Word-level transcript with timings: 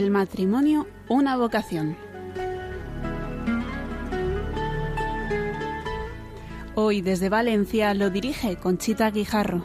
El 0.00 0.10
matrimonio, 0.10 0.86
una 1.10 1.36
vocación. 1.36 1.94
Hoy 6.74 7.02
desde 7.02 7.28
Valencia 7.28 7.92
lo 7.92 8.08
dirige 8.08 8.56
Conchita 8.56 9.10
Guijarro. 9.10 9.62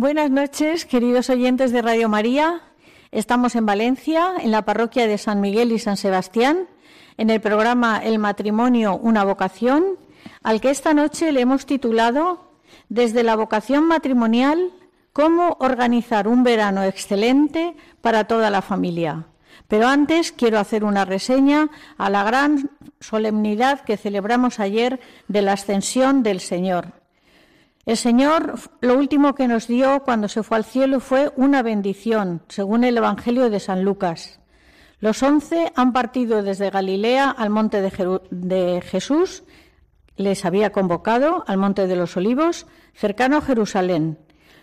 Buenas 0.00 0.30
noches, 0.30 0.84
queridos 0.84 1.28
oyentes 1.28 1.72
de 1.72 1.82
Radio 1.82 2.08
María. 2.08 2.60
Estamos 3.10 3.56
en 3.56 3.66
Valencia, 3.66 4.34
en 4.38 4.52
la 4.52 4.64
parroquia 4.64 5.08
de 5.08 5.18
San 5.18 5.40
Miguel 5.40 5.72
y 5.72 5.80
San 5.80 5.96
Sebastián, 5.96 6.68
en 7.16 7.30
el 7.30 7.40
programa 7.40 7.98
El 7.98 8.20
matrimonio, 8.20 8.96
una 8.96 9.24
vocación, 9.24 9.98
al 10.44 10.60
que 10.60 10.70
esta 10.70 10.94
noche 10.94 11.32
le 11.32 11.40
hemos 11.40 11.66
titulado 11.66 12.52
Desde 12.88 13.24
la 13.24 13.34
vocación 13.34 13.88
matrimonial, 13.88 14.70
cómo 15.12 15.56
organizar 15.58 16.28
un 16.28 16.44
verano 16.44 16.84
excelente 16.84 17.74
para 18.00 18.28
toda 18.28 18.50
la 18.50 18.62
familia. 18.62 19.26
Pero 19.66 19.88
antes 19.88 20.30
quiero 20.30 20.60
hacer 20.60 20.84
una 20.84 21.06
reseña 21.06 21.70
a 21.96 22.08
la 22.08 22.22
gran 22.22 22.70
solemnidad 23.00 23.80
que 23.80 23.96
celebramos 23.96 24.60
ayer 24.60 25.00
de 25.26 25.42
la 25.42 25.54
ascensión 25.54 26.22
del 26.22 26.38
Señor. 26.38 26.97
El 27.88 27.96
Señor 27.96 28.60
lo 28.82 28.98
último 28.98 29.34
que 29.34 29.48
nos 29.48 29.66
dio 29.66 30.02
cuando 30.04 30.28
se 30.28 30.42
fue 30.42 30.58
al 30.58 30.64
cielo 30.66 31.00
fue 31.00 31.32
una 31.36 31.62
bendición, 31.62 32.42
según 32.48 32.84
el 32.84 32.98
Evangelio 32.98 33.48
de 33.48 33.60
San 33.60 33.82
Lucas. 33.82 34.40
Los 35.00 35.22
once 35.22 35.72
han 35.74 35.94
partido 35.94 36.42
desde 36.42 36.68
Galilea 36.68 37.30
al 37.30 37.48
monte 37.48 37.80
de, 37.80 38.82
Jesús, 38.82 39.42
les 40.18 40.44
había 40.44 40.70
convocado 40.70 41.44
al 41.46 41.56
monte 41.56 41.86
de 41.86 41.96
los 41.96 42.14
olivos, 42.18 42.66
cercano 42.92 43.38
a 43.38 43.40
Jerusalén. 43.40 44.18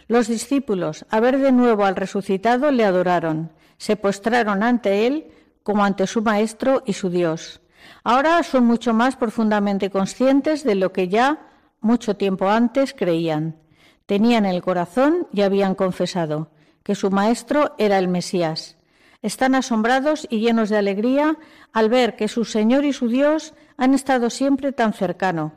Los 0.08 0.28
discípulos, 0.28 1.08
a 1.10 1.20
ver 1.20 1.40
de 1.40 1.52
nuevo 1.52 1.84
al 1.84 1.96
resucitado, 1.96 2.70
le 2.70 2.86
adoraron, 2.86 3.54
se 3.80 3.96
postraron 3.96 4.62
ante 4.62 5.08
él 5.08 5.32
como 5.64 5.84
ante 5.84 6.06
su 6.06 6.22
Maestro 6.22 6.84
y 6.86 6.94
su 6.94 7.10
Dios. 7.10 7.60
Ahora 8.04 8.44
son 8.44 8.66
mucho 8.66 8.94
más 8.94 9.16
profundamente 9.16 9.90
conscientes 9.90 10.64
de 10.64 10.76
lo 10.76 10.94
que 10.94 11.08
ya 11.08 11.40
mucho 11.86 12.18
tiempo 12.18 12.50
antes 12.50 12.96
creían, 12.98 13.56
tenían 14.08 14.46
el 14.46 14.64
corazón 14.64 15.28
y 15.32 15.44
habían 15.44 15.76
confesado 15.76 16.50
que 16.82 16.96
su 16.96 17.12
Maestro 17.12 17.76
era 17.78 18.00
el 18.00 18.08
Mesías. 18.08 18.76
Están 19.22 19.54
asombrados 19.54 20.28
y 20.30 20.40
llenos 20.40 20.70
de 20.70 20.78
alegría 20.78 21.38
al 21.74 21.90
ver 21.90 22.16
que 22.16 22.28
su 22.28 22.44
Señor 22.44 22.86
y 22.86 22.94
su 22.94 23.08
Dios 23.08 23.54
han 23.78 23.94
estado 23.94 24.32
siempre 24.32 24.72
tan 24.72 24.94
cercano. 24.94 25.54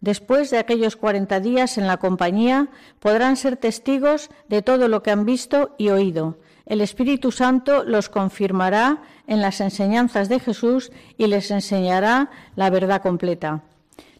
Después 0.00 0.50
de 0.50 0.58
aquellos 0.58 0.96
cuarenta 0.96 1.40
días 1.40 1.76
en 1.76 1.86
la 1.86 1.98
compañía, 1.98 2.68
podrán 2.98 3.36
ser 3.36 3.56
testigos 3.56 4.30
de 4.48 4.62
todo 4.62 4.88
lo 4.88 5.02
que 5.02 5.10
han 5.10 5.26
visto 5.26 5.74
y 5.76 5.90
oído. 5.90 6.38
El 6.64 6.80
Espíritu 6.80 7.32
Santo 7.32 7.84
los 7.84 8.08
confirmará 8.08 9.02
en 9.26 9.42
las 9.42 9.60
enseñanzas 9.60 10.28
de 10.30 10.40
Jesús 10.40 10.90
y 11.18 11.26
les 11.26 11.50
enseñará 11.50 12.30
la 12.54 12.70
verdad 12.70 13.02
completa. 13.02 13.62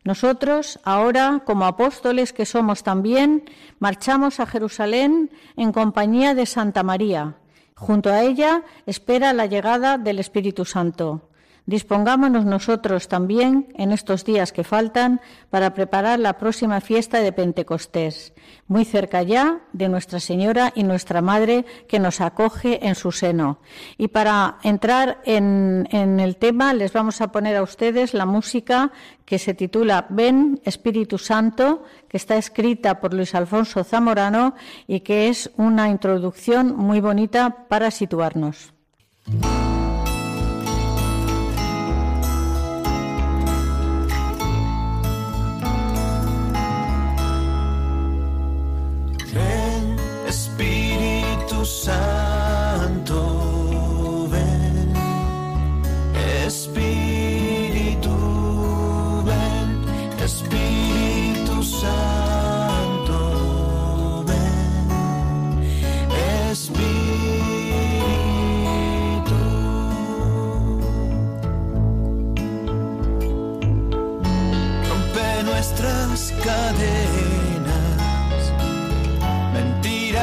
Nosotros, 0.07 0.79
ahora, 0.85 1.43
como 1.45 1.67
apóstoles 1.67 2.33
que 2.33 2.47
somos 2.47 2.85
también, 2.85 3.43
marchamos 3.81 4.39
a 4.39 4.47
Jerusalén 4.47 5.33
en 5.57 5.73
compañía 5.73 6.33
de 6.37 6.47
Santa 6.47 6.85
María. 6.85 7.35
Junto 7.75 8.11
a 8.11 8.23
ella 8.23 8.63
espera 8.87 9.33
la 9.33 9.47
llegada 9.47 9.99
del 9.99 10.21
Espíritu 10.21 10.65
Santo. 10.65 11.29
Dispongámonos 11.67 12.45
nosotros 12.45 13.09
también 13.09 13.67
en 13.75 13.91
estos 13.91 14.25
días 14.25 14.53
que 14.53 14.63
faltan 14.63 15.21
para 15.51 15.75
preparar 15.75 16.21
la 16.21 16.39
próxima 16.39 16.81
fiesta 16.81 17.19
de 17.19 17.33
Pentecostés, 17.33 18.35
muy 18.69 18.85
cerca 18.85 19.25
ya 19.25 19.63
de 19.73 19.89
Nuestra 19.89 20.21
Señora 20.21 20.73
y 20.77 20.85
nuestra 20.85 21.23
Madre 21.23 21.67
que 21.89 21.99
nos 21.99 22.21
acoge 22.21 22.87
en 22.87 22.95
su 22.95 23.11
seno. 23.11 23.59
Y 23.99 24.07
para 24.09 24.59
entrar 24.63 25.21
en, 25.25 25.89
el 25.91 26.37
tema 26.37 26.73
les 26.73 26.93
vamos 26.93 27.21
a 27.21 27.33
poner 27.33 27.57
a 27.57 27.65
ustedes 27.65 28.15
la 28.15 28.27
música 28.27 28.93
que 29.25 29.41
se 29.41 29.53
titula 29.53 30.07
Ven 30.09 30.61
Espíritu 30.65 31.19
Santo, 31.19 31.83
que 32.09 32.17
está 32.17 32.37
escrita 32.37 33.01
por 33.01 33.13
Luis 33.13 33.35
Alfonso 33.35 33.83
Zamorano 33.83 34.55
y 34.87 35.01
que 35.01 35.29
es 35.29 35.51
una 35.57 35.89
introducción 35.89 36.77
muy 36.77 37.01
bonita 37.01 37.67
para 37.69 37.91
situarnos. 37.91 38.73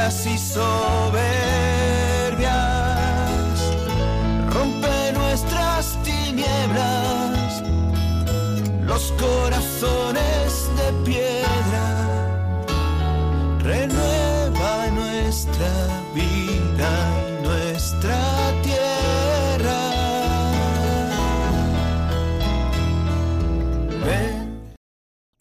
Mentiras 0.03 0.25
y 0.25 0.37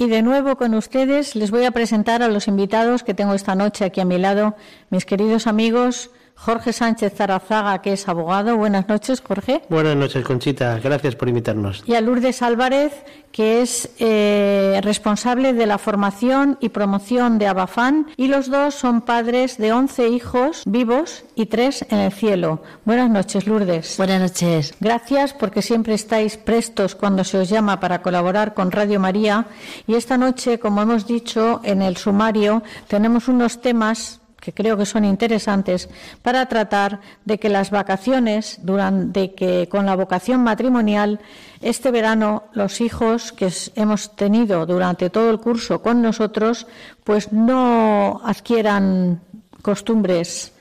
Y 0.02 0.08
de 0.08 0.20
nuevo 0.20 0.56
con 0.56 0.74
ustedes 0.74 1.36
les 1.36 1.52
voy 1.52 1.64
a 1.64 1.70
presentar 1.70 2.24
a 2.24 2.28
los 2.28 2.48
invitados 2.48 3.04
que 3.04 3.14
tengo 3.14 3.34
esta 3.34 3.54
noche 3.54 3.84
aquí 3.84 4.00
a 4.00 4.04
mi 4.04 4.18
lado, 4.18 4.56
mis 4.90 5.04
queridos 5.04 5.46
amigos 5.46 6.10
Jorge 6.44 6.72
Sánchez 6.72 7.14
Zarazaga, 7.14 7.80
que 7.82 7.92
es 7.92 8.08
abogado. 8.08 8.56
Buenas 8.56 8.88
noches, 8.88 9.20
Jorge. 9.20 9.62
Buenas 9.68 9.94
noches, 9.94 10.24
Conchita. 10.24 10.80
Gracias 10.82 11.14
por 11.14 11.28
invitarnos. 11.28 11.84
Y 11.86 11.94
a 11.94 12.00
Lourdes 12.00 12.42
Álvarez, 12.42 12.92
que 13.30 13.62
es 13.62 13.90
eh, 14.00 14.80
responsable 14.82 15.52
de 15.52 15.66
la 15.66 15.78
formación 15.78 16.58
y 16.60 16.70
promoción 16.70 17.38
de 17.38 17.46
Abafán. 17.46 18.08
Y 18.16 18.26
los 18.26 18.50
dos 18.50 18.74
son 18.74 19.02
padres 19.02 19.56
de 19.56 19.72
11 19.72 20.08
hijos 20.08 20.62
vivos 20.66 21.24
y 21.36 21.46
tres 21.46 21.86
en 21.90 21.98
el 21.98 22.12
cielo. 22.12 22.60
Buenas 22.84 23.08
noches, 23.08 23.46
Lourdes. 23.46 23.96
Buenas 23.96 24.20
noches. 24.20 24.74
Gracias 24.80 25.34
porque 25.34 25.62
siempre 25.62 25.94
estáis 25.94 26.36
prestos 26.38 26.96
cuando 26.96 27.22
se 27.22 27.38
os 27.38 27.48
llama 27.48 27.78
para 27.78 28.02
colaborar 28.02 28.52
con 28.52 28.72
Radio 28.72 28.98
María. 28.98 29.46
Y 29.86 29.94
esta 29.94 30.18
noche, 30.18 30.58
como 30.58 30.82
hemos 30.82 31.06
dicho 31.06 31.60
en 31.62 31.82
el 31.82 31.96
sumario, 31.96 32.64
tenemos 32.88 33.28
unos 33.28 33.60
temas 33.60 34.21
que 34.42 34.52
creo 34.52 34.76
que 34.76 34.86
son 34.86 35.04
interesantes 35.04 35.88
para 36.20 36.46
tratar 36.46 36.98
de 37.24 37.38
que 37.38 37.48
las 37.48 37.70
vacaciones, 37.70 38.58
durante 38.62 39.34
que 39.34 39.68
con 39.68 39.86
la 39.86 39.94
vocación 39.94 40.42
matrimonial, 40.42 41.20
este 41.60 41.92
verano 41.92 42.42
los 42.52 42.80
hijos 42.80 43.30
que 43.30 43.52
hemos 43.76 44.16
tenido 44.16 44.66
durante 44.66 45.10
todo 45.10 45.30
el 45.30 45.38
curso 45.38 45.80
con 45.80 46.02
nosotros, 46.02 46.66
pues 47.04 47.32
no 47.32 48.20
adquieran 48.24 49.20
costumbres 49.62 50.52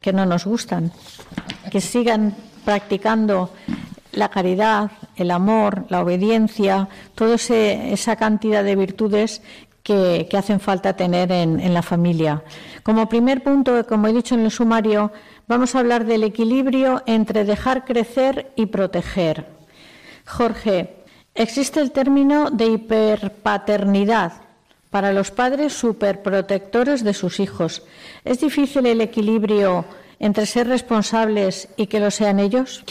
que 0.00 0.14
no 0.14 0.24
nos 0.24 0.46
gustan, 0.46 0.90
que 1.70 1.82
sigan 1.82 2.34
practicando 2.64 3.50
la 4.12 4.30
caridad, 4.30 4.90
el 5.16 5.30
amor, 5.32 5.84
la 5.90 6.00
obediencia, 6.00 6.88
toda 7.14 7.34
esa 7.34 8.16
cantidad 8.16 8.64
de 8.64 8.74
virtudes 8.74 9.42
que, 9.82 10.28
hacen 10.36 10.60
falta 10.60 10.94
tener 10.94 11.32
en, 11.32 11.74
la 11.74 11.82
familia. 11.82 12.42
Como 12.82 13.08
primer 13.08 13.42
punto, 13.42 13.86
como 13.86 14.06
he 14.06 14.12
dicho 14.12 14.34
en 14.34 14.44
el 14.44 14.50
sumario, 14.50 15.12
vamos 15.48 15.74
a 15.74 15.80
hablar 15.80 16.04
del 16.04 16.24
equilibrio 16.24 17.02
entre 17.06 17.44
dejar 17.44 17.84
crecer 17.84 18.52
y 18.56 18.66
proteger. 18.66 19.46
Jorge, 20.26 20.96
existe 21.34 21.80
el 21.80 21.90
término 21.90 22.50
de 22.50 22.66
hiperpaternidad 22.66 24.32
para 24.90 25.12
los 25.12 25.30
padres 25.30 25.72
superprotectores 25.72 27.02
de 27.02 27.14
sus 27.14 27.40
hijos. 27.40 27.82
¿Es 28.24 28.40
difícil 28.40 28.86
el 28.86 29.00
equilibrio 29.00 29.84
entre 30.18 30.46
ser 30.46 30.68
responsables 30.68 31.68
y 31.76 31.86
que 31.86 31.98
lo 31.98 32.10
sean 32.10 32.38
ellos? 32.38 32.84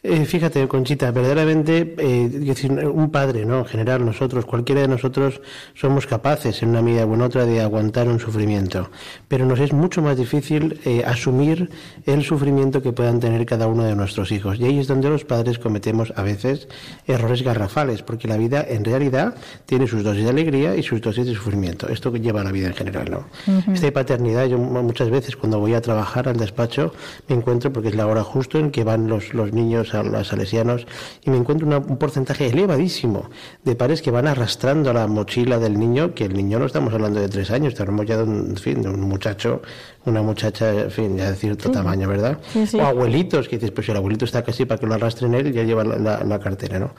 Eh, 0.00 0.24
fíjate, 0.26 0.68
Conchita, 0.68 1.10
verdaderamente, 1.10 1.96
eh, 1.98 2.28
decir, 2.28 2.70
un 2.70 3.10
padre, 3.10 3.44
¿no? 3.44 3.58
En 3.58 3.64
general, 3.64 4.04
nosotros, 4.04 4.44
cualquiera 4.44 4.82
de 4.82 4.86
nosotros, 4.86 5.40
somos 5.74 6.06
capaces, 6.06 6.62
en 6.62 6.68
una 6.68 6.82
medida 6.82 7.04
u 7.04 7.20
otra, 7.20 7.46
de 7.46 7.60
aguantar 7.60 8.06
un 8.06 8.20
sufrimiento. 8.20 8.90
Pero 9.26 9.44
nos 9.44 9.58
es 9.58 9.72
mucho 9.72 10.00
más 10.00 10.16
difícil 10.16 10.78
eh, 10.84 11.02
asumir 11.04 11.70
el 12.06 12.22
sufrimiento 12.22 12.80
que 12.80 12.92
puedan 12.92 13.18
tener 13.18 13.44
cada 13.44 13.66
uno 13.66 13.82
de 13.82 13.96
nuestros 13.96 14.30
hijos. 14.30 14.60
Y 14.60 14.66
ahí 14.66 14.78
es 14.78 14.86
donde 14.86 15.08
los 15.08 15.24
padres 15.24 15.58
cometemos, 15.58 16.12
a 16.14 16.22
veces, 16.22 16.68
errores 17.08 17.42
garrafales, 17.42 18.02
porque 18.02 18.28
la 18.28 18.36
vida, 18.36 18.64
en 18.68 18.84
realidad, 18.84 19.34
tiene 19.66 19.88
sus 19.88 20.04
dosis 20.04 20.22
de 20.22 20.30
alegría 20.30 20.76
y 20.76 20.84
sus 20.84 21.00
dosis 21.00 21.26
de 21.26 21.34
sufrimiento. 21.34 21.88
Esto 21.88 22.12
que 22.12 22.20
lleva 22.20 22.44
la 22.44 22.52
vida 22.52 22.68
en 22.68 22.74
general, 22.74 23.10
¿no? 23.10 23.26
Esta 23.72 23.90
paternidad, 23.90 24.46
yo 24.46 24.58
muchas 24.58 25.10
veces, 25.10 25.34
cuando 25.34 25.58
voy 25.58 25.74
a 25.74 25.80
trabajar 25.80 26.28
al 26.28 26.36
despacho, 26.36 26.94
me 27.26 27.34
encuentro, 27.34 27.72
porque 27.72 27.88
es 27.88 27.96
la 27.96 28.06
hora 28.06 28.22
justo 28.22 28.60
en 28.60 28.70
que 28.70 28.84
van 28.84 29.08
los, 29.08 29.34
los 29.34 29.52
niños 29.52 29.87
a 29.94 30.02
los 30.02 30.28
salesianos 30.28 30.86
y 31.24 31.30
me 31.30 31.36
encuentro 31.36 31.66
un 31.66 31.96
porcentaje 31.98 32.46
elevadísimo 32.46 33.30
de 33.64 33.74
padres 33.74 34.02
que 34.02 34.10
van 34.10 34.26
arrastrando 34.26 34.92
la 34.92 35.06
mochila 35.06 35.58
del 35.58 35.78
niño, 35.78 36.14
que 36.14 36.24
el 36.24 36.34
niño 36.34 36.58
no 36.58 36.66
estamos 36.66 36.92
hablando 36.94 37.20
de 37.20 37.28
tres 37.28 37.50
años, 37.50 37.72
estamos 37.72 38.06
ya 38.06 38.16
de 38.16 38.24
un, 38.24 38.56
fin, 38.56 38.82
de 38.82 38.88
un 38.88 39.00
muchacho, 39.00 39.62
una 40.08 40.22
muchacha, 40.22 40.72
en 40.72 40.90
fin, 40.90 41.16
ya 41.16 41.30
de 41.30 41.36
cierto 41.36 41.70
tamaño, 41.70 42.08
¿verdad? 42.08 42.38
O 42.74 42.82
abuelitos, 42.82 43.48
que 43.48 43.56
dices, 43.56 43.70
pues 43.70 43.86
si 43.86 43.92
el 43.92 43.98
abuelito 43.98 44.24
está 44.24 44.42
casi 44.42 44.64
para 44.64 44.78
que 44.78 44.86
lo 44.86 44.94
arrastren 44.94 45.34
él, 45.34 45.52
ya 45.52 45.62
lleva 45.62 45.84
la, 45.84 46.38
cartera, 46.38 46.78
¿no? 46.78 46.90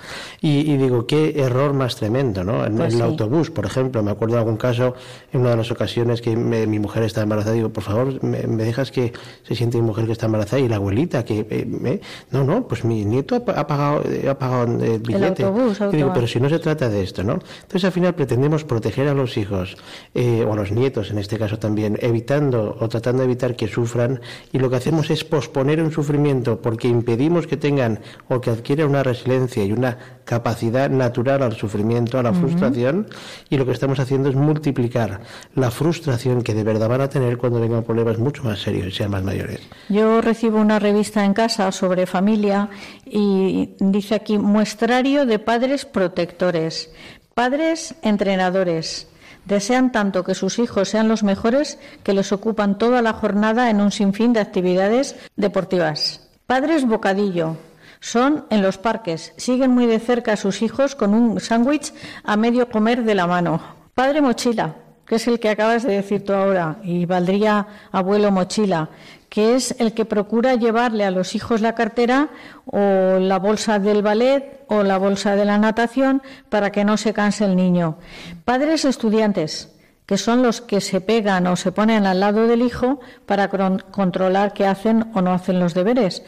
Y, 0.41 0.75
digo, 0.77 1.05
qué 1.07 1.41
error 1.41 1.73
más 1.73 1.95
tremendo, 1.95 2.43
¿no? 2.43 2.65
En, 2.65 2.75
pues 2.75 2.93
el 2.93 3.01
autobús, 3.01 3.51
por 3.51 3.65
ejemplo, 3.65 4.03
me 4.03 4.11
acuerdo 4.11 4.35
de 4.35 4.39
algún 4.39 4.57
caso, 4.57 4.95
en 5.31 5.41
una 5.41 5.51
de 5.51 5.57
las 5.57 5.71
ocasiones 5.71 6.21
que 6.21 6.35
mi 6.35 6.79
mujer 6.79 7.03
está 7.03 7.21
embarazada, 7.21 7.55
digo, 7.55 7.69
por 7.69 7.83
favor, 7.83 8.23
me, 8.23 8.39
dejas 8.39 8.91
que 8.91 9.13
se 9.43 9.55
siente 9.55 9.77
mi 9.77 9.83
mujer 9.83 10.05
que 10.05 10.11
está 10.11 10.25
embarazada 10.25 10.61
y 10.61 10.67
la 10.67 10.77
abuelita 10.77 11.23
que, 11.25 11.45
eh, 11.49 12.01
no, 12.31 12.43
no, 12.43 12.67
pues 12.67 12.83
mi 12.83 13.05
nieto 13.05 13.35
ha 13.35 13.67
pagado, 13.67 14.03
ha 14.29 14.37
pagado 14.37 14.83
el 14.83 14.99
billete. 14.99 15.45
digo, 15.91 16.11
pero 16.13 16.27
si 16.27 16.39
no 16.39 16.49
se 16.49 16.59
trata 16.59 16.89
de 16.89 17.03
esto, 17.03 17.23
¿no? 17.23 17.39
Entonces 17.61 17.85
al 17.85 17.91
final 17.91 18.15
pretendemos 18.15 18.63
proteger 18.63 19.07
a 19.07 19.13
los 19.13 19.37
hijos, 19.37 19.77
eh, 20.13 20.45
o 20.47 20.53
a 20.53 20.55
los 20.55 20.71
nietos 20.71 21.11
en 21.11 21.19
este 21.19 21.37
caso 21.37 21.59
también, 21.59 21.97
evitando 22.01 22.77
o 22.79 22.89
tratando 23.01 23.23
de 23.23 23.31
evitar 23.31 23.55
que 23.55 23.67
sufran, 23.67 24.21
y 24.51 24.59
lo 24.59 24.69
que 24.69 24.75
hacemos 24.75 25.09
es 25.09 25.23
posponer 25.23 25.81
un 25.81 25.91
sufrimiento 25.91 26.61
porque 26.61 26.87
impedimos 26.87 27.47
que 27.47 27.57
tengan 27.57 27.99
o 28.27 28.41
que 28.41 28.49
adquieran 28.49 28.89
una 28.89 29.03
resiliencia 29.03 29.63
y 29.63 29.71
una 29.71 29.97
capacidad 30.25 30.89
natural 30.89 31.41
al 31.41 31.55
sufrimiento, 31.55 32.19
a 32.19 32.23
la 32.23 32.33
frustración, 32.33 33.07
y 33.49 33.57
lo 33.57 33.65
que 33.65 33.71
estamos 33.71 33.99
haciendo 33.99 34.29
es 34.29 34.35
multiplicar 34.35 35.21
la 35.55 35.71
frustración 35.71 36.43
que 36.43 36.53
de 36.53 36.63
verdad 36.63 36.87
van 36.87 37.01
a 37.01 37.09
tener 37.09 37.37
cuando 37.37 37.59
vengan 37.59 37.83
problemas 37.83 38.19
mucho 38.19 38.43
más 38.43 38.61
serios 38.61 38.87
y 38.87 38.91
sean 38.91 39.11
más 39.11 39.23
mayores. 39.23 39.59
Yo 39.89 40.21
recibo 40.21 40.59
una 40.59 40.77
revista 40.77 41.25
en 41.25 41.33
casa 41.33 41.71
sobre 41.71 42.05
familia 42.05 42.69
y 43.05 43.75
dice 43.79 44.15
aquí 44.15 44.37
muestrario 44.37 45.25
de 45.25 45.39
padres 45.39 45.85
protectores, 45.85 46.91
padres 47.33 47.95
entrenadores. 48.01 49.07
Desean 49.45 49.91
tanto 49.91 50.23
que 50.23 50.35
sus 50.35 50.59
hijos 50.59 50.89
sean 50.89 51.07
los 51.07 51.23
mejores 51.23 51.79
que 52.03 52.13
les 52.13 52.31
ocupan 52.31 52.77
toda 52.77 53.01
la 53.01 53.13
jornada 53.13 53.69
en 53.69 53.81
un 53.81 53.91
sinfín 53.91 54.33
de 54.33 54.39
actividades 54.39 55.15
deportivas. 55.35 56.27
Padres 56.45 56.85
bocadillo, 56.85 57.57
son 57.99 58.45
en 58.49 58.61
los 58.61 58.77
parques. 58.77 59.33
Siguen 59.37 59.71
muy 59.71 59.85
de 59.85 59.99
cerca 59.99 60.33
a 60.33 60.37
sus 60.37 60.61
hijos 60.61 60.95
con 60.95 61.13
un 61.13 61.39
sándwich 61.39 61.93
a 62.23 62.37
medio 62.37 62.69
comer 62.69 63.03
de 63.03 63.15
la 63.15 63.27
mano. 63.27 63.61
Padre 63.93 64.21
mochila, 64.21 64.75
que 65.05 65.15
es 65.15 65.27
el 65.27 65.39
que 65.39 65.49
acabas 65.49 65.83
de 65.83 65.95
decir 65.95 66.23
tú 66.23 66.33
ahora, 66.33 66.77
y 66.83 67.05
valdría 67.05 67.67
abuelo 67.91 68.31
mochila, 68.31 68.89
que 69.29 69.55
es 69.55 69.75
el 69.79 69.93
que 69.93 70.05
procura 70.05 70.55
llevarle 70.55 71.05
a 71.05 71.11
los 71.11 71.35
hijos 71.35 71.61
la 71.61 71.75
cartera 71.75 72.29
o 72.65 73.19
la 73.19 73.39
bolsa 73.39 73.79
del 73.79 74.01
ballet 74.01 74.63
o 74.67 74.83
la 74.83 74.97
bolsa 74.97 75.35
de 75.35 75.45
la 75.45 75.57
natación 75.57 76.21
para 76.49 76.71
que 76.71 76.83
no 76.83 76.97
se 76.97 77.13
canse 77.13 77.45
el 77.45 77.55
niño. 77.55 77.97
Padres 78.43 78.85
estudiantes, 78.85 79.71
que 80.05 80.17
son 80.17 80.41
los 80.41 80.61
que 80.61 80.81
se 80.81 81.01
pegan 81.01 81.45
o 81.47 81.55
se 81.55 81.71
ponen 81.71 82.05
al 82.05 82.19
lado 82.19 82.47
del 82.47 82.61
hijo 82.61 82.99
para 83.25 83.49
controlar 83.91 84.53
que 84.53 84.65
hacen 84.65 85.11
o 85.13 85.21
no 85.21 85.33
hacen 85.33 85.59
los 85.59 85.73
deberes 85.73 86.23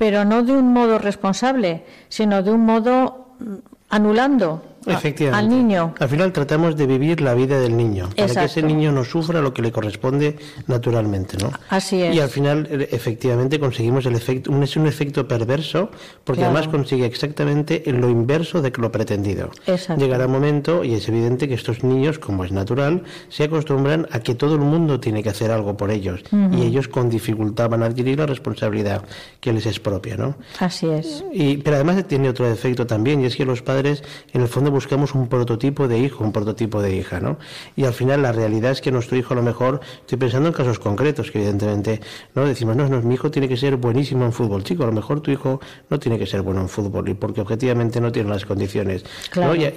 pero 0.00 0.24
no 0.24 0.42
de 0.42 0.54
un 0.54 0.72
modo 0.72 0.98
responsable, 0.98 1.84
sino 2.08 2.42
de 2.42 2.50
un 2.50 2.64
modo 2.64 3.34
mm, 3.38 3.56
anulando 3.90 4.62
Efectivamente. 4.86 5.38
al 5.38 5.48
niño. 5.48 5.94
Al 5.98 6.08
final 6.08 6.32
tratamos 6.32 6.76
de 6.76 6.86
vivir 6.86 7.20
la 7.20 7.34
vida 7.34 7.60
del 7.60 7.76
niño, 7.76 8.08
para 8.16 8.34
que 8.34 8.44
ese 8.44 8.62
niño 8.62 8.92
no 8.92 9.04
sufra 9.04 9.40
lo 9.40 9.52
que 9.52 9.62
le 9.62 9.72
corresponde 9.72 10.36
naturalmente, 10.66 11.36
¿no? 11.36 11.50
Así 11.68 12.02
es. 12.02 12.14
Y 12.14 12.20
al 12.20 12.28
final, 12.30 12.66
e, 12.70 12.88
efectivamente, 12.90 13.60
conseguimos 13.60 14.06
el 14.06 14.14
efecto, 14.14 14.50
un, 14.50 14.62
es 14.62 14.76
un 14.76 14.86
efecto 14.86 15.28
perverso, 15.28 15.90
porque 16.24 16.44
además 16.44 16.68
consigue 16.68 17.04
exactamente 17.04 17.82
lo 17.86 18.08
inverso 18.08 18.62
de 18.62 18.72
lo 18.76 18.90
pretendido. 18.90 19.50
Exacto. 19.66 20.02
Llegará 20.02 20.26
un 20.26 20.32
momento, 20.32 20.84
y 20.84 20.94
es 20.94 21.08
evidente 21.08 21.48
que 21.48 21.54
estos 21.54 21.84
niños, 21.84 22.18
como 22.18 22.44
es 22.44 22.52
natural, 22.52 23.02
se 23.28 23.44
acostumbran 23.44 24.06
a 24.10 24.20
que 24.20 24.34
todo 24.34 24.54
el 24.54 24.60
mundo 24.60 25.00
tiene 25.00 25.22
que 25.22 25.28
hacer 25.28 25.50
algo 25.50 25.76
por 25.76 25.90
ellos, 25.90 26.22
y 26.52 26.62
ellos 26.62 26.88
con 26.88 27.10
dificultad 27.10 27.68
van 27.68 27.82
a 27.82 27.86
adquirir 27.86 28.18
la 28.18 28.26
responsabilidad 28.26 29.04
que 29.40 29.52
les 29.52 29.66
es 29.66 29.80
propia, 29.80 30.16
¿no? 30.16 30.36
Así 30.58 30.88
es. 30.88 31.24
Y, 31.32 31.58
pero 31.58 31.76
además 31.76 32.06
tiene 32.06 32.28
otro 32.28 32.46
efecto 32.50 32.86
también, 32.86 33.20
y 33.20 33.26
es 33.26 33.36
que 33.36 33.44
los 33.44 33.62
padres, 33.62 34.02
en 34.32 34.42
el 34.42 34.48
fondo, 34.48 34.69
buscamos 34.70 35.14
un 35.14 35.28
prototipo 35.28 35.88
de 35.88 35.98
hijo, 35.98 36.24
un 36.24 36.32
prototipo 36.32 36.82
de 36.82 36.94
hija, 36.94 37.20
¿no? 37.20 37.38
Y 37.76 37.84
al 37.84 37.92
final 37.92 38.22
la 38.22 38.32
realidad 38.32 38.72
es 38.72 38.80
que 38.80 38.90
nuestro 38.90 39.16
hijo 39.16 39.34
a 39.34 39.36
lo 39.36 39.42
mejor, 39.42 39.80
estoy 40.00 40.18
pensando 40.18 40.48
en 40.48 40.54
casos 40.54 40.78
concretos, 40.78 41.30
que 41.30 41.38
evidentemente, 41.38 42.00
¿no? 42.34 42.44
Decimos, 42.44 42.76
no, 42.76 42.88
no, 42.88 43.00
mi 43.02 43.14
hijo 43.14 43.30
tiene 43.30 43.48
que 43.48 43.56
ser 43.56 43.76
buenísimo 43.76 44.24
en 44.24 44.32
fútbol, 44.32 44.64
chico, 44.64 44.84
a 44.84 44.86
lo 44.86 44.92
mejor 44.92 45.20
tu 45.20 45.30
hijo 45.30 45.60
no 45.88 45.98
tiene 45.98 46.18
que 46.18 46.26
ser 46.26 46.42
bueno 46.42 46.60
en 46.60 46.68
fútbol, 46.68 47.08
y 47.08 47.14
porque 47.14 47.40
objetivamente 47.40 48.00
no 48.00 48.12
tiene 48.12 48.30
las 48.30 48.44
condiciones. 48.44 49.04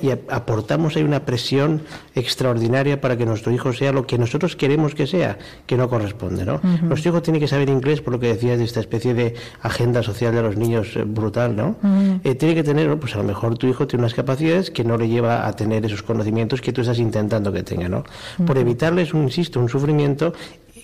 Y, 0.01 0.09
aportamos 0.29 0.95
ahí 0.95 1.03
una 1.03 1.25
presión 1.25 1.81
extraordinaria 2.15 3.01
para 3.01 3.17
que 3.17 3.25
nuestro 3.25 3.51
hijo 3.51 3.73
sea 3.73 3.91
lo 3.91 4.05
que 4.05 4.17
nosotros 4.17 4.55
queremos 4.55 4.95
que 4.95 5.07
sea, 5.07 5.37
que 5.65 5.77
no 5.77 5.89
corresponde, 5.89 6.45
¿no? 6.45 6.61
Nuestro 6.81 7.11
hijo 7.11 7.21
tiene 7.21 7.39
que 7.39 7.47
saber 7.47 7.69
inglés, 7.69 8.01
por 8.01 8.13
lo 8.13 8.19
que 8.19 8.27
decías 8.27 8.57
de 8.57 8.65
esta 8.65 8.79
especie 8.79 9.13
de 9.13 9.35
agenda 9.61 10.03
social 10.03 10.33
de 10.33 10.41
los 10.41 10.57
niños 10.57 10.95
eh, 10.95 11.03
brutal, 11.05 11.55
¿no? 11.55 11.75
Eh, 12.23 12.35
tiene 12.35 12.55
que 12.55 12.63
tener, 12.63 12.97
pues 12.97 13.15
a 13.15 13.17
lo 13.17 13.23
mejor 13.23 13.57
tu 13.57 13.67
hijo 13.67 13.87
tiene 13.87 14.03
unas 14.03 14.13
capacidades 14.13 14.71
que 14.71 14.82
no 14.83 14.97
le 14.97 15.07
lleva 15.07 15.47
a 15.47 15.55
tener 15.55 15.85
esos 15.85 16.03
conocimientos 16.03 16.61
que 16.61 16.73
tú 16.73 16.81
estás 16.81 16.99
intentando 16.99 17.51
que 17.51 17.63
tenga, 17.63 17.89
¿no? 17.89 18.03
Por 18.45 18.57
evitarles, 18.57 19.13
un, 19.13 19.23
insisto, 19.23 19.59
un 19.59 19.69
sufrimiento 19.69 20.33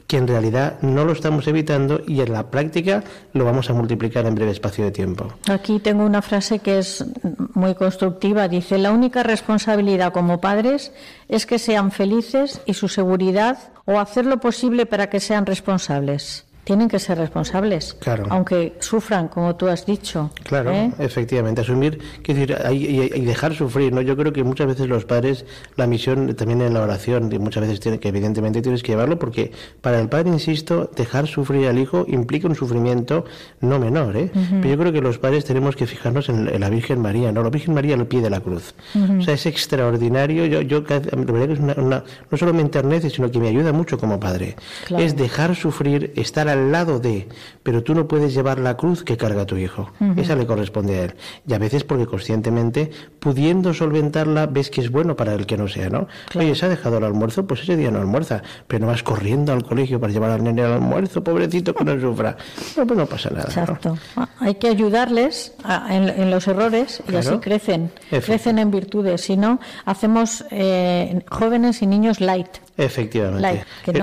que 0.10 0.18
en 0.18 0.28
realidad 0.28 0.82
no 0.82 1.06
lo 1.06 1.12
estamos 1.12 1.48
evitando 1.48 2.02
y 2.08 2.22
en 2.22 2.34
la 2.34 2.50
práctica 2.50 3.04
lo 3.34 3.46
vamos 3.46 3.70
a 3.70 3.74
multiplicar 3.74 4.26
en 4.26 4.34
breve 4.34 4.52
espacio 4.52 4.84
de 4.84 4.90
tiempo. 4.90 5.32
Aquí 5.48 5.80
tengo 5.80 6.04
una 6.04 6.24
frase 6.24 6.58
que 6.58 6.80
es 6.80 7.06
muy 7.54 7.76
constructiva. 7.76 8.48
Dice, 8.48 8.80
la 8.80 8.92
única 8.92 9.22
responsabilidad 9.22 10.12
como 10.12 10.42
padres 10.42 10.92
es 11.28 11.46
que 11.46 11.60
sean 11.60 11.92
felices 11.92 12.60
y 12.66 12.74
su 12.74 12.88
seguridad 12.88 13.72
o 13.86 14.00
hacer 14.00 14.26
lo 14.26 14.40
posible 14.40 14.88
para 14.88 15.12
que 15.12 15.20
sean 15.20 15.46
responsables. 15.46 16.49
Tienen 16.64 16.88
que 16.88 17.00
ser 17.00 17.18
responsables, 17.18 17.96
Claro. 18.00 18.26
aunque 18.30 18.74
sufran, 18.80 19.28
como 19.28 19.56
tú 19.56 19.68
has 19.68 19.86
dicho. 19.86 20.30
Claro, 20.44 20.72
¿eh? 20.72 20.92
efectivamente, 21.00 21.62
asumir, 21.62 22.00
quiero 22.22 22.40
decir, 22.42 22.58
y, 22.72 23.02
y- 23.16 23.26
dejar 23.26 23.56
sufrir, 23.56 23.92
¿no? 23.92 24.02
Yo 24.02 24.16
creo 24.16 24.32
que 24.34 24.44
muchas 24.44 24.68
veces 24.68 24.88
los 24.88 25.06
padres, 25.06 25.46
la 25.78 25.88
misión 25.88 26.36
también 26.36 26.62
en 26.62 26.74
la 26.76 26.82
oración, 26.82 27.32
y 27.34 27.40
muchas 27.40 27.62
veces 27.62 27.80
tiene 27.80 28.00
que, 28.00 28.10
evidentemente 28.10 28.62
tienes 28.62 28.84
que 28.84 28.92
llevarlo, 28.92 29.18
porque 29.18 29.52
para 29.82 30.00
el 30.00 30.10
padre, 30.10 30.30
insisto, 30.30 30.90
dejar 30.96 31.26
sufrir 31.28 31.68
al 31.68 31.80
hijo 31.80 32.06
implica 32.08 32.48
un 32.48 32.56
sufrimiento 32.56 33.26
no 33.62 33.80
menor, 33.80 34.16
¿eh? 34.18 34.30
Pero 34.62 34.70
yo 34.70 34.78
creo 34.78 34.92
que 34.94 35.02
los 35.02 35.18
padres 35.18 35.46
tenemos 35.46 35.76
que 35.76 35.88
fijarnos 35.88 36.30
en, 36.30 36.48
en 36.48 36.60
la 36.62 36.70
Virgen 36.70 37.02
María, 37.02 37.32
¿no? 37.32 37.42
La 37.42 37.50
Virgen 37.50 37.74
María 37.74 37.96
al 37.96 38.06
pie 38.06 38.22
de 38.22 38.30
la 38.30 38.42
cruz. 38.42 38.76
O 39.20 39.22
sea, 39.24 39.34
es 39.34 39.46
extraordinario, 39.46 40.46
yo, 40.46 40.62
yo 40.62 40.84
es 40.88 41.60
una, 41.60 41.74
una- 41.78 42.04
no 42.30 42.38
solo 42.38 42.54
me 42.54 42.62
enternece, 42.62 43.10
sino 43.10 43.32
que 43.32 43.40
me 43.40 43.48
ayuda 43.48 43.72
mucho 43.72 43.98
como 43.98 44.20
padre. 44.20 44.56
Claro. 44.86 45.04
Es 45.04 45.16
dejar 45.16 45.56
sufrir, 45.56 46.12
estar 46.16 46.48
al 46.50 46.59
lado 46.72 47.00
de, 47.00 47.28
pero 47.64 47.84
tú 47.84 47.94
no 47.96 48.08
puedes 48.08 48.34
llevar 48.34 48.60
la 48.60 48.76
cruz 48.78 49.04
que 49.04 49.18
carga 49.18 49.46
tu 49.46 49.58
hijo. 49.58 49.92
Esa 50.18 50.36
le 50.36 50.46
corresponde 50.46 51.00
a 51.00 51.04
él. 51.06 51.16
Y 51.48 51.54
a 51.54 51.58
veces 51.58 51.84
porque 51.84 52.06
conscientemente, 52.06 52.92
pudiendo 53.20 53.74
solventarla, 53.74 54.46
ves 54.48 54.70
que 54.70 54.82
es 54.82 54.92
bueno 54.92 55.16
para 55.16 55.34
el 55.34 55.46
que 55.46 55.58
no 55.58 55.68
sea, 55.68 55.90
¿no? 55.90 56.08
Oye, 56.36 56.54
se 56.56 56.66
ha 56.66 56.70
dejado 56.70 56.98
el 56.98 57.04
almuerzo, 57.06 57.48
pues 57.48 57.62
ese 57.62 57.76
día 57.78 57.92
no 57.92 58.00
almuerza, 58.00 58.42
pero 58.68 58.82
no 58.82 58.88
vas 58.92 59.04
corriendo 59.04 59.54
al 59.54 59.64
colegio 59.64 60.00
para 60.00 60.12
llevar 60.14 60.32
al 60.32 60.44
nene 60.44 60.62
al 60.64 60.74
almuerzo, 60.74 61.24
pobrecito 61.24 61.74
que 61.74 61.84
no 61.84 62.00
sufra. 62.00 62.36
No, 62.78 62.86
pues 62.86 62.98
no 63.00 63.06
pasa 63.06 63.30
nada. 63.30 63.44
¿no? 63.44 63.50
Exacto. 63.50 63.98
Ah, 64.16 64.30
Hay 64.40 64.56
que 64.56 64.68
ayudarles 64.68 65.54
a- 65.64 65.94
en, 65.96 66.08
en 66.10 66.32
los 66.32 66.48
errores 66.48 67.02
y 67.08 67.12
Claro. 67.12 67.30
así 67.30 67.40
crecen, 67.40 67.92
crecen 68.10 68.60
en 68.60 68.72
virtudes. 68.72 69.22
Si 69.22 69.36
no, 69.38 69.60
hacemos 69.86 70.46
eh, 70.52 71.22
jóvenes 71.30 71.82
y 71.82 71.88
niños 71.88 72.22
light, 72.22 72.48
Efectivamente. 72.78 73.42
light 73.42 73.62
que 73.84 73.92
Eh, 73.92 73.94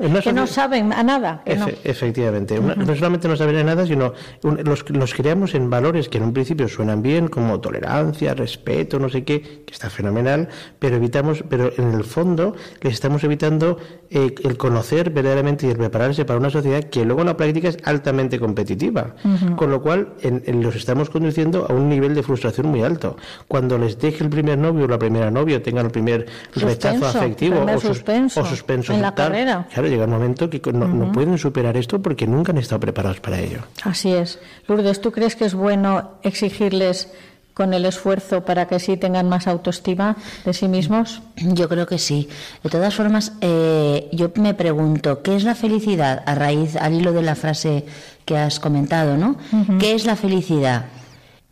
no, 0.00 0.20
que 0.20 0.32
no 0.32 0.46
saben 0.46 0.92
a 0.92 1.02
nada. 1.02 1.42
que 1.44 1.56
no. 1.56 1.66
Efe- 1.68 1.78
Efectivamente. 1.84 2.58
Una- 2.58 2.74
no 2.74 2.94
solamente 2.94 3.28
no 3.28 3.36
saben 3.36 3.64
nada, 3.66 3.86
sino 3.86 4.12
un- 4.42 4.60
los, 4.64 4.88
los 4.90 5.14
creamos 5.14 5.54
en 5.54 5.70
valores 5.70 6.08
que 6.08 6.18
en 6.18 6.24
un 6.24 6.32
principio 6.32 6.68
suenan 6.68 7.02
bien, 7.02 7.28
como 7.28 7.60
tolerancia, 7.60 8.34
respeto, 8.34 8.98
no 8.98 9.08
sé 9.08 9.24
qué, 9.24 9.40
que 9.66 9.72
está 9.72 9.90
fenomenal, 9.90 10.48
pero 10.78 10.96
evitamos, 10.96 11.44
pero 11.48 11.70
en 11.76 11.92
el 11.94 12.04
fondo 12.04 12.54
les 12.80 12.92
estamos 12.94 13.22
evitando 13.24 13.78
eh, 14.10 14.34
el 14.44 14.56
conocer 14.56 15.10
verdaderamente 15.10 15.66
y 15.66 15.70
el 15.70 15.76
prepararse 15.76 16.24
para 16.24 16.38
una 16.38 16.50
sociedad 16.50 16.84
que 16.84 17.04
luego 17.04 17.22
en 17.22 17.26
la 17.26 17.36
práctica 17.36 17.68
es 17.68 17.78
altamente 17.84 18.38
competitiva. 18.38 19.14
Con 19.56 19.70
lo 19.70 19.82
cual 19.82 20.14
en- 20.22 20.42
en 20.46 20.62
los 20.62 20.76
estamos 20.76 21.10
conduciendo 21.10 21.66
a 21.68 21.72
un 21.72 21.88
nivel 21.88 22.14
de 22.14 22.22
frustración 22.22 22.68
muy 22.68 22.82
alto. 22.82 23.16
Cuando 23.48 23.78
les 23.78 23.98
deje 23.98 24.22
el 24.24 24.30
primer 24.30 24.58
novio 24.58 24.84
o 24.84 24.88
la 24.88 24.98
primera 24.98 25.30
novia, 25.30 25.62
tengan 25.62 25.86
el 25.86 25.92
primer 25.92 26.26
rechazo 26.54 27.06
afectivo 27.06 27.56
primer 27.56 27.76
o, 27.76 27.80
sus- 27.80 27.96
suspenso 27.96 28.40
o 28.40 28.44
suspenso 28.44 28.92
en 28.92 29.02
la 29.02 29.14
tal, 29.14 29.28
carrera. 29.32 29.66
Claro, 29.72 29.85
llega 29.86 30.04
un 30.04 30.10
momento 30.10 30.50
que 30.50 30.60
no, 30.72 30.88
no 30.88 31.12
pueden 31.12 31.38
superar 31.38 31.76
esto 31.76 32.00
porque 32.00 32.26
nunca 32.26 32.52
han 32.52 32.58
estado 32.58 32.80
preparados 32.80 33.20
para 33.20 33.38
ello. 33.40 33.60
Así 33.82 34.12
es. 34.12 34.38
Lourdes, 34.68 35.00
¿tú 35.00 35.12
crees 35.12 35.36
que 35.36 35.44
es 35.44 35.54
bueno 35.54 36.12
exigirles 36.22 37.08
con 37.56 37.72
el 37.72 37.86
esfuerzo 37.86 38.44
para 38.44 38.68
que 38.68 38.78
sí 38.78 38.98
tengan 38.98 39.30
más 39.30 39.46
autoestima 39.46 40.16
de 40.44 40.52
sí 40.52 40.68
mismos? 40.68 41.22
Yo 41.36 41.70
creo 41.70 41.86
que 41.86 41.96
sí. 41.96 42.28
De 42.62 42.68
todas 42.68 42.94
formas, 42.94 43.32
eh, 43.40 44.10
yo 44.12 44.30
me 44.34 44.52
pregunto, 44.52 45.22
¿qué 45.22 45.36
es 45.36 45.44
la 45.44 45.54
felicidad? 45.54 46.22
A 46.26 46.34
raíz, 46.34 46.76
al 46.76 46.92
hilo 46.92 47.14
de 47.14 47.22
la 47.22 47.34
frase 47.34 47.86
que 48.26 48.36
has 48.36 48.60
comentado, 48.60 49.16
¿no? 49.16 49.38
¿Qué 49.78 49.94
es 49.94 50.04
la 50.04 50.16
felicidad? 50.16 50.84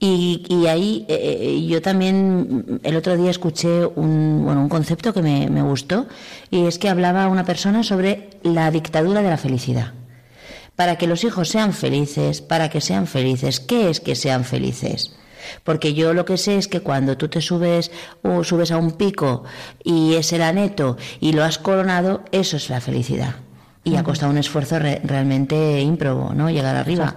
Y, 0.06 0.44
y 0.50 0.66
ahí 0.66 1.06
eh, 1.08 1.64
yo 1.66 1.80
también 1.80 2.78
el 2.82 2.94
otro 2.94 3.16
día 3.16 3.30
escuché 3.30 3.86
un, 3.86 4.42
bueno, 4.44 4.60
un 4.60 4.68
concepto 4.68 5.14
que 5.14 5.22
me, 5.22 5.48
me 5.48 5.62
gustó 5.62 6.06
y 6.50 6.66
es 6.66 6.78
que 6.78 6.90
hablaba 6.90 7.26
una 7.28 7.46
persona 7.46 7.82
sobre 7.82 8.28
la 8.42 8.70
dictadura 8.70 9.22
de 9.22 9.30
la 9.30 9.38
felicidad. 9.38 9.94
Para 10.76 10.98
que 10.98 11.06
los 11.06 11.24
hijos 11.24 11.48
sean 11.48 11.72
felices, 11.72 12.42
para 12.42 12.68
que 12.68 12.82
sean 12.82 13.06
felices, 13.06 13.60
¿qué 13.60 13.88
es 13.88 14.00
que 14.00 14.14
sean 14.14 14.44
felices? 14.44 15.16
Porque 15.62 15.94
yo 15.94 16.12
lo 16.12 16.26
que 16.26 16.36
sé 16.36 16.58
es 16.58 16.68
que 16.68 16.80
cuando 16.80 17.16
tú 17.16 17.28
te 17.28 17.40
subes 17.40 17.90
o 18.20 18.44
subes 18.44 18.72
a 18.72 18.76
un 18.76 18.92
pico 18.92 19.44
y 19.82 20.16
es 20.16 20.34
el 20.34 20.42
aneto 20.42 20.98
y 21.18 21.32
lo 21.32 21.44
has 21.44 21.56
coronado, 21.56 22.24
eso 22.30 22.58
es 22.58 22.68
la 22.68 22.82
felicidad. 22.82 23.36
Y 23.86 23.96
ha 23.96 24.02
costado 24.02 24.32
un 24.32 24.38
esfuerzo 24.38 24.78
re- 24.78 25.00
realmente 25.04 25.80
ímprobo, 25.82 26.32
¿no? 26.34 26.48
Llegar 26.50 26.74
arriba. 26.74 27.16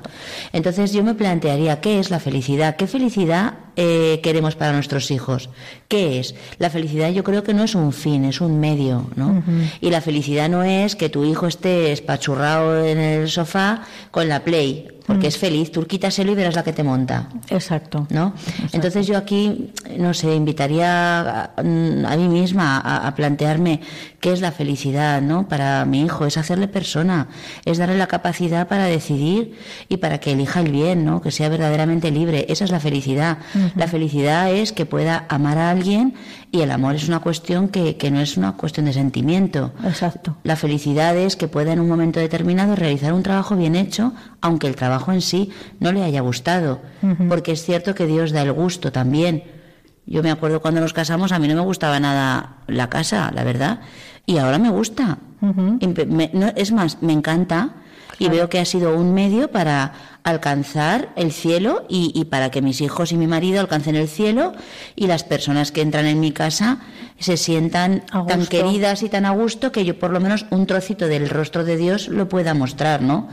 Entonces 0.52 0.92
yo 0.92 1.02
me 1.04 1.14
plantearía, 1.14 1.80
¿qué 1.80 1.98
es 2.00 2.10
la 2.10 2.20
felicidad? 2.20 2.76
¿Qué 2.76 2.88
felicidad 2.88 3.54
eh, 3.78 4.20
queremos 4.22 4.56
para 4.56 4.74
nuestros 4.74 5.10
hijos? 5.12 5.50
¿Qué 5.88 6.20
es? 6.20 6.36
La 6.58 6.70
felicidad 6.70 7.10
yo 7.12 7.24
creo 7.24 7.44
que 7.44 7.54
no 7.54 7.64
es 7.64 7.74
un 7.74 7.94
fin, 7.94 8.26
es 8.26 8.42
un 8.42 8.60
medio, 8.60 9.10
¿no? 9.16 9.42
Y 9.80 9.90
la 9.92 10.02
felicidad 10.02 10.50
no 10.50 10.64
es 10.64 10.98
que 10.98 11.08
tu 11.08 11.24
hijo 11.24 11.48
esté 11.48 11.94
espachurrado 11.94 12.84
en 12.86 12.98
el 12.98 13.30
sofá 13.30 13.84
con 14.12 14.28
la 14.28 14.44
play, 14.44 14.90
porque 15.06 15.28
es 15.28 15.38
feliz, 15.38 15.72
tú 15.72 15.86
quítaselo 15.88 16.34
y 16.34 16.36
verás 16.36 16.56
la 16.56 16.66
que 16.66 16.74
te 16.74 16.84
monta. 16.84 17.30
Exacto. 17.50 18.08
¿no? 18.10 18.34
Entonces 18.74 19.08
yo 19.08 19.16
aquí, 19.18 19.72
no 19.98 20.14
sé, 20.14 20.36
invitaría 20.36 21.22
a, 21.22 21.52
a 21.56 21.64
mí 21.64 22.28
misma 22.28 22.80
a, 22.80 23.08
a 23.08 23.16
plantearme 23.16 23.80
qué 24.20 24.32
es 24.32 24.42
la 24.42 24.52
felicidad, 24.52 25.22
¿no? 25.22 25.48
Para 25.48 25.86
mi 25.86 26.04
hijo, 26.04 26.26
es 26.26 26.38
hacerle 26.38 26.68
persona, 26.68 27.28
es 27.66 27.78
darle 27.78 27.98
la 27.98 28.08
capacidad 28.08 28.68
para 28.68 28.86
decidir 28.86 29.58
y 29.90 29.98
para 29.98 30.20
que 30.20 30.32
elija 30.32 30.60
el 30.60 30.72
bien, 30.72 31.06
¿no? 31.06 31.22
Que 31.22 31.32
sea 31.32 31.50
verdaderamente 31.50 32.10
libre. 32.12 32.46
Esa 32.50 32.66
es 32.66 32.72
la 32.72 32.80
felicidad. 32.80 33.38
La 33.76 33.88
felicidad 33.88 34.52
es 34.52 34.72
que 34.72 34.86
pueda 34.86 35.26
amar 35.30 35.58
a 35.58 35.70
alguien 35.70 36.16
y 36.52 36.62
el 36.62 36.72
amor 36.72 36.96
es 36.96 37.08
una 37.08 37.20
cuestión 37.20 37.68
que, 37.68 37.98
que 37.98 38.10
no 38.10 38.20
es 38.20 38.38
una 38.38 38.54
cuestión 38.54 38.88
de 38.88 38.94
sentimiento. 38.94 39.74
Exacto. 39.86 40.38
La 40.44 40.56
felicidad 40.56 41.16
es 41.16 41.36
que 41.36 41.48
pueda 41.48 41.74
en 41.74 41.80
un 41.80 41.88
momento 41.88 42.20
determinado 42.20 42.76
realizar 42.76 43.14
un 43.14 43.24
trabajo 43.24 43.56
bien 43.56 43.76
hecho, 43.76 44.14
aunque 44.42 44.68
el 44.68 44.76
trabajo 44.76 45.12
en 45.12 45.22
sí 45.22 45.52
no 45.80 45.92
le 45.92 46.04
haya 46.04 46.22
gustado. 46.22 46.82
Porque 47.30 47.52
es 47.52 47.64
cierto 47.64 47.94
que 47.94 48.08
Dios 48.08 48.32
da 48.32 48.42
el 48.42 48.52
gusto 48.52 48.92
también. 48.92 49.57
Yo 50.08 50.24
me 50.24 50.32
acuerdo 50.32 50.62
cuando 50.62 50.80
nos 50.82 50.94
casamos, 50.94 51.32
a 51.34 51.38
mí 51.40 51.48
no 51.50 51.56
me 51.56 51.62
gustaba 51.62 52.00
nada 52.00 52.56
la 52.68 52.90
casa, 52.90 53.30
la 53.36 53.44
verdad, 53.44 53.82
y 54.26 54.38
ahora 54.38 54.58
me 54.58 54.70
gusta. 54.70 55.18
Me- 56.08 56.32
no, 56.34 56.48
es 56.56 56.72
más, 56.72 57.02
me 57.04 57.12
encanta 57.14 57.72
y 58.20 58.30
veo 58.30 58.50
que 58.50 58.60
ha 58.60 58.66
sido 58.66 58.96
un 58.96 59.14
medio 59.14 59.52
para 59.52 59.94
alcanzar 60.24 61.14
el 61.16 61.32
cielo 61.32 61.86
y, 61.88 62.12
y 62.14 62.26
para 62.26 62.52
que 62.52 62.62
mis 62.62 62.82
hijos 62.82 63.12
y 63.12 63.18
mi 63.18 63.28
marido 63.28 63.62
alcancen 63.62 63.96
el 63.96 64.08
cielo 64.08 64.54
y 64.96 65.08
las 65.08 65.24
personas 65.24 65.72
que 65.72 65.82
entran 65.82 66.06
en 66.06 66.20
mi 66.20 66.32
casa 66.32 66.80
se 67.20 67.38
sientan 67.38 68.04
tan 68.28 68.46
queridas 68.46 69.02
y 69.04 69.10
tan 69.10 69.26
a 69.26 69.32
gusto 69.32 69.72
que 69.72 69.86
yo 69.86 69.98
por 69.98 70.12
lo 70.12 70.20
menos 70.20 70.46
un 70.52 70.68
trocito 70.68 71.08
del 71.08 71.30
rostro 71.30 71.64
de 71.64 71.78
Dios 71.78 72.10
lo 72.10 72.30
pueda 72.30 72.54
mostrar, 72.54 73.02
¿no? 73.02 73.30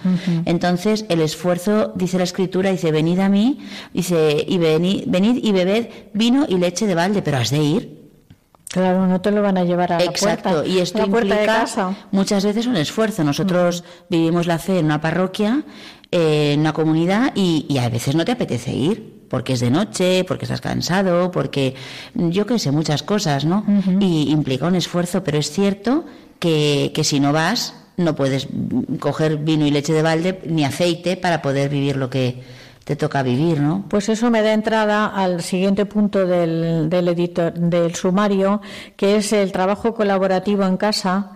Entonces 0.47 1.05
el 1.09 1.21
esfuerzo, 1.21 1.93
dice 1.95 2.19
la 2.19 2.25
escritura, 2.25 2.71
dice, 2.71 2.93
venid 2.93 3.19
a 3.19 3.29
mí, 3.29 3.59
dice, 3.93 4.45
y 4.47 4.59
venid, 4.59 5.05
venid 5.07 5.43
y 5.43 5.53
bebed 5.53 5.89
vino 6.13 6.47
y 6.49 6.59
leche 6.59 6.87
de 6.87 6.95
balde, 6.95 7.23
pero 7.23 7.39
has 7.39 7.51
de 7.51 7.59
ir. 7.59 8.04
Claro, 8.75 9.07
no 9.07 9.21
te 9.21 9.31
lo 9.31 9.41
van 9.41 9.57
a 9.57 9.63
llevar 9.63 9.93
a 9.93 10.03
Exacto, 10.03 10.49
la 10.49 10.55
puerta, 10.57 10.69
y 10.69 10.79
esto 10.81 10.99
a 10.99 11.03
la 11.03 11.07
puerta 11.07 11.35
de 11.37 11.41
implica 11.43 11.61
casa. 11.61 11.95
muchas 12.11 12.45
veces 12.45 12.67
un 12.67 12.77
esfuerzo. 12.77 13.23
Nosotros 13.23 13.85
vivimos 14.09 14.49
la 14.49 14.59
fe 14.59 14.81
en 14.81 14.87
una 14.87 15.01
parroquia, 15.01 15.63
eh, 16.11 16.55
en 16.55 16.61
una 16.61 16.73
comunidad, 16.73 17.31
y, 17.37 17.67
y 17.69 17.79
a 17.79 17.89
veces 17.89 18.17
no 18.17 18.25
te 18.25 18.33
apetece 18.33 18.73
ir, 18.73 19.27
porque 19.31 19.53
es 19.53 19.61
de 19.61 19.71
noche, 19.71 20.25
porque 20.25 20.45
estás 20.47 20.61
cansado, 20.61 21.31
porque 21.31 21.77
yo 22.15 22.47
qué 22.47 22.59
sé, 22.59 22.73
muchas 22.73 23.05
cosas, 23.05 23.45
¿no? 23.45 23.65
Y 24.01 24.31
implica 24.33 24.67
un 24.67 24.75
esfuerzo, 24.75 25.23
pero 25.23 25.39
es 25.39 25.53
cierto 25.53 26.05
que, 26.41 26.91
que 26.93 27.05
si 27.05 27.21
no 27.21 27.33
vas, 27.33 27.75
no 27.97 28.17
puedes 28.17 28.49
coger 28.99 29.37
vino 29.37 29.67
y 29.67 29.71
leche 29.71 29.93
de 29.93 30.03
balde 30.03 30.41
ni 30.47 30.65
aceite 30.65 31.17
para 31.17 31.43
poder 31.43 31.69
vivir 31.69 31.97
lo 31.97 32.11
que 32.11 32.43
te 32.85 32.97
toca 32.97 33.23
vivir, 33.23 33.61
¿no? 33.61 33.85
Pues 33.89 34.09
eso 34.09 34.31
me 34.31 34.43
da 34.43 34.53
entrada 34.53 35.07
al 35.07 35.43
siguiente 35.43 35.87
punto 35.87 36.27
del, 36.27 36.89
del, 36.91 37.09
editor, 37.09 37.53
del 37.55 37.95
sumario, 37.95 38.61
que 38.97 39.17
es 39.17 39.33
el 39.33 39.53
trabajo 39.53 39.95
colaborativo 39.95 40.65
en 40.65 40.77
casa, 40.77 41.33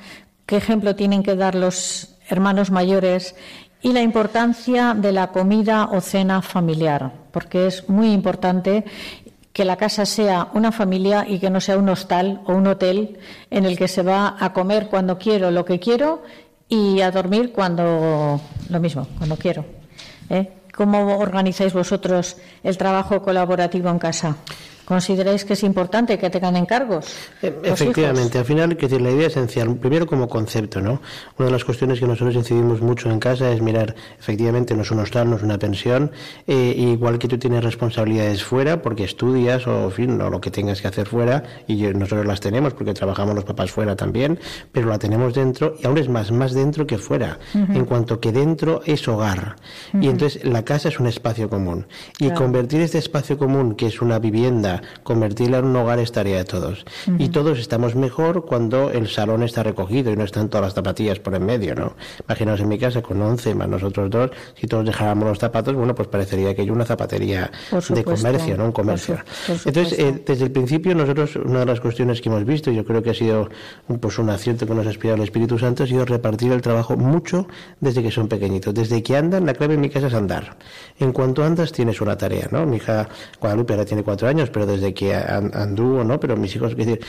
qué 0.47 0.57
ejemplo 0.57 0.95
tienen 0.95 1.23
que 1.23 1.37
dar 1.37 1.55
los 1.55 2.17
hermanos 2.29 2.71
mayores 2.71 3.35
y 3.81 3.93
la 3.93 4.03
importancia 4.03 4.95
de 4.95 5.13
la 5.13 5.29
comida 5.29 5.89
o 5.91 6.01
cena 6.01 6.43
familiar, 6.43 7.13
porque 7.33 7.67
es 7.67 7.89
muy 7.89 8.13
importante 8.13 8.85
que 9.53 9.65
la 9.65 9.77
casa 9.77 10.05
sea 10.05 10.49
una 10.55 10.71
familia 10.71 11.25
y 11.27 11.39
que 11.39 11.51
no 11.51 11.61
sea 11.61 11.79
un 11.79 11.89
hostal 11.89 12.43
o 12.47 12.55
un 12.55 12.67
hotel 12.67 13.19
en 13.51 13.65
el 13.65 13.77
que 13.77 13.89
se 13.89 14.03
va 14.03 14.37
a 14.39 14.53
comer 14.53 14.89
cuando 14.89 15.19
quiero 15.19 15.51
lo 15.51 15.65
que 15.65 15.81
quiero 15.81 16.23
y 16.69 17.01
a 17.01 17.11
dormir 17.11 17.53
cuando 17.53 18.41
lo 18.69 18.81
mismo, 18.81 19.07
cuando 19.19 19.37
quiero. 19.37 19.65
¿eh? 20.31 20.58
¿Cómo 20.79 21.19
organizáis 21.19 21.73
vosotros 21.75 22.37
el 22.63 22.79
trabajo 22.79 23.21
colaborativo 23.21 23.91
en 23.91 23.99
casa? 23.99 24.37
Consideráis 24.89 25.45
que 25.45 25.53
es 25.53 25.63
importante 25.65 26.19
que 26.19 26.31
tengan 26.31 26.57
encargos. 26.57 27.15
Eh, 27.43 27.55
efectivamente, 27.63 28.39
al 28.39 28.47
final, 28.47 28.75
que 28.75 28.89
decir, 28.89 29.03
la 29.03 29.11
idea 29.11 29.27
esencial, 29.27 29.77
primero 29.77 30.07
como 30.07 30.29
concepto, 30.29 30.81
¿no? 30.81 31.03
Una 31.37 31.49
de 31.49 31.53
las 31.53 31.63
cuestiones 31.63 32.01
que 32.01 32.07
nosotros 32.07 32.35
incidimos 32.35 32.81
mucho 32.81 33.11
en 33.11 33.21
casa 33.21 33.53
es 33.53 33.61
mirar, 33.61 33.95
efectivamente, 34.19 34.75
no 34.75 34.81
es 34.81 34.91
un 34.91 35.01
hostal, 35.01 35.29
no 35.29 35.37
es 35.37 35.43
una 35.43 35.59
pensión, 35.59 36.11
eh, 36.47 36.75
igual 36.75 37.19
que 37.19 37.29
tú 37.29 37.37
tienes 37.37 37.63
responsabilidades 37.63 38.43
fuera, 38.43 38.81
porque 38.81 39.05
estudias 39.05 39.67
o, 39.67 39.85
en 39.85 39.93
fin, 39.93 40.21
o 40.23 40.31
lo 40.31 40.41
que 40.41 40.51
tengas 40.51 40.81
que 40.81 40.89
hacer 40.89 41.07
fuera, 41.07 41.43
y 41.67 41.83
nosotros 41.89 42.25
las 42.25 42.41
tenemos 42.41 42.73
porque 42.73 42.95
trabajamos 42.95 43.35
los 43.35 43.45
papás 43.45 43.71
fuera 43.71 43.95
también, 43.95 44.41
pero 44.73 44.89
la 44.89 44.99
tenemos 44.99 45.35
dentro, 45.35 45.75
y 45.79 45.87
aún 45.87 45.99
es 45.99 46.09
más, 46.09 46.33
más 46.33 46.55
dentro 46.55 46.87
que 46.87 46.97
fuera, 46.97 47.39
en 47.53 47.85
cuanto 47.85 48.21
que 48.21 48.33
dentro 48.33 48.81
es 48.87 49.07
hogar. 49.07 49.57
Y 50.01 50.09
entonces 50.09 50.43
la 50.47 50.65
casa 50.65 50.89
es 50.89 50.99
un 50.99 51.09
espacio 51.09 51.51
común. 51.51 51.87
Y 52.19 52.31
convertir 52.31 52.81
este 52.81 52.97
espacio 52.97 53.37
común, 53.37 53.75
que 53.75 53.89
es 53.89 54.01
una 54.01 54.19
vivienda, 54.19 54.78
convertirla 55.03 55.59
en 55.59 55.67
un 55.67 55.77
hogar 55.77 55.99
es 55.99 56.13
tarea 56.13 56.39
de 56.39 56.45
todos. 56.45 56.85
Y 57.19 57.29
todos 57.29 57.59
estamos 57.59 57.95
mejor 57.95 58.45
cuando 58.45 58.91
el 58.91 59.09
salón 59.09 59.43
está 59.43 59.63
recogido 59.63 60.13
y 60.13 60.17
no 60.17 60.25
están 60.25 60.49
todas 60.49 60.67
las 60.67 60.75
zapatillas 60.75 61.19
por 61.19 61.35
en 61.35 61.45
medio, 61.45 61.75
¿no? 61.75 61.95
Imaginaos 62.27 62.61
en 62.61 62.69
mi 62.69 62.79
casa 62.79 63.03
con 63.03 63.21
11 63.21 63.55
más 63.55 63.69
nosotros 63.69 64.11
dos, 64.11 64.31
si 64.55 64.67
todos 64.67 64.85
dejáramos 64.85 65.29
los 65.29 65.39
zapatos, 65.39 65.75
bueno, 65.75 65.95
pues 65.95 66.09
parecería 66.09 66.55
que 66.55 66.63
hay 66.63 66.71
una 66.71 66.85
zapatería 66.85 67.51
de 67.89 68.05
comercio, 68.05 68.57
¿no? 68.57 68.67
Un 68.67 68.73
comercio. 68.73 69.19
Entonces, 69.49 69.99
eh, 69.99 70.23
desde 70.25 70.45
el 70.45 70.51
principio 70.51 70.95
nosotros, 70.95 71.37
una 71.37 71.61
de 71.61 71.67
las 71.67 71.81
cuestiones 71.81 72.21
que 72.21 72.29
hemos 72.29 72.45
visto, 72.45 72.71
yo 72.71 72.85
creo 72.85 73.03
que 73.03 73.11
ha 73.11 73.15
sido 73.15 73.49
pues 74.01 74.19
un 74.19 74.31
acierto 74.31 74.67
que 74.67 74.75
nos 74.75 74.87
ha 74.87 74.91
inspirado 74.91 75.17
el 75.17 75.25
Espíritu 75.25 75.59
Santo, 75.59 75.85
ha 75.85 75.87
sido 75.87 76.05
repartir 76.05 76.53
el 76.53 76.63
trabajo 76.63 76.97
mucho 76.97 77.47
desde 77.81 78.03
que 78.03 78.11
son 78.11 78.29
pequeñitos. 78.29 78.75
Desde 78.75 79.03
que 79.03 79.17
andan, 79.17 79.47
la 79.47 79.55
clave 79.55 79.75
en 79.75 79.81
mi 79.81 79.91
casa 79.91 80.09
es 80.09 80.15
andar. 80.15 80.57
En 80.99 81.13
cuanto 81.13 81.45
andas, 81.45 81.73
tienes 81.73 82.01
una 82.01 82.17
tarea, 82.17 82.49
¿no? 82.51 82.67
Mi 82.67 82.77
hija 82.77 83.09
Guadalupe 83.41 83.73
ahora 83.73 83.85
tiene 83.85 84.03
cuatro 84.03 84.29
años, 84.29 84.51
pero 84.51 84.67
desde 84.69 84.95
que 84.95 85.15
anduvo, 85.15 86.05
¿no? 86.05 86.21
Pero 86.21 86.37
mis 86.37 86.55
hijos, 86.55 86.73
es 86.73 86.77
decir, 86.77 87.01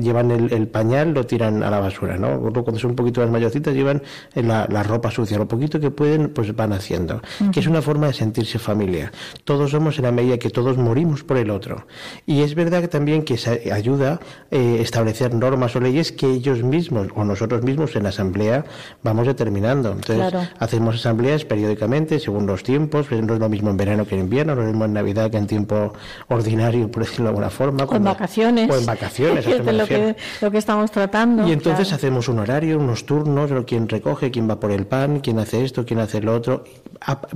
llevan 0.00 0.30
el, 0.30 0.68
pañal, 0.68 1.12
lo 1.14 1.26
tiran 1.26 1.62
a 1.62 1.70
la 1.70 1.80
basura, 1.80 2.16
¿no? 2.16 2.40
Cuando 2.40 2.78
son 2.78 2.90
un 2.90 2.96
poquito 2.96 3.20
más 3.20 3.30
mayorcitas, 3.30 3.74
llevan 3.74 4.02
la, 4.34 4.82
ropa 4.82 5.10
sucia, 5.10 5.38
lo 5.38 5.48
poquito 5.48 5.80
que 5.80 5.90
pueden, 5.90 6.30
pues 6.30 6.54
van 6.54 6.72
haciendo. 6.72 7.22
Que 7.52 7.60
es 7.60 7.66
una 7.66 7.82
forma 7.82 8.08
de 8.08 8.12
sentirse 8.12 8.58
familia. 8.58 9.12
Todos 9.44 9.70
somos 9.70 9.98
en 9.98 10.04
la 10.04 10.12
medida 10.12 10.38
que 10.38 10.50
todos 10.50 10.76
morimos 10.76 11.24
por 11.24 11.36
el 11.36 11.50
otro. 11.50 11.86
Y 12.26 12.42
es 12.42 12.54
verdad 12.54 12.80
que 12.80 12.88
también 12.88 13.22
que 13.22 13.36
se 13.36 13.72
ayuda 13.72 14.12
a 14.14 14.20
eh, 14.50 14.78
establecer 14.80 15.34
normas 15.34 15.74
o 15.76 15.80
leyes 15.80 16.12
que 16.12 16.26
ellos 16.26 16.62
mismos 16.62 17.08
o 17.14 17.24
nosotros 17.24 17.62
mismos 17.62 17.96
en 17.96 18.04
la 18.04 18.10
asamblea 18.10 18.64
vamos 19.02 19.26
determinando. 19.26 19.92
Entonces, 19.92 20.48
hacemos 20.58 20.96
asambleas 20.96 21.44
periódicamente 21.44 22.18
según 22.18 22.46
los 22.46 22.62
tiempos, 22.62 23.10
no 23.10 23.34
es 23.34 23.40
lo 23.40 23.48
mismo 23.48 23.70
en 23.70 23.76
verano 23.76 24.06
que 24.06 24.14
en 24.14 24.22
invierno, 24.22 24.54
no 24.54 24.60
es 24.62 24.66
lo 24.66 24.72
mismo 24.72 24.84
en 24.84 24.92
Navidad 24.92 25.30
que 25.30 25.38
en 25.38 25.46
tiempo 25.46 25.92
ordinario, 26.28 26.90
por 26.96 27.04
decirlo 27.04 27.24
de 27.24 27.28
alguna 27.28 27.50
forma. 27.50 27.84
O 27.84 27.94
en 27.94 28.04
vacaciones. 28.04 28.70
O 28.70 28.78
en 28.78 28.86
vacaciones. 28.86 29.46
es 29.46 29.66
lo 29.66 29.86
que, 29.86 30.16
lo 30.40 30.50
que 30.50 30.56
estamos 30.56 30.90
tratando. 30.90 31.46
Y 31.46 31.52
entonces 31.52 31.92
hacemos 31.92 32.26
un 32.28 32.38
horario, 32.38 32.78
unos 32.78 33.04
turnos, 33.04 33.50
quién 33.66 33.86
recoge, 33.86 34.30
quién 34.30 34.48
va 34.48 34.58
por 34.58 34.70
el 34.70 34.86
pan, 34.86 35.20
quién 35.20 35.38
hace 35.38 35.62
esto, 35.62 35.84
quién 35.84 36.00
hace 36.00 36.22
lo 36.22 36.34
otro. 36.34 36.64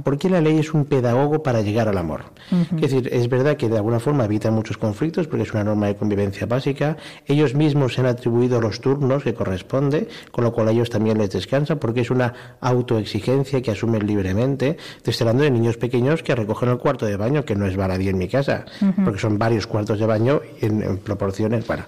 Porque 0.02 0.30
la 0.30 0.40
ley 0.40 0.58
es 0.60 0.72
un 0.72 0.86
pedagogo 0.86 1.42
para 1.42 1.60
llegar 1.60 1.88
al 1.88 1.98
amor. 1.98 2.22
Es 2.76 2.80
decir, 2.80 3.10
es 3.12 3.28
verdad 3.28 3.58
que 3.58 3.68
de 3.68 3.76
alguna 3.76 4.00
forma 4.00 4.24
evita 4.24 4.50
muchos 4.50 4.78
conflictos 4.78 5.26
porque 5.26 5.42
es 5.42 5.52
una 5.52 5.62
norma 5.62 5.88
de 5.88 5.96
convivencia 5.96 6.46
básica. 6.46 6.96
Ellos 7.26 7.54
mismos 7.54 7.92
se 7.92 8.00
han 8.00 8.06
atribuido 8.06 8.62
los 8.62 8.80
turnos 8.80 9.24
que 9.24 9.34
corresponde, 9.34 10.08
con 10.32 10.44
lo 10.44 10.54
cual 10.54 10.68
a 10.68 10.70
ellos 10.70 10.88
también 10.88 11.18
les 11.18 11.32
descansa 11.32 11.76
porque 11.76 12.00
es 12.00 12.10
una 12.10 12.32
autoexigencia 12.62 13.60
que 13.60 13.72
asumen 13.72 14.06
libremente. 14.06 14.78
Estoy 14.96 15.14
hablando 15.20 15.42
de 15.42 15.50
niños 15.50 15.76
pequeños 15.76 16.22
que 16.22 16.34
recogen 16.34 16.70
el 16.70 16.78
cuarto 16.78 17.04
de 17.04 17.18
baño, 17.18 17.44
que 17.44 17.54
no 17.54 17.66
es 17.66 17.76
baladí 17.76 18.08
en 18.08 18.16
mi 18.16 18.26
casa, 18.26 18.64
porque 19.04 19.20
son 19.20 19.38
varios 19.40 19.66
cuartos 19.66 19.98
de 19.98 20.04
baño 20.04 20.42
en, 20.60 20.98
proporciones, 20.98 21.66
bueno, 21.66 21.84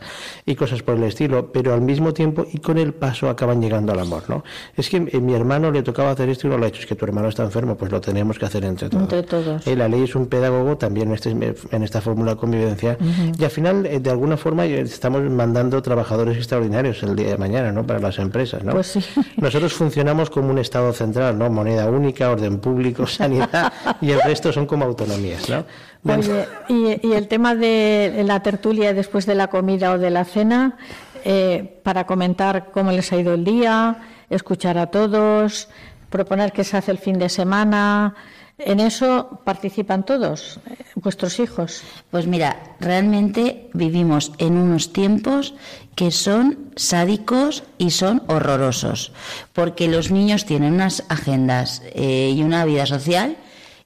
y 0.47 0.54
cosas 0.54 0.82
por 0.82 0.97
el 0.97 1.04
estilo, 1.04 1.52
pero 1.52 1.75
al 1.75 1.82
mismo 1.82 2.14
tiempo 2.14 2.47
y 2.50 2.59
con 2.59 2.78
el 2.78 2.94
paso 2.94 3.28
acaban 3.28 3.61
llegando 3.61 3.92
al 3.92 4.00
amor, 4.00 4.23
¿no? 4.26 4.42
Es 4.75 4.88
que 4.88 4.97
a 4.97 5.21
mi 5.21 5.35
hermano 5.35 5.71
le 5.71 5.82
tocaba 5.82 6.11
hacer 6.12 6.30
esto 6.30 6.47
y 6.47 6.50
no 6.50 6.56
lo 6.56 6.64
ha 6.64 6.68
hecho, 6.68 6.80
es 6.80 6.87
que 6.87 6.94
tu 6.94 7.04
hermano 7.04 7.28
está 7.28 7.42
enfermo, 7.42 7.76
pues 7.76 7.92
lo 7.92 8.00
tenemos 8.00 8.38
que 8.38 8.47
hacer 8.47 8.64
entre 8.64 8.88
todos. 8.88 9.02
Entre 9.02 9.23
todos. 9.23 9.66
Eh, 9.66 9.76
la 9.76 9.87
ley 9.87 10.04
es 10.04 10.14
un 10.14 10.28
pedagogo 10.28 10.78
también 10.78 11.09
en, 11.09 11.14
este, 11.14 11.30
en 11.30 11.82
esta 11.82 12.00
fórmula 12.00 12.32
de 12.32 12.37
convivencia 12.38 12.97
y 13.38 13.44
al 13.44 13.50
final, 13.50 13.85
eh, 13.85 14.00
de 14.00 14.11
alguna 14.11 14.38
forma, 14.38 14.64
eh, 14.64 14.80
estamos 14.80 15.23
mandando 15.23 15.82
trabajadores 15.82 16.38
extraordinarios 16.38 17.02
el 17.02 17.14
día 17.14 17.28
de 17.28 17.37
mañana, 17.37 17.71
¿no? 17.71 17.87
Para 17.87 18.00
las 18.00 18.18
empresas, 18.18 18.64
¿no? 18.64 18.73
Pues 18.73 18.87
sí. 18.87 19.04
Nosotros 19.37 19.75
funcionamos 19.75 20.30
como 20.30 20.49
un 20.49 20.58
Estado 20.58 20.91
central, 20.95 21.38
¿no? 21.38 21.50
Moneda 21.50 21.86
única, 21.91 22.30
orden 22.30 22.60
público, 22.60 23.06
sanidad 23.06 23.71
y 24.00 24.10
el 24.10 24.23
resto 24.23 24.54
son 24.54 24.65
como 24.65 24.86
autonomías, 24.86 25.50
¿no? 25.50 25.67
Oye, 26.04 26.49
y, 26.69 27.12
el 27.12 27.28
tema 27.28 27.54
de 27.54 28.23
la 28.26 28.43
tertulia 28.43 28.93
después 28.93 29.25
de 29.25 29.36
la 29.36 29.49
comida 29.49 29.93
o 29.93 29.99
de 29.99 30.10
la 30.10 30.25
cena, 30.25 30.76
eh, 31.25 31.80
para 31.84 32.06
comentar 32.06 32.71
cómo 32.73 32.91
les 32.91 33.12
ha 33.12 33.17
ido 33.17 33.34
el 33.34 33.45
día, 33.45 34.02
escuchar 34.28 34.78
a 34.78 34.88
todos, 34.88 35.69
proponer 36.10 36.52
qué 36.52 36.65
se 36.65 36.76
hace 36.76 36.91
el 36.91 36.99
fin 36.99 37.19
de 37.19 37.28
semana. 37.28 38.15
¿En 38.58 38.80
eso 38.80 39.41
participan 39.45 40.04
todos, 40.04 40.60
eh, 40.69 40.76
vuestros 40.97 41.38
hijos? 41.38 41.82
Pues 42.10 42.26
mira, 42.26 42.76
realmente 42.80 43.71
vivimos 43.73 44.32
en 44.38 44.56
unos 44.56 44.93
tiempos 44.93 45.54
que 45.95 46.10
son 46.10 46.73
sádicos 46.75 47.62
y 47.78 47.91
son 47.91 48.23
horrorosos, 48.26 49.12
porque 49.52 49.88
los 49.88 50.10
niños 50.10 50.47
tienen 50.47 50.75
unas 50.75 51.04
agendas 51.08 51.82
eh, 51.95 52.32
y 52.34 52.43
una 52.43 52.65
vida 52.65 52.86
social 52.86 53.36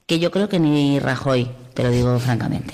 que 0.07 0.19
yo 0.19 0.31
creo 0.31 0.47
que 0.49 0.59
ni 0.59 0.99
Rajoy 0.99 1.49
te 1.77 1.83
lo 1.83 1.91
digo 1.91 2.17
francamente. 2.17 2.73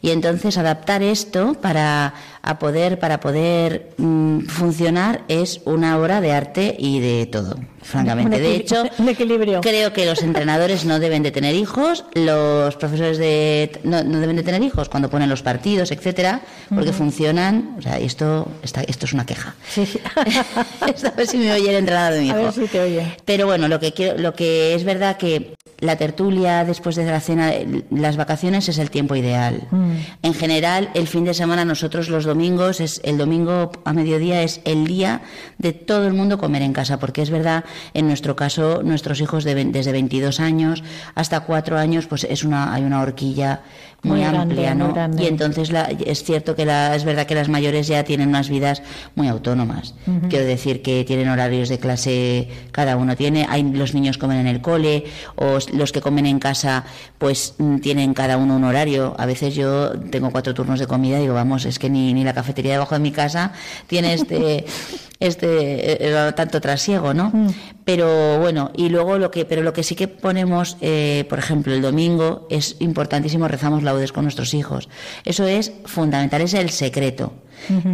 Y 0.00 0.12
entonces 0.12 0.56
adaptar 0.56 1.02
esto 1.02 1.52
para 1.60 2.14
a 2.42 2.58
poder 2.58 2.98
para 2.98 3.20
poder 3.20 3.90
mm, 3.98 4.46
funcionar 4.46 5.22
es 5.28 5.60
una 5.64 5.98
obra 5.98 6.20
de 6.20 6.32
arte 6.32 6.74
y 6.78 7.00
de 7.00 7.26
todo, 7.26 7.56
francamente. 7.82 8.40
De 8.40 8.56
hecho, 8.56 8.84
creo 9.62 9.92
que 9.92 10.06
los 10.06 10.22
entrenadores 10.22 10.84
no 10.84 10.98
deben 10.98 11.22
de 11.22 11.30
tener 11.30 11.54
hijos, 11.54 12.04
los 12.14 12.76
profesores 12.76 13.18
de 13.18 13.72
no, 13.84 14.02
deben 14.02 14.36
de 14.36 14.42
tener 14.42 14.62
hijos 14.62 14.88
cuando 14.88 15.10
ponen 15.10 15.28
los 15.28 15.42
partidos, 15.42 15.90
etcétera, 15.90 16.40
porque 16.68 16.92
funcionan. 16.92 17.76
O 17.78 17.82
sea, 17.82 17.98
esto 17.98 18.48
está, 18.62 18.82
esto 18.82 19.06
es 19.06 19.12
una 19.12 19.26
queja. 19.26 19.54
Sí. 19.68 19.86
a 20.16 21.10
ver 21.16 21.26
si 21.26 21.38
me 21.38 21.52
oye 21.52 21.70
el 21.70 21.76
entrenador 21.76 22.14
de 22.14 22.20
mi 22.20 22.28
hijo. 22.28 22.36
A 22.36 22.42
ver 22.42 22.52
si 22.52 22.66
te 22.66 22.80
oye. 22.80 23.16
Pero 23.24 23.46
bueno, 23.46 23.68
lo 23.68 23.80
que 23.80 23.92
quiero, 23.92 24.18
lo 24.18 24.34
que 24.34 24.74
es 24.74 24.84
verdad 24.84 25.16
que 25.16 25.54
la 25.80 25.96
tertulia 25.96 26.64
después 26.64 26.96
de 26.96 27.04
la 27.06 27.20
cena, 27.20 27.52
las 27.90 28.16
vacaciones 28.16 28.68
es 28.68 28.78
el 28.78 28.90
tiempo 28.90 29.16
ideal. 29.16 29.66
Mm. 29.70 29.92
En 30.22 30.34
general, 30.34 30.90
el 30.94 31.06
fin 31.06 31.24
de 31.24 31.34
semana 31.34 31.64
nosotros 31.64 32.08
los 32.08 32.26
domingos, 32.30 32.80
es 32.80 33.00
el 33.02 33.18
domingo 33.18 33.72
a 33.84 33.92
mediodía 33.92 34.42
es 34.42 34.60
el 34.64 34.86
día 34.86 35.22
de 35.58 35.72
todo 35.72 36.06
el 36.06 36.14
mundo 36.14 36.38
comer 36.38 36.62
en 36.62 36.72
casa, 36.72 37.00
porque 37.00 37.22
es 37.22 37.30
verdad, 37.30 37.64
en 37.92 38.06
nuestro 38.06 38.36
caso, 38.36 38.82
nuestros 38.84 39.20
hijos 39.20 39.42
de, 39.42 39.64
desde 39.64 39.90
22 39.90 40.38
años 40.38 40.84
hasta 41.16 41.40
4 41.40 41.76
años, 41.76 42.06
pues 42.06 42.22
es 42.22 42.44
una, 42.44 42.72
hay 42.72 42.84
una 42.84 43.00
horquilla 43.00 43.62
muy, 44.02 44.22
amplia, 44.22 44.74
¿no? 44.74 44.94
y 45.18 45.26
entonces 45.26 45.70
la, 45.70 45.84
es 45.84 46.24
cierto 46.24 46.54
que 46.54 46.64
la, 46.64 46.94
es 46.94 47.04
verdad 47.04 47.26
que 47.26 47.34
las 47.34 47.48
mayores 47.48 47.86
ya 47.86 48.04
tienen 48.04 48.28
unas 48.28 48.48
vidas 48.48 48.82
muy 49.14 49.28
autónomas. 49.28 49.94
Quiero 50.28 50.44
decir 50.44 50.82
que 50.82 51.04
tienen 51.04 51.28
horarios 51.28 51.68
de 51.68 51.78
clase, 51.78 52.48
cada 52.72 52.96
uno 52.96 53.16
tiene, 53.16 53.46
hay 53.48 53.62
los 53.62 53.94
niños 53.94 54.18
comen 54.18 54.38
en 54.38 54.46
el 54.46 54.60
cole 54.60 55.04
o 55.36 55.58
los 55.72 55.92
que 55.92 56.00
comen 56.00 56.26
en 56.26 56.38
casa 56.38 56.84
pues 57.18 57.54
mm, 57.58 57.78
tienen 57.78 58.14
cada 58.14 58.36
uno 58.36 58.56
un 58.56 58.64
horario. 58.64 59.14
A 59.18 59.26
veces 59.26 59.54
yo 59.54 59.92
tengo 60.10 60.30
cuatro 60.30 60.54
turnos 60.54 60.80
de 60.80 60.86
comida 60.86 61.18
y 61.18 61.22
digo, 61.22 61.34
vamos, 61.34 61.64
es 61.64 61.78
que 61.78 61.90
ni, 61.90 62.14
ni 62.14 62.24
la 62.24 62.34
cafetería 62.34 62.72
debajo 62.72 62.94
de 62.94 63.00
mi 63.00 63.12
casa 63.12 63.52
tiene 63.86 64.14
este 64.14 64.64
este 65.20 65.92
eh, 65.92 65.98
eh, 66.00 66.32
tanto 66.34 66.60
trasiego, 66.60 67.12
¿no? 67.12 67.30
Mm. 67.32 67.48
Pero 67.84 68.38
bueno, 68.38 68.70
y 68.74 68.88
luego 68.88 69.18
lo 69.18 69.30
que, 69.30 69.44
pero 69.44 69.62
lo 69.62 69.72
que 69.72 69.82
sí 69.82 69.94
que 69.94 70.08
ponemos, 70.08 70.76
eh, 70.80 71.26
por 71.28 71.38
ejemplo, 71.38 71.74
el 71.74 71.82
domingo 71.82 72.46
es 72.50 72.76
importantísimo, 72.80 73.46
rezamos 73.46 73.82
laudes 73.90 74.12
con 74.12 74.24
nuestros 74.24 74.54
hijos. 74.54 74.88
Eso 75.24 75.46
es 75.46 75.72
fundamental, 75.84 76.40
es 76.42 76.54
el 76.54 76.70
secreto. 76.70 77.32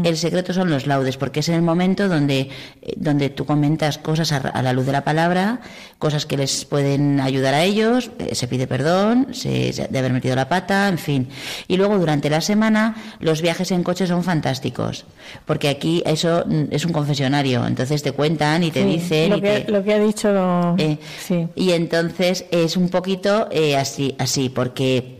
El 0.04 0.16
secreto 0.16 0.52
son 0.52 0.70
los 0.70 0.86
laudes, 0.86 1.16
porque 1.16 1.40
es 1.40 1.48
en 1.48 1.56
el 1.56 1.62
momento 1.62 2.08
donde, 2.08 2.40
eh, 2.40 2.94
donde 2.96 3.30
tú 3.30 3.44
comentas 3.44 3.98
cosas 3.98 4.32
a, 4.32 4.62
la 4.62 4.72
luz 4.72 4.86
de 4.86 4.92
la 4.92 5.04
palabra, 5.04 5.60
cosas 5.98 6.24
que 6.26 6.36
les 6.36 6.64
pueden 6.64 7.20
ayudar 7.20 7.54
a 7.54 7.64
ellos, 7.64 8.10
eh, 8.18 8.34
se 8.34 8.48
pide 8.48 8.66
perdón 8.66 9.28
se, 9.32 9.72
de 9.72 9.98
haber 9.98 10.12
metido 10.12 10.36
la 10.36 10.48
pata, 10.48 10.88
en 10.88 10.98
fin. 10.98 11.28
Y 11.68 11.76
luego 11.76 11.98
durante 11.98 12.30
la 12.30 12.40
semana 12.40 12.96
los 13.20 13.42
viajes 13.42 13.70
en 13.70 13.82
coche 13.82 14.06
son 14.06 14.22
fantásticos, 14.22 15.04
porque 15.44 15.68
aquí 15.68 16.02
eso 16.06 16.44
mm, 16.46 16.64
es 16.70 16.84
un 16.84 16.92
confesionario, 16.92 17.66
entonces 17.66 18.02
te 18.02 18.12
cuentan 18.12 18.62
y 18.62 18.70
te 18.70 18.84
dicen... 18.84 19.30
Lo, 19.30 19.40
que, 19.40 19.64
lo 19.68 19.82
que 19.82 19.94
ha 19.94 19.98
dicho... 19.98 20.74
Eh, 20.78 20.98
sí. 21.18 21.48
Y 21.54 21.72
entonces 21.72 22.46
es 22.50 22.76
un 22.76 22.88
poquito 22.88 23.48
así, 23.76 24.14
así, 24.18 24.48
porque 24.48 25.15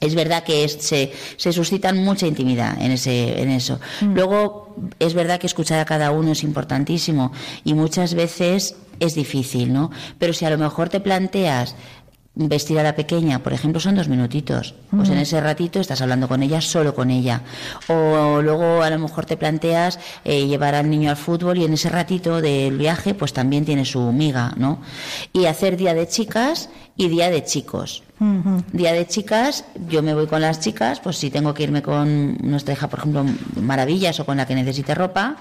es 0.00 0.14
verdad 0.14 0.44
que 0.44 0.68
se, 0.68 1.12
se, 1.36 1.52
suscitan 1.52 2.04
mucha 2.04 2.26
intimidad 2.26 2.80
en, 2.80 2.92
ese, 2.92 3.40
en 3.40 3.48
eso. 3.48 3.80
Mm. 4.02 4.14
Luego, 4.14 4.74
es 4.98 5.14
verdad 5.14 5.40
que 5.40 5.46
escuchar 5.46 5.80
a 5.80 5.86
cada 5.86 6.10
uno 6.10 6.32
es 6.32 6.42
importantísimo 6.42 7.32
y 7.64 7.72
muchas 7.72 8.14
veces 8.14 8.76
es 9.00 9.14
difícil, 9.14 9.72
¿no? 9.72 9.90
Pero 10.18 10.32
si 10.32 10.44
a 10.44 10.50
lo 10.50 10.58
mejor 10.58 10.88
te 10.90 11.00
planteas 11.00 11.74
vestir 12.36 12.78
a 12.78 12.82
la 12.82 12.94
pequeña, 12.94 13.42
por 13.42 13.54
ejemplo, 13.54 13.80
son 13.80 13.96
dos 13.96 14.08
minutitos. 14.08 14.74
Pues 14.90 15.08
en 15.08 15.18
ese 15.18 15.40
ratito 15.40 15.80
estás 15.80 16.02
hablando 16.02 16.28
con 16.28 16.42
ella, 16.42 16.60
solo 16.60 16.94
con 16.94 17.10
ella. 17.10 17.42
O 17.88 18.40
luego 18.42 18.82
a 18.82 18.90
lo 18.90 18.98
mejor 18.98 19.24
te 19.24 19.38
planteas 19.38 19.98
eh, 20.24 20.46
llevar 20.46 20.74
al 20.74 20.88
niño 20.88 21.10
al 21.10 21.16
fútbol 21.16 21.58
y 21.58 21.64
en 21.64 21.72
ese 21.72 21.88
ratito 21.88 22.42
del 22.42 22.76
viaje 22.76 23.14
pues 23.14 23.32
también 23.32 23.64
tiene 23.64 23.86
su 23.86 24.00
miga, 24.12 24.52
¿no? 24.56 24.82
Y 25.32 25.46
hacer 25.46 25.78
día 25.78 25.94
de 25.94 26.06
chicas 26.06 26.68
y 26.96 27.08
día 27.08 27.30
de 27.30 27.42
chicos. 27.42 28.02
Día 28.72 28.94
de 28.94 29.06
chicas, 29.06 29.66
yo 29.90 30.02
me 30.02 30.14
voy 30.14 30.26
con 30.26 30.40
las 30.40 30.60
chicas, 30.60 31.00
pues 31.00 31.18
si 31.18 31.30
tengo 31.30 31.52
que 31.52 31.64
irme 31.64 31.82
con 31.82 32.38
nuestra 32.38 32.72
hija, 32.72 32.88
por 32.88 33.00
ejemplo, 33.00 33.26
Maravillas 33.60 34.18
o 34.20 34.24
con 34.24 34.38
la 34.38 34.46
que 34.46 34.54
necesite 34.54 34.94
ropa, 34.94 35.36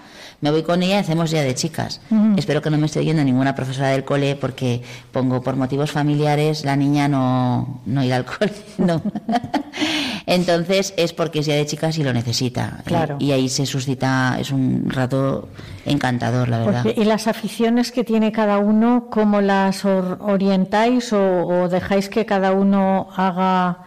me 0.45 0.51
voy 0.51 0.61
con 0.61 0.83
ella 0.83 0.97
y 0.97 0.99
hacemos 0.99 1.31
día 1.31 1.41
de 1.41 1.55
chicas. 1.55 2.01
Espero 2.37 2.61
que 2.61 2.69
no 2.69 2.77
me 2.77 2.85
esté 2.85 2.99
oyendo 2.99 3.23
ninguna 3.23 3.55
profesora 3.55 3.87
del 3.89 4.03
cole 4.03 4.35
porque 4.35 4.83
pongo 5.11 5.41
por 5.41 5.55
motivos 5.55 5.89
familiares 5.91 6.63
la 6.63 6.75
niña 6.75 7.07
no, 7.07 7.81
no 7.87 8.03
ir 8.03 8.13
al 8.13 8.25
cole. 8.31 8.53
No. 8.77 9.01
Entonces 10.27 10.93
es 10.97 11.13
porque 11.13 11.39
es 11.39 11.47
día 11.47 11.55
de 11.55 11.65
chicas 11.65 11.97
y 11.97 12.03
lo 12.03 12.13
necesita. 12.13 12.81
Claro. 12.85 13.17
Y 13.19 13.31
ahí 13.31 13.49
se 13.49 13.65
suscita, 13.65 14.37
es 14.39 14.51
un 14.51 14.87
rato 14.89 15.49
encantador, 15.85 16.47
la 16.49 16.59
verdad. 16.59 16.83
Porque- 16.83 17.01
¿Y 17.01 17.05
las 17.05 17.27
aficiones 17.27 17.91
que 17.91 18.03
tiene 18.03 18.31
cada 18.31 18.59
uno, 18.59 19.07
cómo 19.09 19.41
las 19.41 19.83
or- 19.83 20.19
orientáis 20.21 21.11
o, 21.13 21.47
o 21.47 21.69
dejáis 21.69 22.07
que 22.09 22.25
cada 22.25 22.51
uno 22.51 23.07
haga 23.15 23.79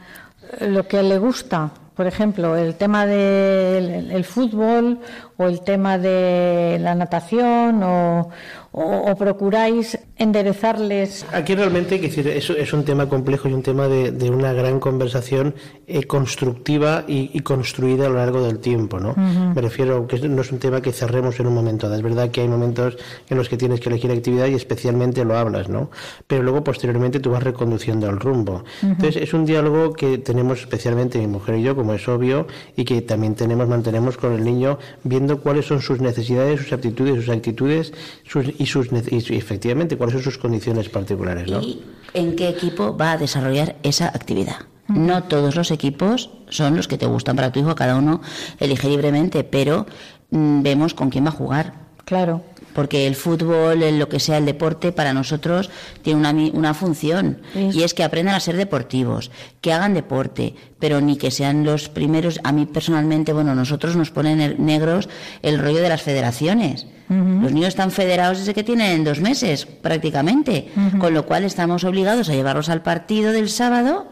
eh, 0.61 0.69
lo 0.69 0.87
que 0.89 1.03
le 1.05 1.19
gusta? 1.19 1.71
Por 1.95 2.07
ejemplo, 2.07 2.57
el 2.57 2.75
tema 2.77 3.07
del 3.07 3.91
el- 3.91 4.11
el 4.13 4.25
fútbol 4.25 5.01
o 5.39 5.47
el 5.47 5.61
tema 5.63 5.97
de 5.99 6.79
la 6.81 6.95
natación 6.95 7.83
o, 7.83 8.29
o- 8.73 9.11
o 9.11 9.17
procuráis 9.17 9.99
enderezarles. 10.17 11.25
Aquí 11.33 11.55
realmente 11.55 11.95
hay 11.95 12.01
que 12.01 12.09
decir, 12.09 12.27
es, 12.29 12.51
es 12.51 12.73
un 12.73 12.85
tema 12.85 13.09
complejo 13.09 13.49
y 13.49 13.53
un 13.53 13.63
tema 13.63 13.89
de, 13.89 14.11
de 14.13 14.31
una 14.31 14.53
gran 14.53 14.81
conversación 14.81 15.55
eh, 15.87 16.05
constructiva 16.05 17.05
y, 17.07 17.31
y 17.33 17.41
construida 17.41 18.07
a 18.07 18.09
lo 18.11 18.17
largo 18.17 18.43
del 18.43 18.59
tiempo, 18.59 18.99
¿no? 19.01 19.15
Me 19.17 19.61
refiero 19.63 20.07
que 20.07 20.19
no 20.29 20.43
es 20.43 20.51
un 20.53 20.59
tema 20.59 20.81
que 20.81 20.93
cerremos 20.93 21.39
en 21.41 21.47
un 21.47 21.55
momento 21.55 21.87
dado. 21.89 21.99
Es 21.99 22.03
verdad 22.05 22.31
que 22.31 22.41
hay 22.41 22.49
momentos 22.49 22.97
en 23.29 23.37
los 23.39 23.49
que 23.49 23.57
tienes 23.57 23.81
que 23.81 23.89
elegir 23.89 24.11
actividad 24.11 24.47
y 24.47 24.55
especialmente 24.55 25.25
lo 25.25 25.37
hablas, 25.37 25.69
¿no? 25.69 25.91
Pero 26.27 26.43
luego 26.43 26.65
posteriormente 26.65 27.21
tú 27.21 27.31
vas 27.31 27.43
reconduciendo 27.43 28.09
el 28.09 28.19
rumbo. 28.19 28.65
Entonces 28.83 29.17
es 29.23 29.33
un 29.35 29.45
diálogo 29.45 29.93
que 29.93 30.19
tenemos 30.19 30.61
especialmente 30.61 31.19
mi 31.19 31.27
mujer 31.29 31.57
y 31.57 31.63
yo, 31.63 31.77
como 31.77 31.95
es 31.95 32.07
obvio, 32.09 32.47
y 32.77 32.85
que 32.85 33.03
también 33.03 33.35
tenemos, 33.35 33.69
mantenemos 33.69 34.17
con 34.17 34.33
el 34.33 34.45
niño 34.45 34.79
viendo 35.05 35.28
cuáles 35.37 35.67
son 35.67 35.83
sus 35.83 36.01
necesidades, 36.01 36.61
sus 36.61 36.73
aptitudes, 36.73 37.17
sus 37.17 37.29
actitudes 37.29 37.93
sus, 38.25 38.47
y, 38.59 38.67
sus, 38.67 38.89
y 39.11 39.37
efectivamente 39.37 39.97
cuáles 39.97 40.15
son 40.15 40.23
sus 40.23 40.39
condiciones 40.39 40.89
particulares, 40.89 41.51
¿no? 41.51 41.61
y 41.61 41.83
en 42.15 42.35
qué 42.37 42.49
equipo 42.49 42.97
va 42.97 43.13
a 43.13 43.19
desarrollar 43.19 43.77
esa 43.83 44.07
actividad. 44.09 44.57
No 44.89 45.25
todos 45.25 45.55
los 45.55 45.71
equipos 45.71 46.31
son 46.49 46.75
los 46.75 46.89
que 46.89 46.97
te 46.97 47.05
gustan 47.05 47.37
para 47.37 47.53
tu 47.53 47.61
hijo, 47.61 47.75
cada 47.75 47.97
uno 47.97 48.23
elige 48.59 48.89
libremente, 48.89 49.45
pero 49.45 49.87
mm, 50.31 50.63
vemos 50.63 50.95
con 50.95 51.11
quién 51.11 51.27
va 51.27 51.29
a 51.29 51.33
jugar. 51.33 51.75
Claro. 52.07 52.43
Porque 52.75 53.07
el 53.07 53.17
fútbol, 53.17 53.83
el- 53.83 53.99
lo 53.99 54.09
que 54.09 54.21
sea 54.21 54.39
el 54.39 54.45
deporte, 54.47 54.93
para 54.93 55.13
nosotros 55.13 55.69
tiene 56.03 56.21
una, 56.21 56.31
una 56.53 56.75
función 56.75 57.39
y 57.75 57.83
es 57.83 57.95
que 57.95 58.05
aprendan 58.05 58.35
a 58.37 58.41
ser 58.41 58.57
deportivos, 58.57 59.31
que 59.61 59.73
hagan 59.73 59.95
deporte, 59.95 60.55
pero 60.79 61.01
ni 61.01 61.17
que 61.17 61.31
sean 61.31 61.65
los 61.65 61.89
primeros. 61.89 62.39
A 62.45 62.53
mí 62.53 62.67
personalmente, 62.67 63.33
bueno, 63.33 63.55
nosotros 63.55 63.97
nos 63.97 64.11
ponen 64.11 64.57
negros 64.65 65.09
el 65.43 65.59
rollo 65.59 65.81
de 65.83 65.89
las 65.89 66.03
federaciones. 66.03 66.87
Los 67.09 67.53
niños 67.53 67.69
están 67.69 67.91
federados 67.91 68.39
desde 68.39 68.53
que 68.53 68.63
tienen 68.65 69.03
dos 69.03 69.21
meses, 69.21 69.65
prácticamente, 69.65 70.69
con 71.01 71.15
lo 71.15 71.25
cual 71.25 71.45
estamos 71.45 71.85
obligados 71.85 72.29
a 72.29 72.35
llevarlos 72.35 72.69
al 72.69 72.83
partido 72.83 73.33
del 73.33 73.49
sábado, 73.49 74.09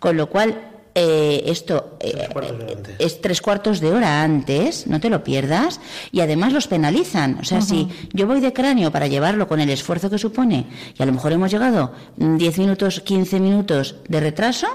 con 0.00 0.18
lo 0.18 0.28
cual 0.28 0.60
eh, 0.98 1.42
esto 1.50 1.98
eh, 2.00 2.26
Tres 2.32 2.96
es 2.98 3.20
tres 3.20 3.42
cuartos 3.42 3.80
de 3.80 3.92
hora 3.92 4.22
antes, 4.22 4.86
no 4.86 4.98
te 4.98 5.10
lo 5.10 5.22
pierdas, 5.22 5.78
y 6.10 6.20
además 6.20 6.54
los 6.54 6.68
penalizan. 6.68 7.38
O 7.38 7.44
sea, 7.44 7.60
si 7.60 7.88
yo 8.14 8.26
voy 8.26 8.40
de 8.40 8.54
cráneo 8.54 8.90
para 8.90 9.06
llevarlo 9.06 9.46
con 9.46 9.60
el 9.60 9.68
esfuerzo 9.68 10.08
que 10.08 10.16
supone, 10.16 10.64
y 10.98 11.02
a 11.02 11.04
lo 11.04 11.12
mejor 11.12 11.32
hemos 11.32 11.50
llegado 11.50 11.92
mm, 12.16 12.38
10 12.38 12.58
minutos, 12.58 13.00
15 13.00 13.40
minutos 13.40 13.96
de 14.08 14.20
retraso, 14.20 14.68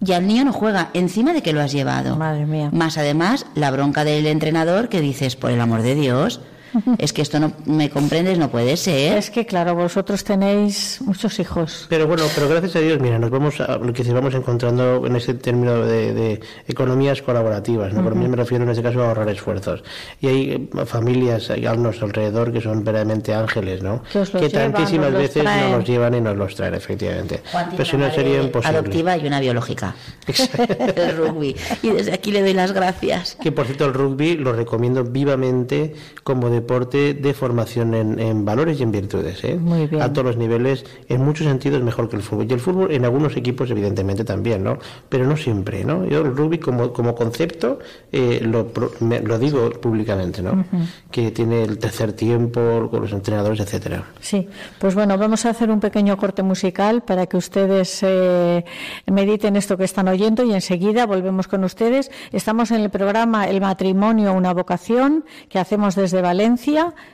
ya 0.00 0.16
el 0.16 0.26
niño 0.26 0.44
no 0.44 0.52
juega 0.52 0.90
encima 0.94 1.32
de 1.32 1.42
que 1.42 1.52
lo 1.52 1.60
has 1.60 1.70
llevado. 1.70 2.16
Madre 2.16 2.44
mía. 2.44 2.70
Más 2.72 2.98
además, 2.98 3.46
la 3.54 3.70
bronca 3.70 4.02
del 4.02 4.26
entrenador 4.26 4.88
que 4.88 5.00
dices, 5.00 5.36
por 5.36 5.52
el 5.52 5.60
amor 5.60 5.82
de 5.82 5.94
Dios, 5.94 6.40
es 6.98 7.12
que 7.12 7.22
esto 7.22 7.40
no 7.40 7.52
me 7.64 7.90
comprendes, 7.90 8.38
no 8.38 8.50
puede 8.50 8.76
ser. 8.76 9.18
Es 9.18 9.30
que, 9.30 9.46
claro, 9.46 9.74
vosotros 9.74 10.24
tenéis 10.24 11.00
muchos 11.00 11.38
hijos. 11.38 11.86
Pero 11.88 12.06
bueno, 12.06 12.24
pero 12.34 12.48
gracias 12.48 12.76
a 12.76 12.80
Dios, 12.80 13.00
mira, 13.00 13.18
nos 13.18 13.30
vamos 13.30 13.60
a, 13.60 13.78
lo 13.78 13.92
que 13.92 14.04
se 14.04 14.12
vamos 14.12 14.34
encontrando 14.34 15.06
en 15.06 15.16
ese 15.16 15.34
término 15.34 15.84
de, 15.84 16.14
de 16.14 16.40
economías 16.66 17.22
colaborativas, 17.22 17.92
¿no? 17.92 18.02
Por 18.02 18.14
mí 18.14 18.28
me 18.28 18.36
refiero 18.36 18.64
en 18.64 18.70
este 18.70 18.82
caso 18.82 19.02
a 19.02 19.08
ahorrar 19.08 19.28
esfuerzos. 19.28 19.82
Y 20.20 20.26
hay 20.26 20.50
eh, 20.50 20.86
familias 20.86 21.50
hay 21.50 21.66
a 21.66 21.74
nuestro 21.74 22.06
alrededor 22.06 22.52
que 22.52 22.60
son 22.60 22.84
verdaderamente 22.84 23.34
ángeles, 23.34 23.82
¿no? 23.82 24.02
Que 24.12 24.20
os 24.20 24.32
los 24.32 24.42
llevan, 24.42 24.72
tantísimas 24.72 25.06
os 25.08 25.12
los 25.12 25.22
veces 25.22 25.44
nos 25.44 25.70
los 25.72 25.84
llevan 25.84 26.14
y 26.14 26.20
nos 26.20 26.36
los 26.36 26.54
traen, 26.54 26.74
efectivamente. 26.74 27.42
Pero 27.70 27.84
si 27.84 27.96
una 27.96 28.08
no 28.08 28.14
sería 28.14 28.32
madre 28.34 28.44
imposible. 28.46 28.78
adoptiva 28.78 29.16
y 29.16 29.26
una 29.26 29.40
biológica. 29.40 29.94
el 30.96 31.16
rugby. 31.16 31.56
Y 31.82 31.90
desde 31.90 32.12
aquí 32.12 32.32
le 32.32 32.42
doy 32.42 32.54
las 32.54 32.72
gracias. 32.72 33.36
Que 33.40 33.52
por 33.52 33.66
cierto 33.66 33.86
el 33.86 33.94
rugby 33.94 34.36
lo 34.36 34.52
recomiendo 34.52 35.04
vivamente 35.04 35.94
como 36.22 36.50
deporte 36.60 37.14
de 37.14 37.32
formación 37.42 37.94
en, 37.94 38.18
en 38.18 38.44
valores 38.44 38.80
y 38.80 38.82
en 38.82 38.90
virtudes. 38.92 39.42
¿eh? 39.44 39.56
Muy 39.56 39.86
bien. 39.86 40.02
A 40.02 40.12
todos 40.12 40.26
los 40.30 40.36
niveles, 40.36 40.84
en 41.08 41.20
muchos 41.24 41.46
sentidos 41.46 41.82
mejor 41.82 42.08
que 42.08 42.16
el 42.16 42.22
fútbol. 42.22 42.46
Y 42.50 42.52
el 42.54 42.60
fútbol 42.60 42.90
en 42.92 43.04
algunos 43.04 43.36
equipos 43.36 43.70
evidentemente 43.70 44.24
también, 44.24 44.64
¿no? 44.64 44.78
Pero 45.08 45.24
no 45.26 45.36
siempre, 45.36 45.84
¿no? 45.84 46.04
Yo 46.06 46.18
el 46.22 46.34
rugby 46.36 46.58
como, 46.58 46.92
como 46.92 47.14
concepto 47.14 47.78
eh, 48.12 48.40
lo, 48.42 48.68
me- 49.00 49.20
lo 49.20 49.38
digo 49.38 49.70
públicamente, 49.84 50.42
¿no? 50.42 50.64
Que 51.10 51.30
tiene 51.30 51.62
el 51.62 51.78
tercer 51.78 52.12
tiempo 52.12 52.88
con 52.90 53.00
los 53.02 53.12
entrenadores, 53.12 53.60
etcétera. 53.60 54.04
Sí, 54.20 54.48
pues 54.78 54.94
bueno, 54.94 55.16
vamos 55.18 55.44
a 55.46 55.50
hacer 55.50 55.70
un 55.70 55.80
pequeño 55.80 56.16
corte 56.16 56.42
musical 56.42 57.02
para 57.02 57.26
que 57.26 57.36
ustedes 57.36 58.00
eh, 58.02 58.64
mediten 59.06 59.56
esto 59.56 59.76
que 59.76 59.84
están 59.84 60.08
oyendo 60.08 60.42
y 60.44 60.52
enseguida 60.52 61.06
volvemos 61.06 61.46
con 61.48 61.64
ustedes. 61.64 62.10
Estamos 62.32 62.70
en 62.70 62.80
el 62.80 62.90
programa 62.90 63.48
El 63.48 63.60
matrimonio, 63.60 64.32
una 64.32 64.52
vocación 64.52 65.24
que 65.48 65.58
hacemos 65.58 65.94
desde 65.94 66.20
Valencia, 66.22 66.45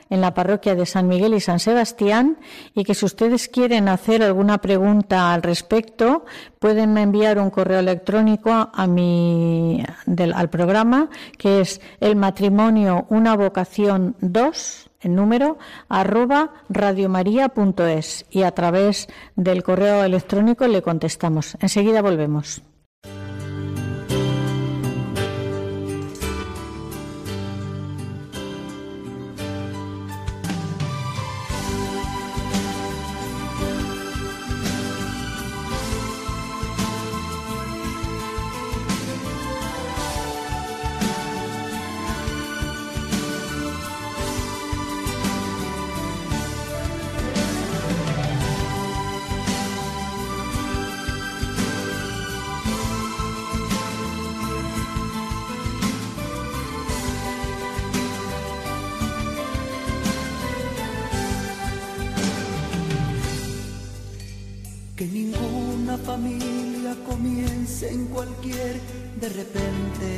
en 0.09 0.21
la 0.21 0.33
parroquia 0.33 0.75
de 0.75 0.85
San 0.85 1.07
Miguel 1.07 1.33
y 1.33 1.39
San 1.39 1.59
Sebastián, 1.59 2.37
y 2.75 2.83
que 2.83 2.93
si 2.93 3.05
ustedes 3.05 3.47
quieren 3.47 3.87
hacer 3.89 4.21
alguna 4.21 4.59
pregunta 4.59 5.33
al 5.33 5.41
respecto, 5.41 6.25
pueden 6.59 6.97
enviar 6.97 7.39
un 7.39 7.49
correo 7.49 7.79
electrónico 7.79 8.69
a 8.73 8.87
mi, 8.87 9.83
del- 10.05 10.33
al 10.33 10.49
programa, 10.49 11.09
que 11.37 11.61
es 11.61 11.81
el 11.99 12.15
matrimonio, 12.15 13.05
una 13.09 13.35
vocación 13.35 14.15
2 14.21 14.89
el 15.01 15.15
número 15.15 15.57
arroba 15.89 16.51
radiomaria.es 16.69 18.25
y 18.29 18.43
a 18.43 18.51
través 18.51 19.07
del 19.35 19.61
correo 19.61 20.01
electrónico 20.03 20.65
le 20.67 20.81
contestamos. 20.81 21.57
Enseguida 21.59 22.01
volvemos. 22.01 22.61
De 69.19 69.29
repente. 69.29 70.09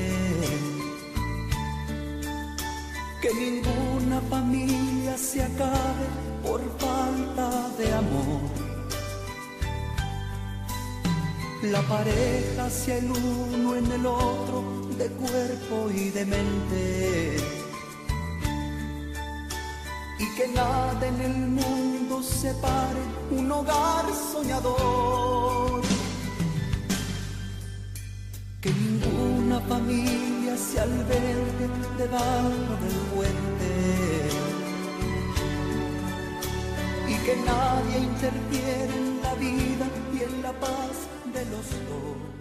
Que 3.22 3.34
ninguna 3.34 4.22
familia 4.30 5.18
se 5.18 5.44
acabe 5.44 6.08
por 6.44 6.62
falta 6.80 7.70
de 7.78 7.94
amor. 7.94 8.42
La 11.64 11.82
pareja 11.82 12.70
sea 12.70 12.98
el 12.98 13.12
uno 13.12 13.76
en 13.76 13.92
el 13.92 14.06
otro 14.06 14.64
de 14.98 15.08
cuerpo 15.10 15.90
y 15.92 16.10
de 16.12 16.26
mente 16.26 17.56
y 20.18 20.26
que 20.36 20.48
nada 20.48 21.08
en 21.08 21.22
el 21.22 21.38
mundo 21.50 22.24
separe 22.24 23.02
un 23.32 23.52
hogar 23.52 24.06
soñador. 24.32 25.65
Ninguna 29.56 29.60
familia 29.62 30.58
se 30.58 30.80
albergue 30.80 31.70
debajo 31.98 32.50
del 32.82 32.96
puente. 33.14 34.30
Y 37.08 37.16
que 37.26 37.36
nadie 37.46 38.00
interfiera 38.00 38.96
en 38.96 39.22
la 39.22 39.34
vida 39.36 39.88
y 40.14 40.24
en 40.24 40.42
la 40.42 40.52
paz 40.54 41.08
de 41.34 41.46
los 41.46 41.70
dos. 41.90 42.35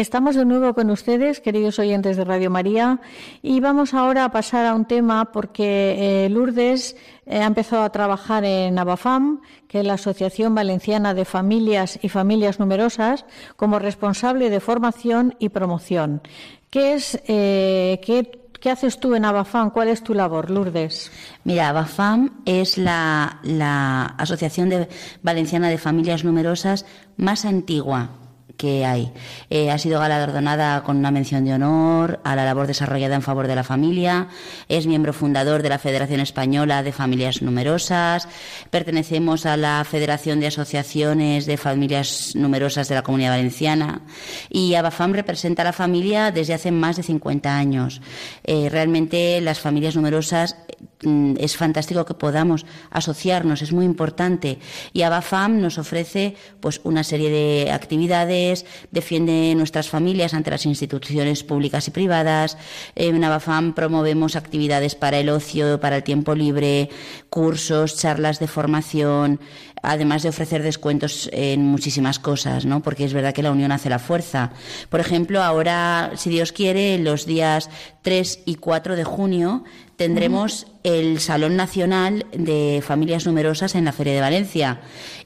Estamos 0.00 0.34
de 0.34 0.46
nuevo 0.46 0.72
con 0.72 0.88
ustedes, 0.88 1.42
queridos 1.42 1.78
oyentes 1.78 2.16
de 2.16 2.24
Radio 2.24 2.48
María, 2.48 3.02
y 3.42 3.60
vamos 3.60 3.92
ahora 3.92 4.24
a 4.24 4.30
pasar 4.30 4.64
a 4.64 4.74
un 4.74 4.86
tema 4.86 5.30
porque 5.30 6.24
eh, 6.24 6.30
Lourdes 6.30 6.96
eh, 7.26 7.42
ha 7.42 7.44
empezado 7.44 7.82
a 7.82 7.92
trabajar 7.92 8.46
en 8.46 8.78
Abafam, 8.78 9.42
que 9.68 9.80
es 9.80 9.84
la 9.84 9.94
Asociación 9.94 10.54
Valenciana 10.54 11.12
de 11.12 11.26
Familias 11.26 11.98
y 12.00 12.08
Familias 12.08 12.58
Numerosas, 12.58 13.26
como 13.56 13.78
responsable 13.78 14.48
de 14.48 14.60
formación 14.60 15.36
y 15.38 15.50
promoción. 15.50 16.22
¿Qué 16.70 16.94
es 16.94 17.20
eh, 17.26 18.00
qué, 18.02 18.70
haces 18.70 19.00
tú 19.00 19.14
en 19.14 19.26
Abafam? 19.26 19.68
¿Cuál 19.68 19.88
es 19.88 20.02
tu 20.02 20.14
labor, 20.14 20.48
Lourdes? 20.48 21.12
Mira, 21.44 21.68
Abafam 21.68 22.40
es 22.46 22.78
la, 22.78 23.38
la 23.42 24.06
Asociación 24.16 24.70
de 24.70 24.88
Valenciana 25.22 25.68
de 25.68 25.76
Familias 25.76 26.24
Numerosas 26.24 26.86
más 27.18 27.44
antigua 27.44 28.12
que 28.60 28.84
hay. 28.84 29.10
Eh, 29.48 29.70
ha 29.70 29.78
sido 29.78 29.98
galardonada 30.00 30.82
con 30.82 30.98
una 30.98 31.10
mención 31.10 31.46
de 31.46 31.54
honor 31.54 32.20
a 32.24 32.36
la 32.36 32.44
labor 32.44 32.66
desarrollada 32.66 33.14
en 33.14 33.22
favor 33.22 33.46
de 33.46 33.54
la 33.54 33.64
familia. 33.64 34.28
Es 34.68 34.86
miembro 34.86 35.14
fundador 35.14 35.62
de 35.62 35.70
la 35.70 35.78
Federación 35.78 36.20
Española 36.20 36.82
de 36.82 36.92
Familias 36.92 37.40
Numerosas. 37.40 38.28
Pertenecemos 38.68 39.46
a 39.46 39.56
la 39.56 39.82
Federación 39.84 40.40
de 40.40 40.48
Asociaciones 40.48 41.46
de 41.46 41.56
Familias 41.56 42.32
Numerosas 42.34 42.86
de 42.88 42.96
la 42.96 43.02
Comunidad 43.02 43.30
Valenciana. 43.30 44.02
Y 44.50 44.74
Abafam 44.74 45.14
representa 45.14 45.62
a 45.62 45.64
la 45.64 45.72
familia 45.72 46.30
desde 46.30 46.52
hace 46.52 46.70
más 46.70 46.96
de 46.96 47.02
50 47.02 47.56
años. 47.56 48.02
Eh, 48.44 48.68
realmente 48.68 49.40
las 49.40 49.58
familias 49.58 49.96
numerosas 49.96 50.54
es 51.02 51.56
fantástico 51.56 52.04
que 52.04 52.14
podamos 52.14 52.66
asociarnos, 52.90 53.62
es 53.62 53.72
muy 53.72 53.84
importante. 53.84 54.58
Y 54.92 55.02
Abafam 55.02 55.60
nos 55.60 55.78
ofrece 55.78 56.36
pues 56.60 56.80
una 56.84 57.04
serie 57.04 57.30
de 57.30 57.72
actividades 57.72 58.66
defiende 58.90 59.54
nuestras 59.54 59.88
familias 59.88 60.34
ante 60.34 60.50
las 60.50 60.66
instituciones 60.66 61.42
públicas 61.42 61.88
y 61.88 61.90
privadas. 61.90 62.58
En 62.94 63.22
Abafam 63.24 63.74
promovemos 63.74 64.36
actividades 64.36 64.94
para 64.94 65.18
el 65.18 65.28
ocio, 65.28 65.80
para 65.80 65.96
el 65.96 66.02
tiempo 66.02 66.34
libre, 66.34 66.90
cursos, 67.30 67.96
charlas 67.96 68.38
de 68.38 68.48
formación, 68.48 69.40
además 69.82 70.22
de 70.22 70.28
ofrecer 70.28 70.62
descuentos 70.62 71.30
en 71.32 71.64
muchísimas 71.64 72.18
cosas, 72.18 72.66
¿no? 72.66 72.82
Porque 72.82 73.04
es 73.04 73.12
verdad 73.12 73.32
que 73.32 73.42
la 73.42 73.52
unión 73.52 73.72
hace 73.72 73.88
la 73.88 73.98
fuerza. 73.98 74.52
Por 74.88 75.00
ejemplo, 75.00 75.42
ahora, 75.42 76.12
si 76.16 76.30
Dios 76.30 76.52
quiere, 76.52 76.98
los 76.98 77.26
días 77.26 77.70
3 78.02 78.40
y 78.44 78.56
4 78.56 78.96
de 78.96 79.04
junio 79.04 79.64
tendremos 80.00 80.66
el 80.82 81.20
Salón 81.20 81.56
Nacional 81.56 82.24
de 82.32 82.82
Familias 82.82 83.26
Numerosas 83.26 83.74
en 83.74 83.84
la 83.84 83.92
Feria 83.92 84.14
de 84.14 84.22
Valencia. 84.22 84.80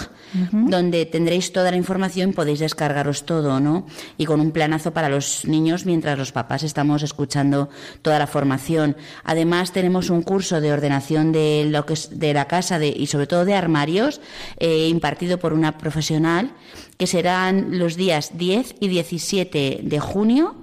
donde 0.51 1.05
tendréis 1.05 1.53
toda 1.53 1.71
la 1.71 1.77
información, 1.77 2.33
podéis 2.33 2.59
descargaros 2.59 3.25
todo, 3.25 3.59
¿no? 3.59 3.87
Y 4.17 4.25
con 4.25 4.39
un 4.41 4.51
planazo 4.51 4.93
para 4.93 5.09
los 5.09 5.45
niños 5.45 5.85
mientras 5.85 6.17
los 6.17 6.33
papás 6.33 6.63
estamos 6.63 7.01
escuchando 7.01 7.69
toda 8.01 8.19
la 8.19 8.27
formación. 8.27 8.97
Además, 9.23 9.71
tenemos 9.71 10.09
un 10.09 10.21
curso 10.21 10.59
de 10.61 10.73
ordenación 10.73 11.31
de 11.31 11.65
lo 11.69 11.85
que 11.85 11.93
es 11.93 12.19
de 12.19 12.33
la 12.33 12.45
casa 12.45 12.77
de, 12.77 12.89
y 12.89 13.07
sobre 13.07 13.27
todo 13.27 13.45
de 13.45 13.55
armarios, 13.55 14.19
eh, 14.57 14.89
impartido 14.89 15.39
por 15.39 15.53
una 15.53 15.77
profesional, 15.77 16.51
que 16.97 17.07
serán 17.07 17.79
los 17.79 17.95
días 17.95 18.37
10 18.37 18.75
y 18.81 18.89
17 18.89 19.79
de 19.83 19.99
junio 19.99 20.55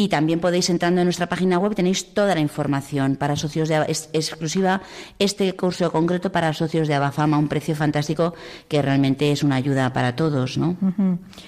y 0.00 0.08
también 0.08 0.40
podéis 0.40 0.70
entrando 0.70 1.02
en 1.02 1.06
nuestra 1.06 1.28
página 1.28 1.58
web 1.58 1.74
tenéis 1.74 2.14
toda 2.14 2.34
la 2.34 2.40
información 2.40 3.16
para 3.16 3.36
socios 3.36 3.68
de 3.68 3.84
es, 3.86 4.08
exclusiva 4.14 4.80
este 5.18 5.54
curso 5.54 5.92
concreto 5.92 6.32
para 6.32 6.54
socios 6.54 6.88
de 6.88 6.94
Abafama 6.94 7.36
a 7.36 7.38
un 7.38 7.48
precio 7.48 7.76
fantástico 7.76 8.32
que 8.66 8.80
realmente 8.80 9.30
es 9.30 9.42
una 9.42 9.56
ayuda 9.56 9.92
para 9.92 10.16
todos, 10.16 10.56
¿no? 10.56 10.74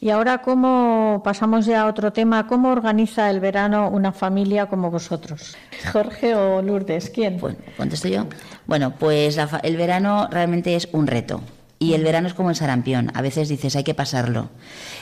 Y 0.00 0.10
ahora, 0.10 0.42
¿cómo 0.42 1.22
pasamos 1.24 1.66
ya 1.66 1.82
a 1.82 1.86
otro 1.86 2.12
tema? 2.12 2.46
¿Cómo 2.46 2.70
organiza 2.70 3.30
el 3.30 3.40
verano 3.40 3.88
una 3.88 4.12
familia 4.12 4.66
como 4.66 4.90
vosotros? 4.90 5.56
Jorge 5.92 6.34
o 6.34 6.62
Lourdes, 6.62 7.10
¿quién? 7.10 7.38
Bueno, 7.38 7.58
contesto 7.76 8.08
yo. 8.08 8.26
Bueno, 8.66 8.94
pues 8.98 9.36
la, 9.36 9.60
el 9.62 9.76
verano 9.76 10.28
realmente 10.30 10.74
es 10.74 10.88
un 10.92 11.06
reto. 11.06 11.40
Y 11.84 11.94
el 11.94 12.04
verano 12.04 12.28
es 12.28 12.34
como 12.34 12.50
el 12.50 12.56
sarampión. 12.56 13.10
A 13.14 13.22
veces 13.22 13.48
dices, 13.48 13.76
hay 13.76 13.84
que 13.84 13.94
pasarlo. 13.94 14.50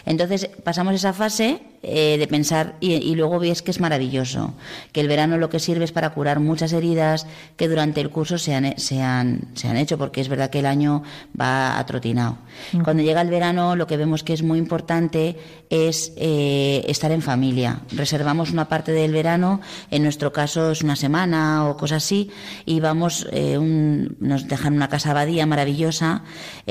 Entonces 0.05 0.51
pasamos 0.64 0.95
esa 0.95 1.12
fase 1.12 1.61
eh, 1.85 2.16
de 2.16 2.27
pensar 2.29 2.77
y, 2.81 2.92
y, 2.92 3.16
luego 3.16 3.40
ves 3.40 3.61
que 3.61 3.73
es 3.73 3.81
maravilloso, 3.81 4.55
que 4.92 5.01
el 5.01 5.09
verano 5.09 5.37
lo 5.37 5.51
que 5.51 5.59
sirve 5.59 5.85
es 5.85 5.90
para 5.90 6.11
curar 6.11 6.38
muchas 6.38 6.73
heridas 6.73 7.27
que 7.57 7.68
durante 7.68 8.01
el 8.01 8.11
curso 8.11 8.38
se 8.38 8.55
han, 8.55 8.79
se 8.79 9.03
han, 9.03 9.49
se 9.55 9.66
han 9.66 9.77
hecho, 9.77 9.99
porque 9.99 10.21
es 10.21 10.29
verdad 10.29 10.49
que 10.51 10.61
el 10.61 10.66
año 10.66 11.03
va 11.38 11.79
atrotinado. 11.79 12.38
Cuando 12.85 13.03
llega 13.03 13.21
el 13.21 13.31
verano 13.31 13.75
lo 13.75 13.88
que 13.88 13.97
vemos 13.97 14.23
que 14.23 14.33
es 14.33 14.42
muy 14.45 14.59
importante 14.59 15.37
es 15.71 16.12
eh, 16.16 16.85
estar 16.87 17.11
en 17.11 17.21
familia. 17.21 17.81
Reservamos 17.90 18.53
una 18.53 18.68
parte 18.68 18.92
del 18.92 19.12
verano, 19.12 19.61
en 19.90 20.05
nuestro 20.05 20.33
caso 20.33 20.71
es 20.71 20.83
una 20.83 20.95
semana 20.95 21.68
o 21.68 21.77
cosas 21.77 22.05
así, 22.05 22.31
y 22.64 22.79
vamos, 22.79 23.27
eh, 23.33 23.59
un, 23.59 24.16
nos 24.21 24.47
dejan 24.47 24.75
una 24.75 24.88
casa 24.88 25.11
abadía 25.11 25.47
maravillosa 25.47 26.23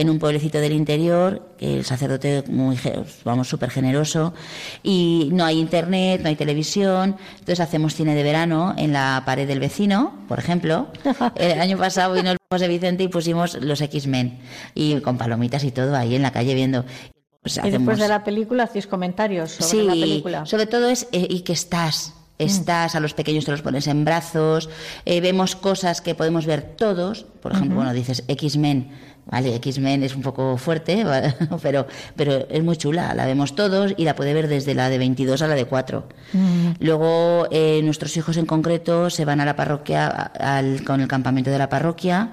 en 0.02 0.10
un 0.10 0.20
pueblecito 0.20 0.60
del 0.60 0.74
interior, 0.74 1.42
que 1.58 1.78
el 1.78 1.86
sacerdote 1.86 2.44
muy, 2.48 2.78
vamos, 3.24 3.48
súper 3.48 3.70
generoso, 3.70 4.34
y 4.84 5.30
no 5.32 5.46
hay 5.46 5.60
internet, 5.60 6.22
no 6.22 6.30
hay 6.30 6.36
televisión, 6.36 7.16
entonces 7.34 7.60
hacemos 7.60 7.96
cine 7.96 8.16
de 8.16 8.24
verano 8.24 8.74
en 8.78 8.94
la 8.94 9.24
pared 9.26 9.48
del 9.48 9.60
vecino, 9.60 10.14
por 10.28 10.40
ejemplo. 10.40 10.88
El 11.36 11.62
año 11.62 11.78
pasado 11.78 12.16
vino 12.16 12.32
el 12.32 12.38
de 12.60 12.68
Vicente 12.68 13.04
y 13.04 13.08
pusimos 13.08 13.56
los 13.62 13.80
X-Men 13.80 14.40
y 14.76 15.00
con 15.00 15.18
palomitas 15.18 15.64
y 15.64 15.72
todo 15.72 15.96
ahí 15.96 16.16
en 16.16 16.22
la 16.22 16.32
calle 16.32 16.54
viendo. 16.54 16.84
Pues 17.42 17.60
y 17.64 17.70
después 17.70 17.98
de 17.98 18.08
la 18.08 18.24
película 18.24 18.64
hacéis 18.64 18.88
comentarios 18.88 19.52
sobre 19.52 19.70
sí, 19.70 19.82
la 19.84 19.94
película. 19.94 20.46
sobre 20.46 20.66
todo 20.66 20.90
es 20.90 21.08
eh, 21.12 21.28
y 21.30 21.42
que 21.42 21.54
estás 21.54 22.14
estás, 22.46 22.96
a 22.96 23.00
los 23.00 23.14
pequeños 23.14 23.46
te 23.46 23.52
los 23.52 23.62
pones 23.62 23.88
en 23.88 24.04
brazos, 24.06 24.70
eh, 25.06 25.22
vemos 25.22 25.56
cosas 25.56 26.02
que 26.02 26.16
podemos 26.16 26.46
ver 26.46 26.76
todos, 26.76 27.24
por 27.42 27.52
ejemplo, 27.52 27.72
uh 27.72 27.74
-huh. 27.74 27.84
bueno, 27.84 27.94
dices 27.94 28.24
X-Men, 28.28 28.90
Vale, 29.26 29.56
X-Men 29.56 30.04
es 30.04 30.16
un 30.16 30.24
poco 30.24 30.58
fuerte, 30.58 31.06
pero, 31.62 31.86
pero 32.16 32.48
es 32.50 32.64
muy 32.64 32.76
chula, 32.76 33.14
la 33.14 33.26
vemos 33.26 33.56
todos 33.56 33.94
y 33.96 34.04
la 34.04 34.16
puede 34.16 34.34
ver 34.34 34.48
desde 34.48 34.74
la 34.74 34.90
de 34.90 34.98
22 34.98 35.42
a 35.42 35.48
la 35.48 35.56
de 35.56 35.66
4. 35.66 36.04
Mm. 36.34 36.72
Luego, 36.80 37.48
eh, 37.52 37.82
nuestros 37.84 38.18
hijos 38.18 38.38
en 38.38 38.46
concreto 38.46 39.10
se 39.10 39.24
van 39.24 39.40
a 39.40 39.46
la 39.46 39.56
parroquia, 39.56 40.08
al, 40.08 40.84
con 40.84 41.02
el 41.02 41.08
campamento 41.08 41.52
de 41.52 41.60
la 41.60 41.70
parroquia, 41.70 42.32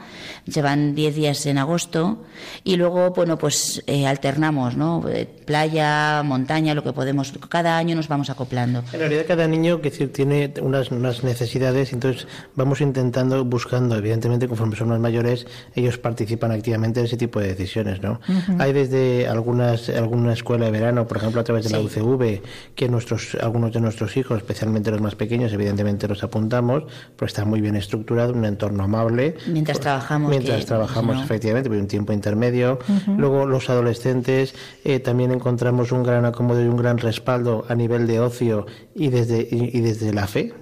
se 0.48 0.62
van 0.62 0.94
10 0.94 1.14
días 1.14 1.46
en 1.46 1.58
agosto 1.58 2.24
y 2.64 2.76
luego, 2.76 3.10
bueno, 3.10 3.38
pues 3.38 3.82
eh, 3.86 4.06
alternamos, 4.06 4.76
¿no? 4.76 5.04
Eh, 5.08 5.28
playa, 5.44 6.22
montaña, 6.24 6.74
lo 6.74 6.82
que 6.82 6.92
podemos. 6.92 7.32
Cada 7.48 7.76
año 7.76 7.96
nos 7.96 8.08
vamos 8.08 8.30
acoplando. 8.30 8.82
En 8.92 9.00
realidad, 9.00 9.24
cada 9.26 9.46
niño 9.46 9.80
que 9.80 9.90
tiene 9.90 10.52
unas, 10.62 10.90
unas 10.90 11.22
necesidades, 11.22 11.92
entonces 11.92 12.26
vamos 12.54 12.80
intentando, 12.80 13.44
buscando, 13.44 13.96
evidentemente, 13.96 14.48
conforme 14.48 14.74
son 14.74 14.88
más 14.88 15.00
mayores, 15.00 15.46
ellos 15.74 15.98
participan 15.98 16.52
activamente 16.52 16.77
ese 16.84 17.16
tipo 17.16 17.40
de 17.40 17.48
decisiones, 17.48 18.02
¿no? 18.02 18.20
Hay 18.58 18.72
desde 18.72 19.28
algunas 19.28 19.88
alguna 19.88 20.32
escuela 20.32 20.66
de 20.66 20.70
verano, 20.70 21.06
por 21.06 21.18
ejemplo, 21.18 21.40
a 21.40 21.44
través 21.44 21.64
de 21.64 21.70
la 21.70 21.80
UCV, 21.80 22.40
que 22.74 22.88
nuestros 22.88 23.36
algunos 23.40 23.72
de 23.72 23.80
nuestros 23.80 24.16
hijos, 24.16 24.38
especialmente 24.38 24.90
los 24.90 25.00
más 25.00 25.14
pequeños, 25.14 25.52
evidentemente 25.52 26.08
los 26.08 26.22
apuntamos, 26.22 26.84
pues 27.16 27.32
está 27.32 27.44
muy 27.44 27.60
bien 27.60 27.76
estructurado, 27.76 28.32
un 28.32 28.44
entorno 28.44 28.84
amable. 28.84 29.36
Mientras 29.46 29.80
trabajamos. 29.80 30.30
Mientras 30.30 30.66
trabajamos, 30.66 31.22
efectivamente, 31.22 31.70
hay 31.70 31.78
un 31.78 31.88
tiempo 31.88 32.12
intermedio. 32.12 32.78
Luego, 33.16 33.46
los 33.46 33.68
adolescentes, 33.70 34.54
eh, 34.84 35.00
también 35.00 35.32
encontramos 35.32 35.92
un 35.92 36.02
gran 36.02 36.24
acomodo 36.24 36.62
y 36.62 36.66
un 36.66 36.76
gran 36.76 36.98
respaldo 36.98 37.64
a 37.68 37.74
nivel 37.74 38.06
de 38.06 38.20
ocio 38.20 38.66
y 38.94 39.08
desde, 39.08 39.46
y, 39.50 39.80
desde 39.80 40.12
la 40.12 40.26
fe, 40.26 40.52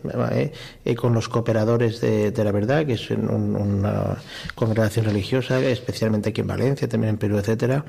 eh, 0.85 0.95
con 0.95 1.15
los 1.15 1.29
cooperadores 1.29 2.01
de, 2.01 2.33
la 2.37 2.53
verdad, 2.53 2.87
que 2.87 2.95
es 2.95 3.11
una 3.11 4.19
congregación 4.55 5.07
religiosa, 5.07 5.61
especialmente 5.61 6.06
aquí 6.15 6.41
en 6.41 6.47
Valencia, 6.47 6.89
también 6.89 7.15
en 7.15 7.19
Perú, 7.19 7.39
etcétera. 7.39 7.85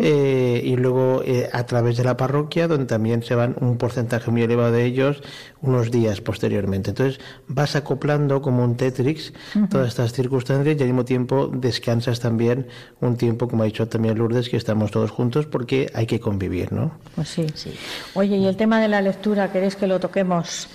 Eh, 0.00 0.60
y 0.64 0.76
luego 0.76 1.22
a 1.52 1.66
través 1.66 1.96
de 1.96 2.04
la 2.04 2.16
parroquia, 2.16 2.68
donde 2.68 2.86
también 2.86 3.22
se 3.22 3.34
van 3.34 3.56
un 3.60 3.78
porcentaje 3.78 4.30
muy 4.30 4.42
elevado 4.42 4.72
de 4.72 4.84
ellos 4.84 5.22
unos 5.60 5.90
días 5.90 6.20
posteriormente. 6.20 6.90
Entonces 6.90 7.20
vas 7.48 7.76
acoplando 7.76 8.42
como 8.42 8.64
un 8.64 8.76
Tetrix 8.76 9.32
todas 9.70 9.88
estas 9.88 10.12
circunstancias 10.12 10.76
y 10.78 10.82
al 10.82 10.88
mismo 10.88 11.04
tiempo 11.04 11.50
descansas 11.52 12.20
también 12.20 12.66
un 13.00 13.16
tiempo, 13.16 13.48
como 13.48 13.62
ha 13.62 13.66
dicho 13.66 13.88
también 13.88 14.18
Lourdes, 14.18 14.48
que 14.48 14.56
estamos 14.56 14.90
todos 14.90 15.10
juntos 15.10 15.46
porque 15.46 15.90
hay 15.94 16.06
que 16.06 16.20
convivir, 16.20 16.72
¿no? 16.72 16.92
Pues 17.14 17.28
sí. 17.28 17.46
sí. 17.54 17.72
Oye, 18.14 18.36
y 18.36 18.46
el 18.46 18.56
tema 18.56 18.80
de 18.80 18.88
la 18.88 19.00
lectura, 19.00 19.50
¿queréis 19.52 19.76
que 19.76 19.86
lo 19.86 20.00
toquemos? 20.00 20.68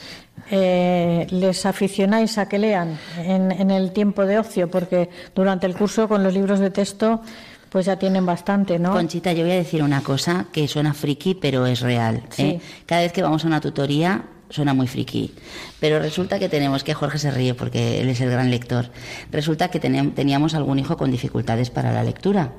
Eh, 0.50 1.28
¿Les 1.30 1.66
aficionáis 1.66 2.38
a 2.38 2.48
que 2.48 2.58
lean 2.58 2.98
en, 3.18 3.52
en 3.52 3.72
el 3.72 3.92
tiempo 3.92 4.26
de 4.26 4.40
ocio? 4.40 4.70
Porque 4.70 5.10
durante 5.36 5.68
el 5.68 5.76
curso 5.76 6.08
con 6.08 6.24
los 6.24 6.34
libros 6.34 6.60
de 6.60 6.70
texto 6.70 7.22
pues 7.70 7.86
ya 7.86 7.98
tienen 7.98 8.26
bastante, 8.26 8.80
¿no? 8.80 8.92
Conchita, 8.94 9.34
yo 9.34 9.44
voy 9.44 9.52
a 9.52 9.56
decir 9.56 9.84
una 9.84 10.02
cosa 10.02 10.46
que 10.52 10.68
suena 10.68 10.94
friki, 10.94 11.36
pero 11.36 11.66
es 11.66 11.82
real. 11.82 12.24
¿eh? 12.38 12.60
Cada 12.86 13.02
vez 13.02 13.12
que 13.12 13.22
vamos 13.22 13.44
a 13.44 13.48
una 13.48 13.60
tutoría, 13.60 14.24
suena 14.50 14.74
muy 14.74 14.88
friki. 14.88 15.34
Pero 15.80 16.00
resulta 16.00 16.40
que 16.40 16.50
tenemos, 16.50 16.84
que 16.84 16.94
Jorge 16.94 17.18
se 17.20 17.32
ríe 17.32 17.54
porque 17.54 18.02
él 18.02 18.10
es 18.10 18.22
el 18.22 18.30
gran 18.30 18.50
lector, 18.50 18.90
resulta 19.32 19.70
que 19.70 19.80
teníamos 19.80 20.54
algún 20.54 20.80
hijo 20.80 20.98
con 20.98 21.12
dificultades 21.12 21.70
para 21.70 21.92
la 21.92 22.04
lectura. 22.04 22.54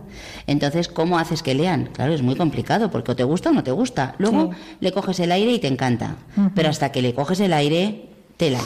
Entonces, 0.47 0.89
¿cómo 0.89 1.19
haces 1.19 1.43
que 1.43 1.55
lean? 1.55 1.91
Claro, 1.93 2.13
es 2.13 2.23
muy 2.23 2.37
complicado 2.37 2.91
porque 2.91 3.13
o 3.13 3.17
te 3.17 3.25
gusta 3.25 3.51
o 3.51 3.53
no 3.53 3.65
te 3.65 3.71
gusta. 3.71 4.15
Luego 4.19 4.51
le 4.81 4.93
coges 4.93 5.21
el 5.21 5.33
aire 5.33 5.53
y 5.53 5.59
te 5.59 5.69
encanta. 5.69 6.17
Pero 6.55 6.69
hasta 6.69 6.93
que 6.93 7.03
le 7.03 7.15
coges 7.15 7.41
el 7.41 7.53
aire, 7.53 8.09
tela. 8.37 8.61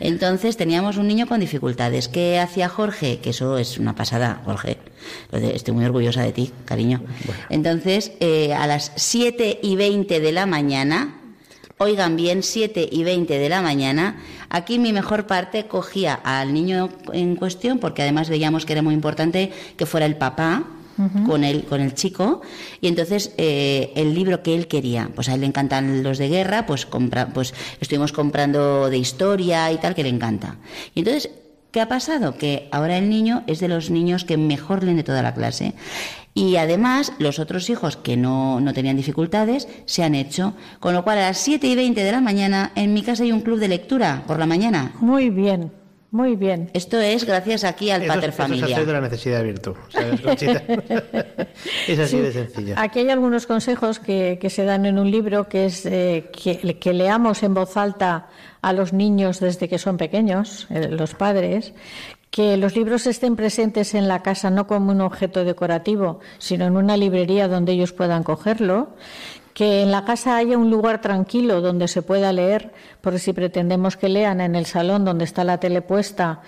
Entonces 0.00 0.56
teníamos 0.56 0.96
un 0.96 1.06
niño 1.06 1.26
con 1.26 1.40
dificultades. 1.40 2.08
¿Qué 2.08 2.38
hacía 2.38 2.68
Jorge? 2.68 3.18
Que 3.18 3.30
eso 3.30 3.58
es 3.58 3.78
una 3.78 3.94
pasada, 3.94 4.42
Jorge. 4.44 4.78
Estoy 5.32 5.74
muy 5.74 5.84
orgullosa 5.84 6.22
de 6.22 6.32
ti, 6.32 6.50
cariño. 6.64 7.02
Entonces, 7.48 8.12
eh, 8.20 8.54
a 8.54 8.66
las 8.66 8.92
7 8.96 9.60
y 9.62 9.76
20 9.76 10.20
de 10.20 10.32
la 10.32 10.46
mañana, 10.46 11.20
oigan 11.78 12.16
bien, 12.16 12.42
7 12.42 12.88
y 12.90 13.04
20 13.04 13.38
de 13.38 13.48
la 13.48 13.62
mañana, 13.62 14.16
aquí 14.48 14.78
mi 14.78 14.92
mejor 14.92 15.26
parte 15.26 15.66
cogía 15.66 16.14
al 16.14 16.54
niño 16.54 16.88
en 17.12 17.36
cuestión, 17.36 17.78
porque 17.78 18.02
además 18.02 18.28
veíamos 18.28 18.64
que 18.64 18.72
era 18.72 18.82
muy 18.82 18.94
importante 18.94 19.52
que 19.76 19.86
fuera 19.86 20.06
el 20.06 20.16
papá, 20.16 20.64
con, 21.26 21.44
el, 21.44 21.64
con 21.64 21.80
el 21.80 21.94
chico 21.94 22.42
y 22.80 22.88
entonces 22.88 23.32
eh, 23.36 23.92
el 23.96 24.14
libro 24.14 24.42
que 24.42 24.54
él 24.54 24.68
quería, 24.68 25.10
pues 25.14 25.28
a 25.28 25.34
él 25.34 25.40
le 25.40 25.46
encantan 25.46 26.02
los 26.02 26.18
de 26.18 26.28
guerra, 26.28 26.66
pues, 26.66 26.86
compra, 26.86 27.28
pues 27.28 27.54
estuvimos 27.80 28.12
comprando 28.12 28.88
de 28.88 28.98
historia 28.98 29.72
y 29.72 29.78
tal, 29.78 29.94
que 29.94 30.02
le 30.02 30.08
encanta. 30.08 30.56
Y 30.94 31.00
entonces, 31.00 31.30
¿qué 31.72 31.80
ha 31.80 31.88
pasado? 31.88 32.36
Que 32.36 32.68
ahora 32.70 32.96
el 32.96 33.08
niño 33.08 33.42
es 33.46 33.60
de 33.60 33.68
los 33.68 33.90
niños 33.90 34.24
que 34.24 34.36
mejor 34.36 34.84
leen 34.84 34.96
de 34.96 35.04
toda 35.04 35.22
la 35.22 35.34
clase. 35.34 35.74
Y 36.34 36.56
además, 36.56 37.12
los 37.18 37.38
otros 37.38 37.70
hijos 37.70 37.96
que 37.96 38.16
no, 38.16 38.60
no, 38.60 38.74
tenían 38.74 38.96
dificultades 38.96 39.68
se 39.86 40.02
han 40.02 40.16
hecho. 40.16 40.54
Con 40.80 40.92
lo 40.92 41.04
cual, 41.04 41.18
a 41.18 41.28
las 41.28 41.38
7 41.38 41.66
y 41.66 41.76
20 41.76 42.02
de 42.02 42.12
la 42.12 42.20
mañana, 42.20 42.72
en 42.74 42.92
mi 42.92 43.02
casa 43.02 43.22
hay 43.22 43.30
un 43.30 43.40
club 43.40 43.60
de 43.60 43.68
lectura 43.68 44.24
por 44.26 44.40
la 44.40 44.46
mañana. 44.46 44.92
Muy 45.00 45.30
bien. 45.30 45.70
Muy 46.14 46.36
bien. 46.36 46.70
Esto 46.74 47.00
es 47.00 47.24
gracias 47.24 47.64
aquí 47.64 47.90
al 47.90 48.06
Pater 48.06 48.30
Familia. 48.30 48.78
es 48.78 48.86
de 48.86 48.92
la 48.92 49.00
necesidad 49.00 49.38
de 49.38 49.44
virtud. 49.46 49.74
es 51.88 51.98
así 51.98 52.18
de 52.18 52.32
sencillo. 52.32 52.74
Aquí 52.78 53.00
hay 53.00 53.10
algunos 53.10 53.48
consejos 53.48 53.98
que, 53.98 54.38
se 54.48 54.62
dan 54.62 54.86
en 54.86 55.00
un 55.00 55.10
libro 55.10 55.48
que 55.48 55.66
es 55.66 55.84
eh, 55.86 56.30
que, 56.32 56.92
leamos 56.92 57.42
en 57.42 57.54
voz 57.54 57.76
alta 57.76 58.28
a 58.62 58.72
los 58.72 58.92
niños 58.92 59.40
desde 59.40 59.68
que 59.68 59.78
son 59.78 59.96
pequeños, 59.96 60.68
eh, 60.70 60.86
los 60.88 61.14
padres, 61.14 61.74
que 62.34 62.56
los 62.56 62.74
libros 62.74 63.06
estén 63.06 63.36
presentes 63.36 63.94
en 63.94 64.08
la 64.08 64.24
casa 64.24 64.50
no 64.50 64.66
como 64.66 64.90
un 64.90 65.00
objeto 65.02 65.44
decorativo, 65.44 66.18
sino 66.38 66.64
en 66.64 66.76
una 66.76 66.96
librería 66.96 67.46
donde 67.46 67.70
ellos 67.70 67.92
puedan 67.92 68.24
cogerlo, 68.24 68.96
que 69.52 69.82
en 69.82 69.92
la 69.92 70.04
casa 70.04 70.36
haya 70.36 70.58
un 70.58 70.68
lugar 70.68 71.00
tranquilo 71.00 71.60
donde 71.60 71.86
se 71.86 72.02
pueda 72.02 72.32
leer, 72.32 72.72
porque 73.00 73.20
si 73.20 73.32
pretendemos 73.32 73.96
que 73.96 74.08
lean 74.08 74.40
en 74.40 74.56
el 74.56 74.66
salón 74.66 75.04
donde 75.04 75.24
está 75.24 75.44
la 75.44 75.60
tele 75.60 75.80
puesta, 75.80 76.40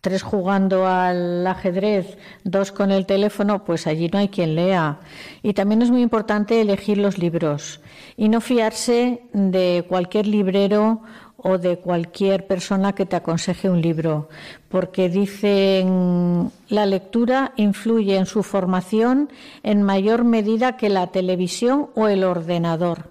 tres 0.00 0.22
jugando 0.22 0.86
al 0.86 1.46
ajedrez, 1.46 2.16
dos 2.44 2.72
con 2.72 2.90
el 2.90 3.04
teléfono, 3.04 3.62
pues 3.62 3.86
allí 3.86 4.08
no 4.08 4.18
hay 4.18 4.30
quien 4.30 4.54
lea. 4.54 5.00
Y 5.42 5.52
también 5.52 5.82
es 5.82 5.90
muy 5.90 6.00
importante 6.00 6.62
elegir 6.62 6.96
los 6.96 7.18
libros 7.18 7.80
y 8.16 8.30
no 8.30 8.40
fiarse 8.40 9.20
de 9.34 9.84
cualquier 9.86 10.28
librero 10.28 11.02
o 11.36 11.58
de 11.58 11.78
cualquier 11.78 12.46
persona 12.46 12.94
que 12.94 13.06
te 13.06 13.16
aconseje 13.16 13.68
un 13.68 13.82
libro, 13.82 14.28
porque 14.68 15.08
dicen 15.08 16.50
la 16.68 16.86
lectura 16.86 17.52
influye 17.56 18.16
en 18.16 18.26
su 18.26 18.42
formación 18.42 19.30
en 19.62 19.82
mayor 19.82 20.24
medida 20.24 20.76
que 20.76 20.88
la 20.88 21.08
televisión 21.08 21.90
o 21.94 22.08
el 22.08 22.24
ordenador. 22.24 23.10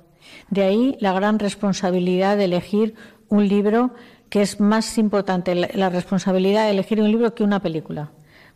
De 0.49 0.63
ahí 0.63 0.97
la 0.99 1.13
gran 1.13 1.39
responsabilidad 1.39 2.37
de 2.37 2.45
elegir 2.45 2.95
un 3.29 3.47
libro, 3.47 3.91
que 4.29 4.41
es 4.41 4.59
más 4.59 4.97
importante 4.97 5.55
la 5.55 5.89
responsabilidad 5.89 6.65
de 6.65 6.71
elegir 6.71 7.01
un 7.01 7.11
libro 7.11 7.35
que 7.35 7.43
una 7.43 7.61
película 7.61 8.11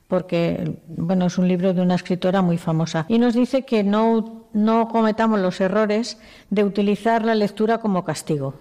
porque 0.07 0.81
bueno, 0.87 1.27
es 1.27 1.37
un 1.37 1.47
libro 1.47 1.71
de 1.75 1.83
una 1.83 1.93
escritora 1.93 2.41
muy 2.41 2.57
famosa. 2.57 3.05
Y 3.09 3.19
nos 3.19 3.35
dice 3.35 3.63
que 3.63 3.83
no, 3.83 4.47
no 4.53 4.87
cometamos 4.87 5.39
los 5.39 5.61
errores 5.61 6.17
de 6.49 6.63
utilizar 6.63 7.23
la 7.23 7.35
lectura 7.35 7.77
como 7.77 8.03
castigo 8.03 8.55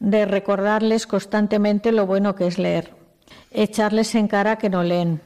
de 0.00 0.26
recordarles 0.26 1.06
constantemente 1.06 1.92
lo 1.92 2.06
bueno 2.06 2.34
que 2.34 2.46
es 2.46 2.58
leer, 2.58 2.94
echarles 3.50 4.14
en 4.14 4.28
cara 4.28 4.56
que 4.56 4.70
no 4.70 4.82
leen, 4.82 5.20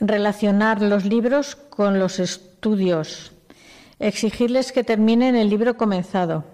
relacionar 0.00 0.82
los 0.82 1.04
libros 1.04 1.56
con 1.56 1.98
los 1.98 2.18
estudios, 2.18 3.32
exigirles 3.98 4.72
que 4.72 4.84
terminen 4.84 5.36
el 5.36 5.48
libro 5.48 5.76
comenzado 5.76 6.44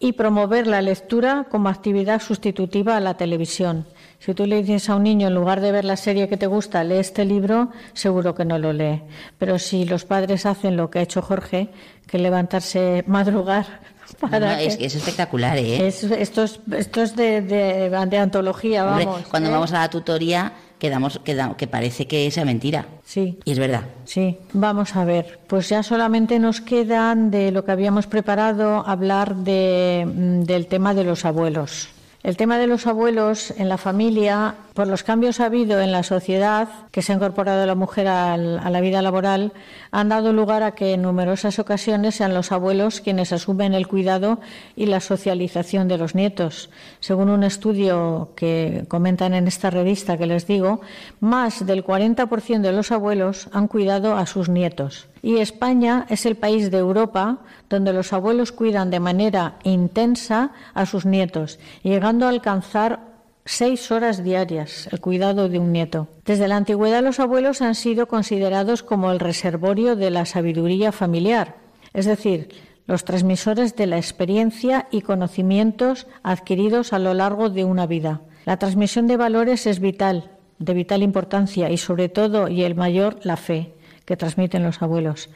y 0.00 0.12
promover 0.12 0.66
la 0.66 0.80
lectura 0.80 1.46
como 1.50 1.68
actividad 1.68 2.22
sustitutiva 2.22 2.96
a 2.96 3.00
la 3.00 3.16
televisión. 3.16 3.86
Si 4.20 4.32
tú 4.34 4.46
le 4.46 4.62
dices 4.62 4.88
a 4.88 4.96
un 4.96 5.02
niño, 5.02 5.28
en 5.28 5.34
lugar 5.34 5.60
de 5.60 5.72
ver 5.72 5.84
la 5.84 5.96
serie 5.96 6.28
que 6.28 6.36
te 6.36 6.46
gusta, 6.46 6.84
lee 6.84 6.96
este 6.96 7.24
libro, 7.24 7.70
seguro 7.94 8.34
que 8.34 8.44
no 8.44 8.58
lo 8.58 8.72
lee. 8.72 9.02
Pero 9.38 9.58
si 9.58 9.84
los 9.84 10.04
padres 10.04 10.46
hacen 10.46 10.76
lo 10.76 10.90
que 10.90 11.00
ha 11.00 11.02
hecho 11.02 11.22
Jorge, 11.22 11.70
que 12.06 12.18
levantarse, 12.18 13.04
madrugar, 13.06 13.80
es, 14.60 14.94
espectacular, 14.94 15.58
¿eh? 15.58 15.86
esto 15.86 16.14
es, 16.14 16.60
esto 16.70 17.02
es 17.02 17.16
de, 17.16 17.40
de, 17.42 18.18
antología, 18.18 18.84
vamos. 18.84 19.26
cuando 19.30 19.48
¿eh? 19.48 19.52
vamos 19.52 19.72
a 19.72 19.80
la 19.80 19.90
tutoría 19.90 20.52
quedamos, 20.78 21.20
queda, 21.24 21.54
que 21.56 21.66
parece 21.66 22.06
que 22.06 22.30
sea 22.30 22.44
mentira. 22.44 22.86
Sí. 23.04 23.38
Y 23.44 23.52
es 23.52 23.58
verdad. 23.58 23.82
Sí, 24.04 24.38
vamos 24.52 24.96
a 24.96 25.04
ver. 25.04 25.40
Pues 25.46 25.68
ya 25.68 25.82
solamente 25.82 26.38
nos 26.38 26.60
quedan 26.60 27.30
de 27.30 27.50
lo 27.50 27.64
que 27.64 27.72
habíamos 27.72 28.06
preparado 28.06 28.86
hablar 28.86 29.34
de, 29.36 30.06
mm, 30.06 30.42
del 30.42 30.66
tema 30.66 30.94
de 30.94 31.04
los 31.04 31.24
abuelos. 31.24 31.88
El 32.24 32.36
tema 32.36 32.58
de 32.58 32.66
los 32.66 32.88
abuelos 32.88 33.52
en 33.58 33.68
la 33.68 33.78
familia 33.78 34.56
por 34.74 34.88
los 34.88 35.04
cambios 35.04 35.38
ha 35.38 35.46
habido 35.46 35.80
en 35.80 35.92
la 35.92 36.02
sociedad, 36.02 36.68
que 36.90 37.00
se 37.00 37.12
ha 37.12 37.14
incorporado 37.14 37.64
la 37.64 37.76
mujer 37.76 38.08
a 38.08 38.36
la 38.36 38.80
vida 38.80 39.02
laboral, 39.02 39.52
han 39.92 40.08
dado 40.08 40.32
lugar 40.32 40.64
a 40.64 40.72
que 40.72 40.94
en 40.94 41.02
numerosas 41.02 41.60
ocasiones 41.60 42.16
sean 42.16 42.34
los 42.34 42.50
abuelos 42.50 43.00
quienes 43.00 43.32
asumen 43.32 43.72
el 43.72 43.86
cuidado 43.86 44.40
y 44.74 44.86
la 44.86 44.98
socialización 44.98 45.86
de 45.86 45.96
los 45.96 46.16
nietos. 46.16 46.70
Según 46.98 47.30
un 47.30 47.44
estudio 47.44 48.32
que 48.34 48.84
comentan 48.88 49.32
en 49.32 49.46
esta 49.46 49.70
revista 49.70 50.18
que 50.18 50.26
les 50.26 50.46
digo, 50.46 50.80
más 51.20 51.64
del 51.66 51.84
40% 51.84 52.62
de 52.62 52.72
los 52.72 52.90
abuelos 52.90 53.48
han 53.52 53.68
cuidado 53.68 54.16
a 54.16 54.26
sus 54.26 54.48
nietos. 54.48 55.06
Y 55.22 55.38
España 55.38 56.06
es 56.08 56.26
el 56.26 56.36
país 56.36 56.70
de 56.70 56.78
Europa 56.78 57.38
donde 57.68 57.92
los 57.92 58.12
abuelos 58.12 58.52
cuidan 58.52 58.90
de 58.90 59.00
manera 59.00 59.58
intensa 59.64 60.52
a 60.74 60.86
sus 60.86 61.04
nietos, 61.04 61.58
llegando 61.82 62.26
a 62.26 62.30
alcanzar 62.30 63.08
seis 63.44 63.90
horas 63.90 64.22
diarias 64.22 64.88
el 64.92 65.00
cuidado 65.00 65.48
de 65.48 65.58
un 65.58 65.72
nieto. 65.72 66.08
Desde 66.24 66.48
la 66.48 66.56
antigüedad 66.56 67.02
los 67.02 67.18
abuelos 67.18 67.62
han 67.62 67.74
sido 67.74 68.06
considerados 68.06 68.82
como 68.82 69.10
el 69.10 69.20
reservorio 69.20 69.96
de 69.96 70.10
la 70.10 70.26
sabiduría 70.26 70.92
familiar, 70.92 71.56
es 71.94 72.04
decir, 72.04 72.48
los 72.86 73.04
transmisores 73.04 73.74
de 73.76 73.86
la 73.86 73.96
experiencia 73.96 74.88
y 74.90 75.00
conocimientos 75.00 76.06
adquiridos 76.22 76.92
a 76.92 76.98
lo 76.98 77.14
largo 77.14 77.48
de 77.50 77.64
una 77.64 77.86
vida. 77.86 78.22
La 78.44 78.58
transmisión 78.58 79.06
de 79.06 79.16
valores 79.16 79.66
es 79.66 79.80
vital, 79.80 80.30
de 80.58 80.74
vital 80.74 81.02
importancia 81.02 81.70
y 81.70 81.76
sobre 81.76 82.08
todo 82.08 82.48
y 82.48 82.62
el 82.64 82.74
mayor 82.74 83.18
la 83.22 83.36
fe 83.36 83.74
que 84.08 84.16
transmiten 84.16 84.62
los 84.62 84.80
abuelos. 84.80 85.28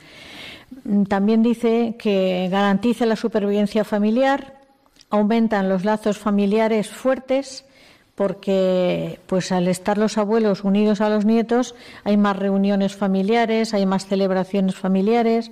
También 1.06 1.42
dice 1.42 1.96
que 1.98 2.48
garantiza 2.50 3.04
la 3.04 3.16
supervivencia 3.16 3.84
familiar, 3.84 4.60
aumentan 5.10 5.68
los 5.68 5.84
lazos 5.84 6.16
familiares 6.16 6.88
fuertes 6.88 7.66
porque 8.14 9.20
pues 9.26 9.52
al 9.52 9.68
estar 9.68 9.98
los 9.98 10.16
abuelos 10.16 10.64
unidos 10.64 11.02
a 11.02 11.10
los 11.10 11.26
nietos 11.26 11.74
hay 12.02 12.16
más 12.16 12.38
reuniones 12.38 12.96
familiares, 12.96 13.74
hay 13.74 13.84
más 13.84 14.06
celebraciones 14.06 14.74
familiares 14.74 15.50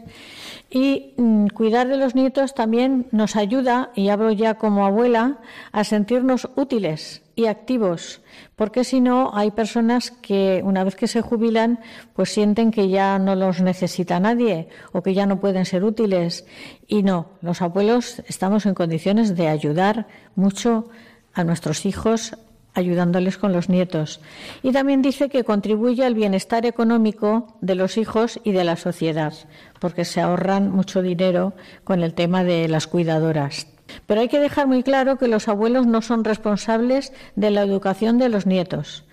y 0.71 1.15
mm, 1.17 1.49
cuidar 1.49 1.89
de 1.89 1.97
los 1.97 2.15
nietos 2.15 2.55
también 2.55 3.07
nos 3.11 3.35
ayuda, 3.35 3.91
y 3.95 4.09
hablo 4.09 4.31
ya 4.31 4.55
como 4.55 4.87
abuela, 4.87 5.39
a 5.73 5.83
sentirnos 5.85 6.49
útiles 6.55 7.23
y 7.35 7.47
activos, 7.47 8.23
porque 8.55 8.85
si 8.85 9.01
no 9.01 9.31
hay 9.35 9.51
personas 9.51 10.11
que 10.11 10.61
una 10.65 10.85
vez 10.85 10.95
que 10.95 11.09
se 11.09 11.23
jubilan 11.23 11.81
pues 12.15 12.31
sienten 12.31 12.71
que 12.71 12.89
ya 12.89 13.19
no 13.19 13.35
los 13.35 13.61
necesita 13.61 14.21
nadie 14.21 14.69
o 14.93 15.03
que 15.03 15.15
ya 15.15 15.27
no 15.27 15.41
pueden 15.41 15.65
ser 15.65 15.83
útiles. 15.83 16.45
Y 16.87 17.03
no, 17.03 17.31
los 17.41 17.63
abuelos 17.63 18.23
estamos 18.29 18.67
en 18.67 18.75
condiciones 18.75 19.37
de 19.37 19.49
ayudar 19.49 20.07
mucho 20.35 20.91
a 21.33 21.45
nuestros 21.45 21.87
hijos 21.87 22.37
ayudándoles 22.75 23.39
con 23.39 23.53
los 23.53 23.69
nietos. 23.69 24.21
Y 24.63 24.73
también 24.73 25.03
dice 25.03 25.29
que 25.29 25.45
contribuye 25.45 26.05
al 26.05 26.15
bienestar 26.15 26.67
económico 26.67 27.59
de 27.61 27.75
los 27.75 27.97
hijos 27.97 28.41
y 28.45 28.53
de 28.53 28.65
la 28.65 28.77
sociedad, 28.77 29.35
porque 29.79 30.05
se 30.05 30.21
ahorran 30.21 30.71
mucho 30.71 31.03
dinero 31.03 31.55
con 31.85 32.03
el 32.03 32.15
tema 32.15 32.45
de 32.45 32.69
las 32.69 32.87
cuidadoras. 32.87 33.67
Pero 34.07 34.21
hay 34.21 34.29
que 34.29 34.39
dejar 34.39 34.67
muy 34.67 34.83
claro 34.83 35.19
que 35.19 35.27
los 35.27 35.49
abuelos 35.49 35.87
no 35.87 36.01
son 36.01 36.25
responsables 36.25 37.13
de 37.35 37.51
la 37.51 37.63
educación 37.63 38.19
de 38.19 38.29
los 38.29 38.47
nietos 38.47 39.05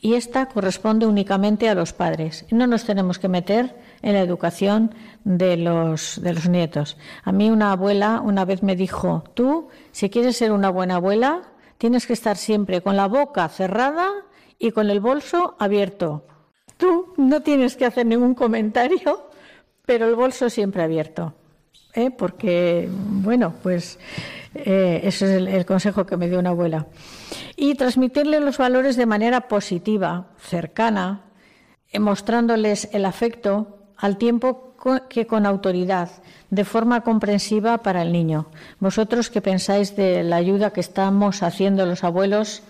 y 0.00 0.14
esta 0.14 0.46
corresponde 0.46 1.06
únicamente 1.06 1.68
a 1.68 1.74
los 1.74 1.92
padres. 1.92 2.46
No 2.50 2.66
nos 2.66 2.84
tenemos 2.84 3.18
que 3.18 3.28
meter 3.28 3.76
en 4.02 4.14
la 4.14 4.20
educación 4.20 4.94
de 5.24 5.56
los, 5.56 6.20
de 6.22 6.32
los 6.32 6.48
nietos. 6.48 6.96
A 7.22 7.32
mí 7.32 7.50
una 7.50 7.72
abuela 7.72 8.22
una 8.24 8.44
vez 8.44 8.62
me 8.62 8.76
dijo, 8.76 9.24
tú, 9.34 9.68
si 9.92 10.08
quieres 10.08 10.38
ser 10.38 10.52
una 10.52 10.70
buena 10.70 10.96
abuela, 10.96 11.42
tienes 11.80 12.06
que 12.06 12.12
estar 12.12 12.36
siempre 12.36 12.82
con 12.82 12.94
la 12.94 13.08
boca 13.08 13.48
cerrada 13.48 14.10
y 14.58 14.70
con 14.70 14.90
el 14.90 15.00
bolso 15.00 15.56
abierto. 15.58 16.26
Tú 16.76 17.14
no 17.16 17.40
tienes 17.40 17.74
que 17.74 17.86
hacer 17.86 18.04
ningún 18.04 18.34
comentario, 18.34 19.30
pero 19.86 20.06
el 20.06 20.14
bolso 20.14 20.50
siempre 20.50 20.82
abierto. 20.82 21.32
¿eh? 21.94 22.10
Porque, 22.10 22.86
bueno, 22.92 23.54
pues 23.62 23.98
eh, 24.54 25.00
ese 25.04 25.36
es 25.36 25.54
el, 25.54 25.64
consejo 25.64 26.04
que 26.04 26.18
me 26.18 26.28
dio 26.28 26.38
una 26.38 26.50
abuela. 26.50 26.86
Y 27.56 27.74
transmitirle 27.76 28.40
los 28.40 28.58
valores 28.58 28.96
de 28.96 29.06
manera 29.06 29.48
positiva, 29.48 30.32
cercana, 30.36 31.30
eh, 31.90 31.98
mostrándoles 31.98 32.90
el 32.92 33.06
afecto 33.06 33.86
al 33.96 34.18
tiempo 34.18 34.69
que 35.08 35.26
con 35.26 35.46
autoridad, 35.46 36.10
de 36.50 36.64
forma 36.64 37.02
comprensiva 37.02 37.78
para 37.78 38.02
el 38.02 38.12
niño. 38.12 38.46
¿Vosotros 38.78 39.30
qué 39.30 39.40
pensáis 39.40 39.96
de 39.96 40.22
la 40.22 40.36
ayuda 40.36 40.72
que 40.72 40.80
estamos 40.80 41.42
haciendo 41.42 41.86
los 41.86 42.04
abuelos 42.04 42.62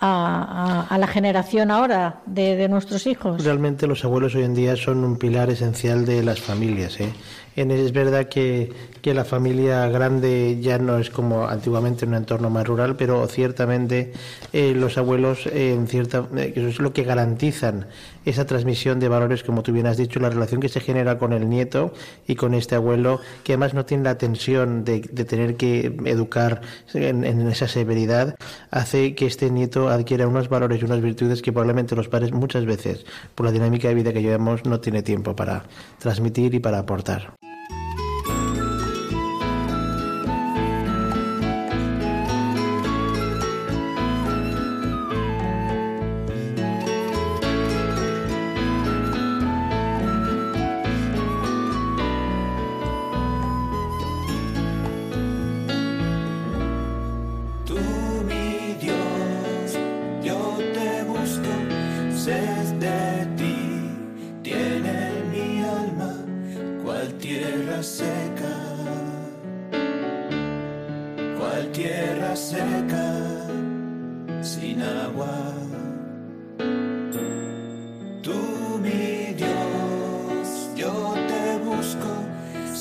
a, 0.00 0.96
la 0.98 1.06
generación 1.06 1.70
ahora 1.70 2.20
de, 2.26 2.68
nuestros 2.68 3.06
hijos? 3.06 3.44
Realmente 3.44 3.86
los 3.86 4.04
abuelos 4.04 4.34
hoy 4.34 4.44
en 4.44 4.54
día 4.54 4.76
son 4.76 5.04
un 5.04 5.18
pilar 5.18 5.50
esencial 5.50 6.06
de 6.06 6.22
las 6.22 6.40
familias. 6.40 6.98
¿eh? 7.00 7.12
Es 7.56 7.92
verdad 7.92 8.26
que, 8.28 8.72
que, 9.02 9.12
la 9.12 9.24
familia 9.24 9.86
grande 9.88 10.58
ya 10.60 10.78
no 10.78 10.98
es 10.98 11.10
como 11.10 11.46
antiguamente 11.46 12.06
en 12.06 12.12
un 12.12 12.16
entorno 12.16 12.48
más 12.48 12.66
rural, 12.66 12.96
pero 12.96 13.26
ciertamente 13.26 14.12
eh, 14.52 14.72
los 14.74 14.96
abuelos 14.96 15.46
en 15.46 15.86
cierta, 15.86 16.26
eh, 16.36 16.54
es 16.56 16.78
lo 16.78 16.94
que 16.94 17.02
garantizan 17.02 17.86
esa 18.24 18.46
transmisión 18.46 19.00
de 19.00 19.08
valores, 19.08 19.42
como 19.42 19.62
tú 19.62 19.72
bien 19.72 19.86
has 19.86 19.96
dicho, 19.96 20.20
la 20.20 20.30
relación 20.30 20.60
que 20.60 20.68
se 20.68 20.80
genera 20.80 21.18
con 21.18 21.32
el 21.32 21.48
nieto 21.48 21.92
y 22.26 22.34
con 22.34 22.54
este 22.54 22.74
abuelo, 22.74 23.20
que 23.44 23.52
además 23.52 23.74
no 23.74 23.84
tiene 23.84 24.04
la 24.04 24.18
tensión 24.18 24.84
de, 24.84 25.00
tener 25.00 25.56
que 25.56 25.96
educar 26.04 26.62
en, 26.94 27.24
en, 27.24 27.48
esa 27.48 27.68
severidad, 27.68 28.34
hace 28.70 29.14
que 29.14 29.26
este 29.26 29.50
nieto 29.50 29.88
adquiera 29.88 30.28
unos 30.28 30.48
valores 30.48 30.82
y 30.82 30.84
unas 30.84 31.00
virtudes 31.00 31.42
que 31.42 31.52
probablemente 31.52 31.96
los 31.96 32.08
padres 32.08 32.32
muchas 32.32 32.64
veces, 32.66 33.06
por 33.34 33.46
la 33.46 33.52
dinámica 33.52 33.88
de 33.88 33.94
vida 33.94 34.12
que 34.12 34.22
llevamos, 34.22 34.64
no 34.64 34.80
tiene 34.80 35.02
tiempo 35.02 35.34
para 35.34 35.64
transmitir 35.98 36.54
y 36.54 36.60
para 36.60 36.78
aportar. 36.78 37.34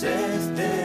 luces 0.02 0.48
este. 0.48 0.79